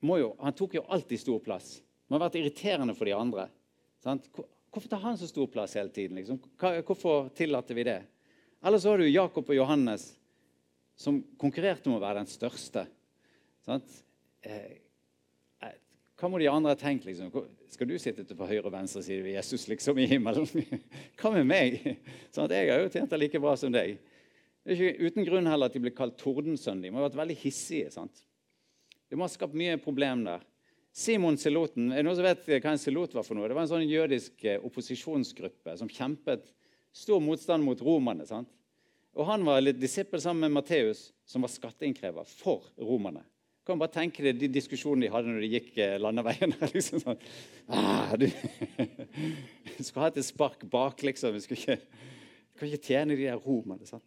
jo, 0.03 0.33
Han 0.41 0.57
tok 0.59 0.75
jo 0.81 0.87
alltid 0.89 1.23
stor 1.23 1.45
plass. 1.45 1.77
Det 1.79 2.11
må 2.11 2.19
ha 2.19 2.25
vært 2.25 2.41
irriterende 2.41 2.97
for 2.99 3.07
de 3.07 3.15
andre. 3.15 3.47
Sant? 4.03 4.27
Hvorfor 4.35 4.89
tar 4.91 5.05
han 5.05 5.21
så 5.21 5.29
stor 5.31 5.47
plass 5.53 5.77
hele 5.79 5.93
tiden? 5.95 6.19
Liksom? 6.19 6.41
Hvorfor 6.59 7.31
tillater 7.37 7.79
vi 7.79 7.87
det? 7.87 8.01
Eller 8.65 8.83
så 8.83 8.91
har 8.91 8.99
du 8.99 9.07
Jakob 9.07 9.47
og 9.47 9.57
Johannes, 9.57 10.09
som 10.99 11.21
konkurrerte 11.39 11.91
om 11.91 11.99
å 11.99 12.03
være 12.03 12.23
den 12.23 12.31
største. 12.31 12.87
Sant? 13.63 14.01
Eh, 14.43 14.82
hva 16.23 16.29
må 16.31 16.39
de 16.39 16.47
andre 16.47 16.71
ha 16.71 16.79
tenkt? 16.79 17.03
Liksom? 17.09 17.33
Skal 17.67 17.89
du 17.91 17.97
sitte 17.99 18.23
på 18.39 18.47
høyre 18.47 18.69
og 18.69 18.75
venstre 18.77 19.01
side 19.03 19.25
ved 19.25 19.35
Jesus 19.35 19.65
liksom 19.67 19.99
i 19.99 20.05
himmelen? 20.07 20.47
Hva 21.19 21.33
med 21.35 21.49
meg? 21.51 21.81
Sånn 22.35 22.47
at 22.47 22.55
Jeg 22.55 22.69
har 22.71 22.79
jo 22.85 22.93
tjent 22.95 23.11
det 23.11 23.19
like 23.19 23.41
bra 23.43 23.57
som 23.59 23.73
deg. 23.75 23.97
Det 24.63 24.71
er 24.71 24.79
ikke 24.79 25.09
uten 25.09 25.27
grunn 25.27 25.51
heller 25.51 25.67
at 25.67 25.75
de 25.75 25.83
blir 25.83 25.95
kalt 25.97 26.15
tordensønn. 26.21 26.79
De 26.79 26.93
må 26.95 27.01
ha 27.01 27.09
vært 27.09 27.19
veldig 27.19 27.39
hissige. 27.41 27.91
sant? 27.91 28.23
Det 29.11 29.19
må 29.19 29.27
ha 29.27 29.33
skapt 29.35 29.59
mye 29.59 29.81
problem 29.83 30.23
der. 30.29 30.47
Simon 30.95 31.41
Siloten, 31.43 31.91
er 31.91 32.05
det 32.05 32.07
noen 32.07 32.21
som 32.21 32.29
vet 32.29 32.47
hva 32.53 32.77
en 32.77 32.85
silot 32.85 33.19
var 33.19 33.27
for 33.27 33.35
noe? 33.35 33.51
Det 33.51 33.59
var 33.59 33.67
en 33.67 33.73
sånn 33.73 33.89
jødisk 33.89 34.47
eh, 34.47 34.63
opposisjonsgruppe 34.63 35.75
som 35.81 35.91
kjempet 35.91 36.53
stor 36.95 37.19
motstand 37.25 37.67
mot 37.67 37.83
romerne. 37.83 38.29
sant? 38.31 38.53
Og 39.19 39.27
Han 39.27 39.43
var 39.49 39.59
litt 39.59 39.83
disippel 39.83 40.23
sammen 40.23 40.47
med 40.47 40.61
Matteus, 40.61 41.09
som 41.27 41.43
var 41.43 41.51
skatteinnkrever 41.51 42.31
for 42.31 42.71
romerne 42.79 43.27
kan 43.67 43.79
bare 43.79 43.95
tenke 43.95 44.25
deg 44.25 44.41
de 44.41 44.49
diskusjonene 44.51 45.07
de 45.07 45.13
hadde 45.13 45.31
når 45.31 45.45
de 45.45 45.51
gikk 45.53 45.77
eh, 45.79 45.99
landeveien. 46.03 46.55
liksom 46.75 47.03
sånn, 47.03 47.27
ah, 47.71 48.15
du, 48.19 48.27
du 49.77 49.83
skulle 49.83 50.07
ha 50.07 50.11
et 50.11 50.25
spark 50.27 50.65
bak, 50.71 51.05
liksom. 51.07 51.37
Du 51.37 51.55
ikke, 51.55 51.79
du 51.79 52.59
kan 52.59 52.71
ikke 52.71 52.89
tjene 52.89 53.19
de 53.19 53.29
der 53.29 53.43
romerne. 53.43 53.87
sant? 53.87 54.07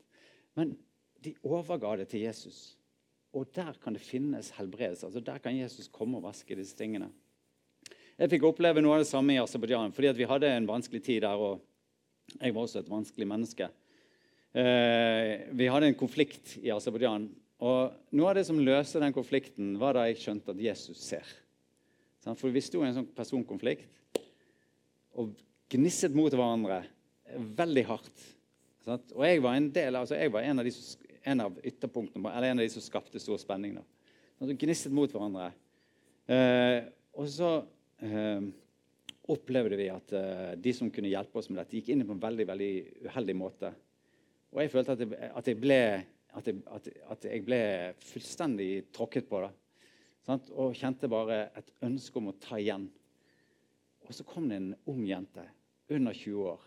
Men 0.59 0.75
de 1.23 1.33
overga 1.43 1.95
det 2.01 2.09
til 2.11 2.25
Jesus. 2.27 2.75
Og 3.35 3.47
der 3.55 3.75
kan 3.83 3.95
det 3.95 4.03
finnes 4.03 4.53
helbredelse. 4.55 5.07
Altså 5.07 5.19
Der 5.19 5.39
kan 5.43 5.57
Jesus 5.57 5.87
komme 5.91 6.19
og 6.19 6.27
vaske 6.27 6.55
disse 6.55 6.75
tingene. 6.77 7.09
Jeg 8.15 8.31
fikk 8.31 8.45
oppleve 8.47 8.79
noe 8.79 8.95
av 8.95 9.03
det 9.03 9.09
samme 9.09 9.33
i 9.35 9.41
Aserbajdsjan 9.41 9.91
fordi 9.91 10.13
vi 10.15 10.27
hadde 10.29 10.51
en 10.55 10.69
vanskelig 10.69 11.01
tid 11.03 11.25
der. 11.25 11.35
og 11.35 11.59
Jeg 12.39 12.55
var 12.55 12.61
også 12.61 12.79
et 12.79 12.91
vanskelig 12.91 13.27
menneske. 13.27 13.67
Eh, 14.55 15.51
vi 15.51 15.67
hadde 15.67 15.91
en 15.91 15.99
konflikt 15.99 16.55
i 16.63 16.71
Aserbajdsjan. 16.71 17.27
Og 17.63 17.95
noe 18.15 18.31
av 18.31 18.35
det 18.39 18.45
som 18.47 18.59
løste 18.59 18.99
den 18.99 19.15
konflikten, 19.15 19.75
var 19.79 19.95
da 19.95 20.05
jeg 20.09 20.19
skjønte 20.23 20.51
at 20.51 20.61
Jesus 20.61 20.99
ser. 20.99 21.27
For 22.25 22.49
vi 22.51 22.63
sto 22.63 22.81
i 22.81 22.89
en 22.89 22.97
sånn 22.97 23.11
personkonflikt 23.15 23.91
og 25.15 25.35
gnisset 25.71 26.15
mot 26.17 26.33
hverandre 26.33 26.81
veldig 27.55 27.83
hardt. 27.87 28.23
Og 29.15 29.23
jeg 29.25 29.41
var 29.41 29.55
en 29.57 29.69
del, 29.73 29.97
altså 29.97 30.17
jeg 30.17 30.33
var 30.33 30.45
en 30.45 30.61
av 30.61 30.67
de 30.67 30.73
som 30.73 31.05
en 31.25 31.41
av 31.41 31.55
ytterpunktene, 31.63 32.29
eller 32.29 32.51
en 32.51 32.59
av 32.59 32.65
de 32.65 32.69
som 32.69 32.83
skapte 32.85 33.19
stor 33.21 33.39
spenning. 33.41 33.79
da. 33.79 33.83
Så 34.39 34.57
gnisset 34.61 34.93
mot 34.93 35.09
hverandre. 35.09 35.49
Eh, 36.29 36.85
og 37.17 37.29
så 37.31 37.49
eh, 38.05 38.45
opplevde 39.33 39.79
vi 39.79 39.87
at 39.89 40.13
eh, 40.13 40.51
de 40.61 40.73
som 40.75 40.91
kunne 40.93 41.09
hjelpe 41.09 41.41
oss 41.41 41.49
med 41.49 41.59
dette, 41.61 41.79
gikk 41.79 41.91
inn 41.93 42.05
på 42.05 42.13
en 42.13 42.21
veldig 42.21 42.47
veldig 42.51 42.71
uheldig 43.07 43.37
måte. 43.39 43.73
Og 44.53 44.61
jeg 44.61 44.73
følte 44.73 44.95
at 44.95 45.03
jeg, 45.03 45.31
at 45.41 45.49
jeg, 45.49 45.59
ble, 45.61 45.79
at 46.35 46.47
jeg, 46.49 46.61
at 47.09 47.27
jeg 47.29 47.43
ble, 47.47 47.59
fullstendig 48.03 48.69
tråkket 48.95 49.29
på. 49.29 49.41
det. 49.45 49.51
Sant? 50.27 50.49
Og 50.51 50.75
kjente 50.77 51.09
bare 51.11 51.45
et 51.55 51.71
ønske 51.85 52.19
om 52.19 52.31
å 52.31 52.37
ta 52.41 52.59
igjen. 52.59 52.89
Og 54.05 54.13
så 54.13 54.25
kom 54.27 54.49
det 54.49 54.59
en 54.61 54.73
ung 54.91 55.03
jente 55.07 55.45
under 55.89 56.13
20 56.13 56.49
år 56.51 56.65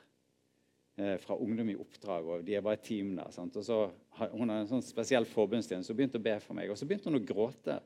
Eh, 0.98 1.16
fra 1.18 1.36
Ungdom 1.36 1.70
i 1.70 1.76
oppdrag. 1.76 2.26
og 2.26 2.44
De 2.44 2.60
var 2.60 2.72
et 2.72 2.82
team 2.82 3.14
der. 3.16 3.30
Sant? 3.30 3.56
og 3.56 3.64
så 3.64 3.90
Hun 4.32 4.48
har 4.48 4.64
en 4.64 4.66
sånn 4.66 4.82
spesiell 4.82 5.24
forbundstjeneste. 5.30 5.92
Hun 5.92 5.96
begynte 5.96 6.18
å 6.18 6.24
be 6.24 6.34
for 6.42 6.58
meg. 6.58 6.70
Og 6.70 6.78
så 6.78 6.86
begynte 6.86 7.06
hun 7.06 7.20
å 7.20 7.22
gråte 7.22 7.76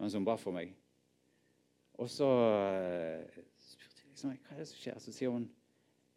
mens 0.00 0.16
hun 0.18 0.24
ba 0.26 0.34
for 0.34 0.50
meg. 0.50 0.72
Og 2.02 2.10
så 2.10 2.26
uh, 2.26 3.42
spurte 3.62 4.02
jeg 4.02 4.08
liksom, 4.08 4.32
hva 4.32 4.56
er 4.56 4.58
det 4.58 4.66
som 4.72 4.80
skjer. 4.80 4.98
Så 4.98 5.14
sier 5.14 5.30
hun 5.30 5.46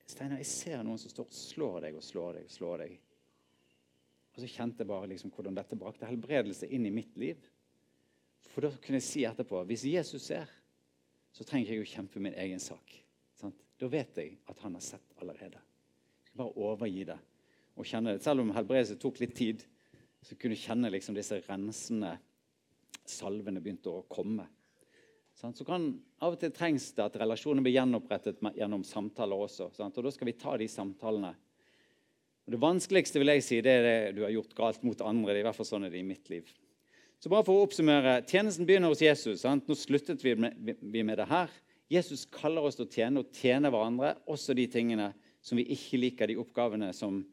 Steinar, 0.10 0.42
jeg 0.42 0.50
ser 0.50 0.82
noen 0.86 0.98
som 1.02 1.14
står 1.14 1.30
og 1.30 1.38
slår 1.38 1.78
deg 1.86 2.00
og 2.00 2.06
slår 2.08 2.40
deg. 2.40 2.50
Og 2.50 2.56
slår 2.58 2.82
deg. 2.82 2.98
Og 4.36 4.44
så 4.44 4.50
kjente 4.52 4.84
jeg 4.84 4.90
bare 4.90 5.08
liksom 5.08 5.32
hvordan 5.32 5.56
dette 5.56 5.78
brakte 5.80 6.08
helbredelse 6.10 6.68
inn 6.68 6.86
i 6.90 6.94
mitt 6.94 7.16
liv. 7.20 7.40
For 8.52 8.66
da 8.66 8.72
kunne 8.84 9.00
jeg 9.00 9.08
si 9.08 9.24
etterpå 9.28 9.62
hvis 9.68 9.86
Jesus 9.88 10.28
ser, 10.28 10.52
så 11.36 11.44
trenger 11.48 11.72
jeg 11.72 11.80
ikke 11.80 11.88
å 11.88 11.94
kjempe 11.94 12.24
min 12.24 12.36
egen 12.40 12.60
sak. 12.64 12.98
Sant? 13.40 13.64
Da 13.80 13.88
vet 13.92 14.20
jeg 14.20 14.36
at 14.52 14.60
han 14.64 14.76
har 14.76 14.84
sett 14.84 15.16
allerede. 15.24 15.60
Bare 16.36 16.56
overgi 16.60 17.08
det. 17.08 17.18
og 17.76 17.84
kjenne 17.84 18.14
det. 18.16 18.24
Selv 18.24 18.40
om 18.40 18.54
helbredelse 18.56 18.96
tok 18.96 19.18
litt 19.20 19.34
tid, 19.36 19.64
så 20.24 20.36
kunne 20.40 20.56
du 20.56 20.62
kjenne 20.62 20.92
liksom 20.94 21.16
disse 21.16 21.42
rensende 21.44 22.14
salvene 23.04 23.60
begynte 23.60 23.92
å 23.92 24.06
komme. 24.08 24.48
Så 25.36 25.66
kan, 25.68 25.90
Av 26.24 26.34
og 26.34 26.40
til 26.40 26.54
trengs 26.56 26.88
det 26.96 27.04
at 27.04 27.18
relasjoner 27.20 27.64
blir 27.66 27.76
gjenopprettet 27.76 28.40
gjennom 28.56 28.86
samtaler 28.88 29.44
også. 29.44 29.68
Sant? 29.76 29.98
Og 30.00 30.08
Da 30.08 30.12
skal 30.16 30.30
vi 30.32 30.38
ta 30.40 30.56
de 30.58 30.68
samtalene. 30.72 31.34
Det 32.46 32.60
vanskeligste 32.62 33.18
vil 33.18 33.32
jeg 33.34 33.44
si, 33.44 33.58
det 33.66 33.74
er 33.74 33.86
det 33.86 34.16
du 34.20 34.22
har 34.22 34.34
gjort 34.36 34.54
galt 34.58 34.84
mot 34.86 35.00
andre. 35.02 35.34
det 35.34 35.40
er 35.40 35.44
i 35.44 35.48
hvert 35.48 35.58
fall 35.58 35.70
sånn 35.72 35.88
er 35.88 35.94
det 35.94 36.02
i 36.04 36.06
mitt 36.06 36.30
liv. 36.30 36.50
Så 37.18 37.32
bare 37.32 37.46
for 37.48 37.58
å 37.58 37.66
oppsummere, 37.66 38.20
Tjenesten 38.30 38.68
begynner 38.68 38.92
hos 38.92 39.02
Jesus. 39.02 39.42
Sant? 39.42 39.66
Nå 39.66 39.78
sluttet 39.80 40.22
vi 40.22 40.36
med, 40.38 40.54
vi 40.78 41.02
med 41.02 41.18
det 41.18 41.26
her. 41.32 41.50
Jesus 41.90 42.26
kaller 42.30 42.66
oss 42.66 42.78
til 42.78 42.86
å 42.86 42.92
tjene 42.92 43.22
og 43.22 43.34
tjene 43.34 43.72
hverandre, 43.74 44.16
også 44.30 44.54
de 44.58 44.68
tingene 44.70 45.12
som 45.46 45.58
vi 45.58 45.66
ikke 45.74 46.02
liker, 46.02 46.30
de 46.30 46.38
oppgavene 46.42 46.92
som 46.94 47.24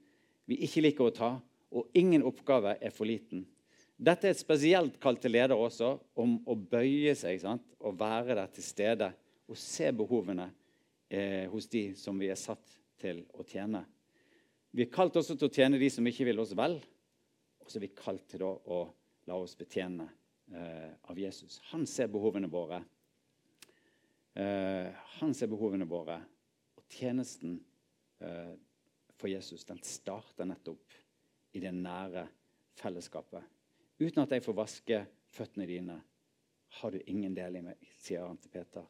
vi 0.48 0.60
ikke 0.64 0.86
liker 0.86 1.08
å 1.08 1.16
ta. 1.16 1.30
Og 1.72 1.92
ingen 1.96 2.24
oppgave 2.28 2.78
er 2.80 2.92
for 2.92 3.08
liten. 3.08 3.44
Dette 4.02 4.28
er 4.28 4.34
et 4.34 4.40
spesielt 4.40 4.96
kall 5.00 5.20
til 5.20 5.36
leder 5.36 5.56
også, 5.56 5.94
om 6.16 6.38
å 6.48 6.56
bøye 6.56 7.12
seg 7.18 7.40
sant? 7.44 7.68
og 7.82 7.98
være 7.98 8.36
der 8.38 8.50
til 8.54 8.64
stede 8.64 9.08
og 9.50 9.58
se 9.58 9.88
behovene 9.92 10.46
eh, 11.10 11.48
hos 11.50 11.66
de 11.68 11.90
som 11.98 12.16
vi 12.20 12.28
er 12.30 12.38
satt 12.38 12.78
til 13.02 13.24
å 13.34 13.44
tjene. 13.44 13.82
Vi 14.72 14.86
er 14.86 14.92
kalt 14.92 15.16
også 15.20 15.36
til 15.36 15.50
å 15.50 15.52
tjene 15.52 15.80
de 15.80 15.88
som 15.92 16.06
ikke 16.08 16.26
vil 16.28 16.40
oss 16.42 16.54
vel. 16.56 16.78
Og 17.62 17.70
så 17.70 17.78
er 17.78 17.86
vi 17.86 17.94
kalt 17.96 18.24
til 18.32 18.44
å 18.48 18.82
la 19.28 19.36
oss 19.38 19.54
betjene 19.58 20.06
eh, 20.52 20.94
av 21.12 21.18
Jesus. 21.18 21.60
Han 21.70 21.84
ser 21.86 22.08
behovene 22.12 22.48
våre. 22.50 22.80
Eh, 24.34 24.88
han 25.20 25.36
ser 25.36 25.52
behovene 25.52 25.86
våre. 25.88 26.16
Og 26.80 26.86
tjenesten 26.90 27.60
Eh, 28.22 28.54
for 29.16 29.28
Jesus 29.28 29.64
den 29.64 29.82
starter 29.82 30.44
nettopp 30.44 30.92
i 31.52 31.60
det 31.60 31.72
nære 31.74 32.26
fellesskapet. 32.78 33.42
Uten 33.98 34.22
at 34.22 34.34
jeg 34.34 34.44
får 34.44 34.56
vaske 34.56 35.00
føttene 35.32 35.66
dine, 35.66 35.98
har 36.78 36.90
du 36.94 37.02
ingen 37.06 37.34
del 37.34 37.58
i 37.58 37.64
meg, 37.66 37.88
sier 38.00 38.24
han 38.24 38.38
til 38.40 38.52
Peter. 38.54 38.86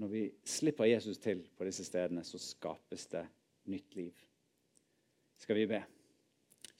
Når 0.00 0.08
vi 0.08 0.22
slipper 0.48 0.88
Jesus 0.88 1.18
til 1.20 1.42
på 1.56 1.66
disse 1.68 1.84
stedene, 1.84 2.24
så 2.24 2.40
skapes 2.40 3.06
det 3.12 3.26
nytt 3.70 3.96
liv. 3.98 4.12
Skal 5.38 5.58
vi 5.58 5.66
be? 5.70 5.82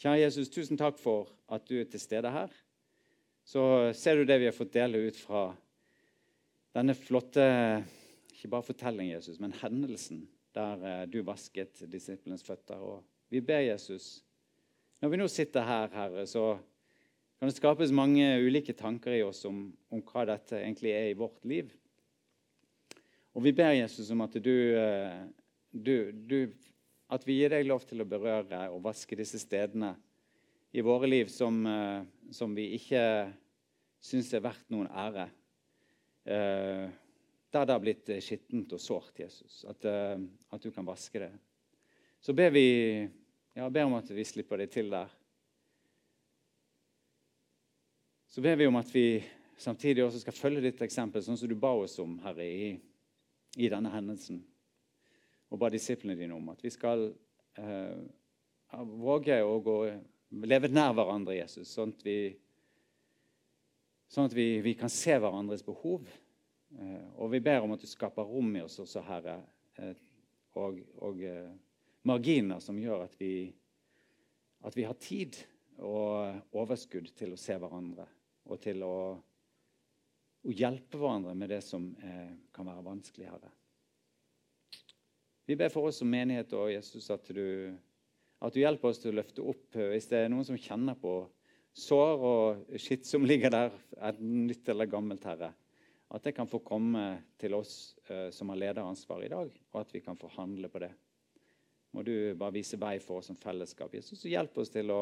Kjære 0.03 0.25
Jesus, 0.25 0.51
tusen 0.51 0.79
takk 0.81 0.99
for 0.99 1.31
at 1.53 1.67
du 1.69 1.77
er 1.81 1.89
til 1.91 2.03
stede 2.03 2.31
her. 2.33 2.51
Så 3.45 3.63
ser 3.99 4.19
du 4.19 4.27
det 4.27 4.39
vi 4.41 4.49
har 4.49 4.57
fått 4.57 4.75
dele 4.75 5.03
ut 5.09 5.19
fra 5.19 5.51
denne 6.73 6.95
flotte 6.97 7.45
ikke 8.43 8.51
bare 8.57 8.67
fortellingen, 8.67 9.13
Jesus, 9.15 9.39
men 9.39 9.53
hendelsen 9.55 10.25
der 10.57 10.81
eh, 10.83 11.03
du 11.07 11.21
vasket 11.23 11.85
disiplenes 11.87 12.43
føtter. 12.43 12.81
Og 12.81 13.05
vi 13.31 13.41
ber 13.41 13.63
Jesus 13.63 14.25
Når 15.03 15.11
vi 15.11 15.19
nå 15.19 15.27
sitter 15.27 15.65
her, 15.67 15.89
Herre, 15.91 16.23
så 16.31 16.59
kan 17.39 17.51
det 17.51 17.57
skapes 17.57 17.91
mange 17.91 18.23
ulike 18.39 18.71
tanker 18.79 19.17
i 19.17 19.25
oss 19.27 19.41
om, 19.49 19.65
om 19.91 20.03
hva 20.07 20.23
dette 20.29 20.61
egentlig 20.61 20.93
er 20.95 21.09
i 21.11 21.17
vårt 21.19 21.43
liv. 21.43 21.73
Og 23.35 23.43
vi 23.43 23.51
ber 23.51 23.73
Jesus 23.75 24.13
om 24.15 24.23
at 24.23 24.37
du, 24.39 24.53
eh, 24.79 25.25
du, 25.75 26.13
du 26.13 26.37
At 27.13 27.27
vi 27.29 27.37
gir 27.41 27.53
deg 27.53 27.69
lov 27.69 27.85
til 27.85 28.01
å 28.01 28.09
berøre 28.09 28.65
og 28.73 28.83
vaske 28.87 29.19
disse 29.19 29.41
stedene 29.43 29.93
i 30.73 30.81
våre 30.85 31.11
liv 31.11 31.29
som, 31.29 31.61
eh, 31.67 32.03
som 32.33 32.55
vi 32.57 32.71
ikke 32.79 33.03
syns 34.03 34.33
er 34.33 34.45
verdt 34.45 34.73
noen 34.73 34.89
ære. 34.89 35.29
Der 37.53 37.67
det 37.67 37.75
har 37.75 37.83
blitt 37.83 38.09
eh, 38.09 38.23
skittent 38.25 38.73
og 38.73 38.81
sårt, 38.81 39.19
Jesus. 39.21 39.61
At, 39.69 39.85
uh, 39.85 40.17
at, 40.51 40.63
du 40.63 40.73
kan 40.73 40.87
vaske 40.89 41.21
det. 41.21 41.33
Så 42.23 42.33
ber 42.33 42.53
vi 42.55 42.69
ja, 43.53 43.69
ber 43.69 43.85
om 43.85 43.99
at 43.99 44.09
vi 44.09 44.25
slipper 44.25 44.63
det 44.63 44.71
til 44.73 44.89
der. 44.91 45.11
Så 48.33 48.41
ber 48.41 48.57
vi 48.57 48.67
om 48.67 48.79
at 48.81 48.89
vi 48.95 49.21
samtidig 49.61 50.05
også 50.05 50.23
skal 50.23 50.33
følge 50.39 50.65
ditt 50.65 50.81
eksempel, 50.81 51.21
sånn 51.21 51.37
som 51.37 51.51
du 51.51 51.59
ba 51.61 51.75
oss 51.77 51.99
om, 52.01 52.17
Herre, 52.25 52.47
i, 52.49 52.71
i 53.61 53.69
denne 53.69 53.93
hendelsen. 53.93 54.41
Og 55.53 55.61
ba 55.61 55.69
disiplene 55.73 56.17
dine 56.17 56.35
om 56.35 56.49
at 56.53 56.63
vi 56.65 56.73
skal 56.73 57.11
eh, 57.61 58.01
våge 59.05 59.37
å 59.45 59.59
gå, 59.65 59.77
leve 60.49 60.73
nær 60.73 60.95
hverandre, 60.97 61.37
Jesus, 61.37 61.71
sånn 61.77 61.93
at 61.93 62.05
vi, 62.07 62.17
sånn 64.09 64.31
at 64.31 64.37
vi, 64.37 64.49
vi 64.65 64.73
kan 64.81 64.93
se 64.93 65.19
hverandres 65.21 65.65
behov 65.67 66.09
Eh, 66.81 67.09
og 67.21 67.33
vi 67.33 67.41
ber 67.45 67.65
om 67.65 67.75
at 67.75 67.83
du 67.83 67.89
skaper 67.89 68.29
rom 68.29 68.55
i 68.57 68.63
oss 68.65 68.79
også, 68.81 69.03
Herre, 69.05 69.37
eh, 69.77 69.93
og, 70.61 70.81
og 71.05 71.21
eh, 71.27 71.51
marginer 72.09 72.63
som 72.65 72.79
gjør 72.81 73.05
at 73.07 73.17
vi, 73.21 73.51
at 74.65 74.77
vi 74.77 74.87
har 74.89 74.97
tid 75.01 75.37
og 75.83 76.57
overskudd 76.57 77.13
til 77.19 77.35
å 77.35 77.41
se 77.41 77.57
hverandre 77.59 78.07
og 78.49 78.61
til 78.63 78.83
å, 78.87 78.97
å 80.43 80.55
hjelpe 80.55 81.01
hverandre 81.01 81.35
med 81.39 81.53
det 81.53 81.61
som 81.65 81.87
kan 82.53 82.67
være 82.69 82.85
vanskelig, 82.85 83.29
Herre. 83.31 83.51
Vi 85.53 85.59
ber 85.61 85.73
for 85.73 85.91
oss 85.91 86.01
som 86.01 86.09
menighet 86.09 86.53
og 86.57 86.71
Jesus 86.73 87.11
at 87.13 87.29
du, 87.37 87.73
at 88.41 88.55
du 88.55 88.63
hjelper 88.63 88.89
oss 88.89 89.03
til 89.03 89.13
å 89.13 89.19
løfte 89.21 89.45
opp 89.53 89.77
hvis 89.77 90.09
det 90.09 90.25
er 90.25 90.31
noen 90.33 90.47
som 90.49 90.57
kjenner 90.57 90.97
på 90.97 91.19
sår 91.77 92.25
og 92.29 92.79
skitt 92.81 93.05
som 93.09 93.27
ligger 93.29 93.53
der, 93.53 93.77
enten 94.01 94.47
nytt 94.49 94.69
eller 94.73 94.89
gammelt, 94.89 95.29
Herre 95.29 95.53
at 96.13 96.27
det 96.27 96.35
kan 96.37 96.49
få 96.49 96.61
komme 96.65 97.05
til 97.41 97.55
oss 97.57 97.97
eh, 98.13 98.29
som 98.35 98.53
har 98.53 98.61
lederansvar 98.61 99.25
i 99.25 99.31
dag, 99.33 99.53
og 99.73 99.79
at 99.81 99.95
vi 99.95 100.03
kan 100.05 100.19
få 100.21 100.29
handle 100.35 100.69
på 100.69 100.83
det. 100.83 100.91
Må 101.97 102.05
du 102.05 102.35
bare 102.39 102.57
vise 102.59 102.77
vei 102.81 102.99
for 103.01 103.21
oss 103.21 103.31
som 103.31 103.39
fellesskap. 103.41 103.95
Jesus, 103.97 104.27
hjelp 104.29 104.59
oss 104.61 104.73
til 104.73 104.93
å 104.93 105.01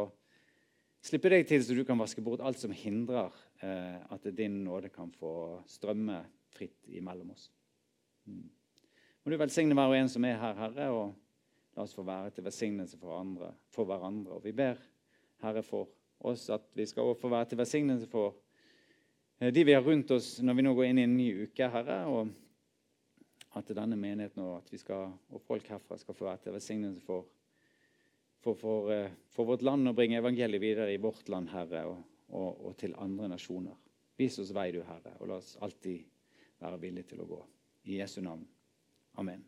slippe 1.03 1.33
deg 1.33 1.49
til, 1.51 1.65
så 1.67 1.75
du 1.75 1.83
kan 1.87 1.99
vaske 1.99 2.23
bort 2.23 2.43
alt 2.47 2.63
som 2.63 2.75
hindrer 2.75 3.35
eh, 3.63 3.99
at 4.07 4.31
din 4.39 4.63
nåde 4.63 4.93
kan 4.95 5.11
få 5.19 5.33
strømme 5.71 6.23
fritt 6.55 6.87
imellom 6.95 7.35
oss. 7.35 7.49
Mm. 8.31 8.47
Du 9.31 9.37
velsigne 9.39 9.77
hver 9.79 9.93
og 9.93 9.97
en 9.97 10.11
som 10.11 10.25
er 10.27 10.39
her, 10.41 10.57
Herre, 10.59 10.91
og 10.91 11.77
la 11.77 11.87
oss 11.87 11.95
få 11.95 12.03
være 12.03 12.33
til 12.35 12.45
velsignelse 12.49 12.99
for, 12.99 13.15
andre, 13.21 13.53
for 13.71 13.87
hverandre. 13.87 14.37
Og 14.37 14.45
vi 14.45 14.53
ber, 14.57 14.81
Herre, 15.45 15.63
for 15.63 15.89
oss 16.27 16.49
at 16.51 16.67
vi 16.75 16.87
skal 16.91 17.15
få 17.17 17.31
være 17.31 17.53
til 17.53 17.61
velsignelse 17.63 18.11
for 18.11 18.35
Eh, 19.41 19.53
de 19.53 19.65
vi 19.65 19.73
har 19.73 19.83
rundt 19.83 20.11
oss 20.11 20.39
når 20.45 20.55
vi 20.55 20.63
nå 20.67 20.75
går 20.77 20.91
inn 20.91 21.01
i 21.01 21.09
en 21.09 21.17
ny 21.17 21.29
uke, 21.47 21.69
Herre. 21.73 22.05
og 22.07 22.29
at 23.59 23.71
denne 23.75 23.97
menigheten 23.99 24.45
og 24.45 24.61
at 24.61 24.69
vi 24.71 24.79
skal, 24.79 25.11
og 25.35 25.41
folk 25.43 25.67
herfra 25.67 25.97
skal 25.99 26.15
få 26.15 26.29
være 26.29 26.45
til 26.45 26.55
velsignelse 26.55 27.01
for 27.03 27.27
for, 28.41 28.55
for, 28.57 28.89
eh, 28.93 29.11
for, 29.29 29.45
vårt 29.45 29.61
land 29.61 29.89
og 29.89 29.95
bringe 29.95 30.17
evangeliet 30.17 30.63
videre 30.63 30.95
i 30.95 30.97
vårt 30.97 31.29
land, 31.29 31.49
Herre, 31.53 31.83
og, 31.85 31.99
og, 32.29 32.65
og 32.67 32.77
til 32.77 32.95
andre 32.97 33.29
nasjoner. 33.29 33.75
Vis 34.17 34.39
oss 34.39 34.55
vei, 34.55 34.71
du 34.73 34.81
Herre, 34.81 35.13
og 35.21 35.29
la 35.29 35.37
oss 35.43 35.59
alltid 35.61 36.07
være 36.63 36.79
villige 36.81 37.11
til 37.11 37.21
å 37.21 37.27
gå. 37.29 37.43
I 37.85 37.99
Jesu 38.01 38.23
navn. 38.25 38.47
Amen. 39.19 39.45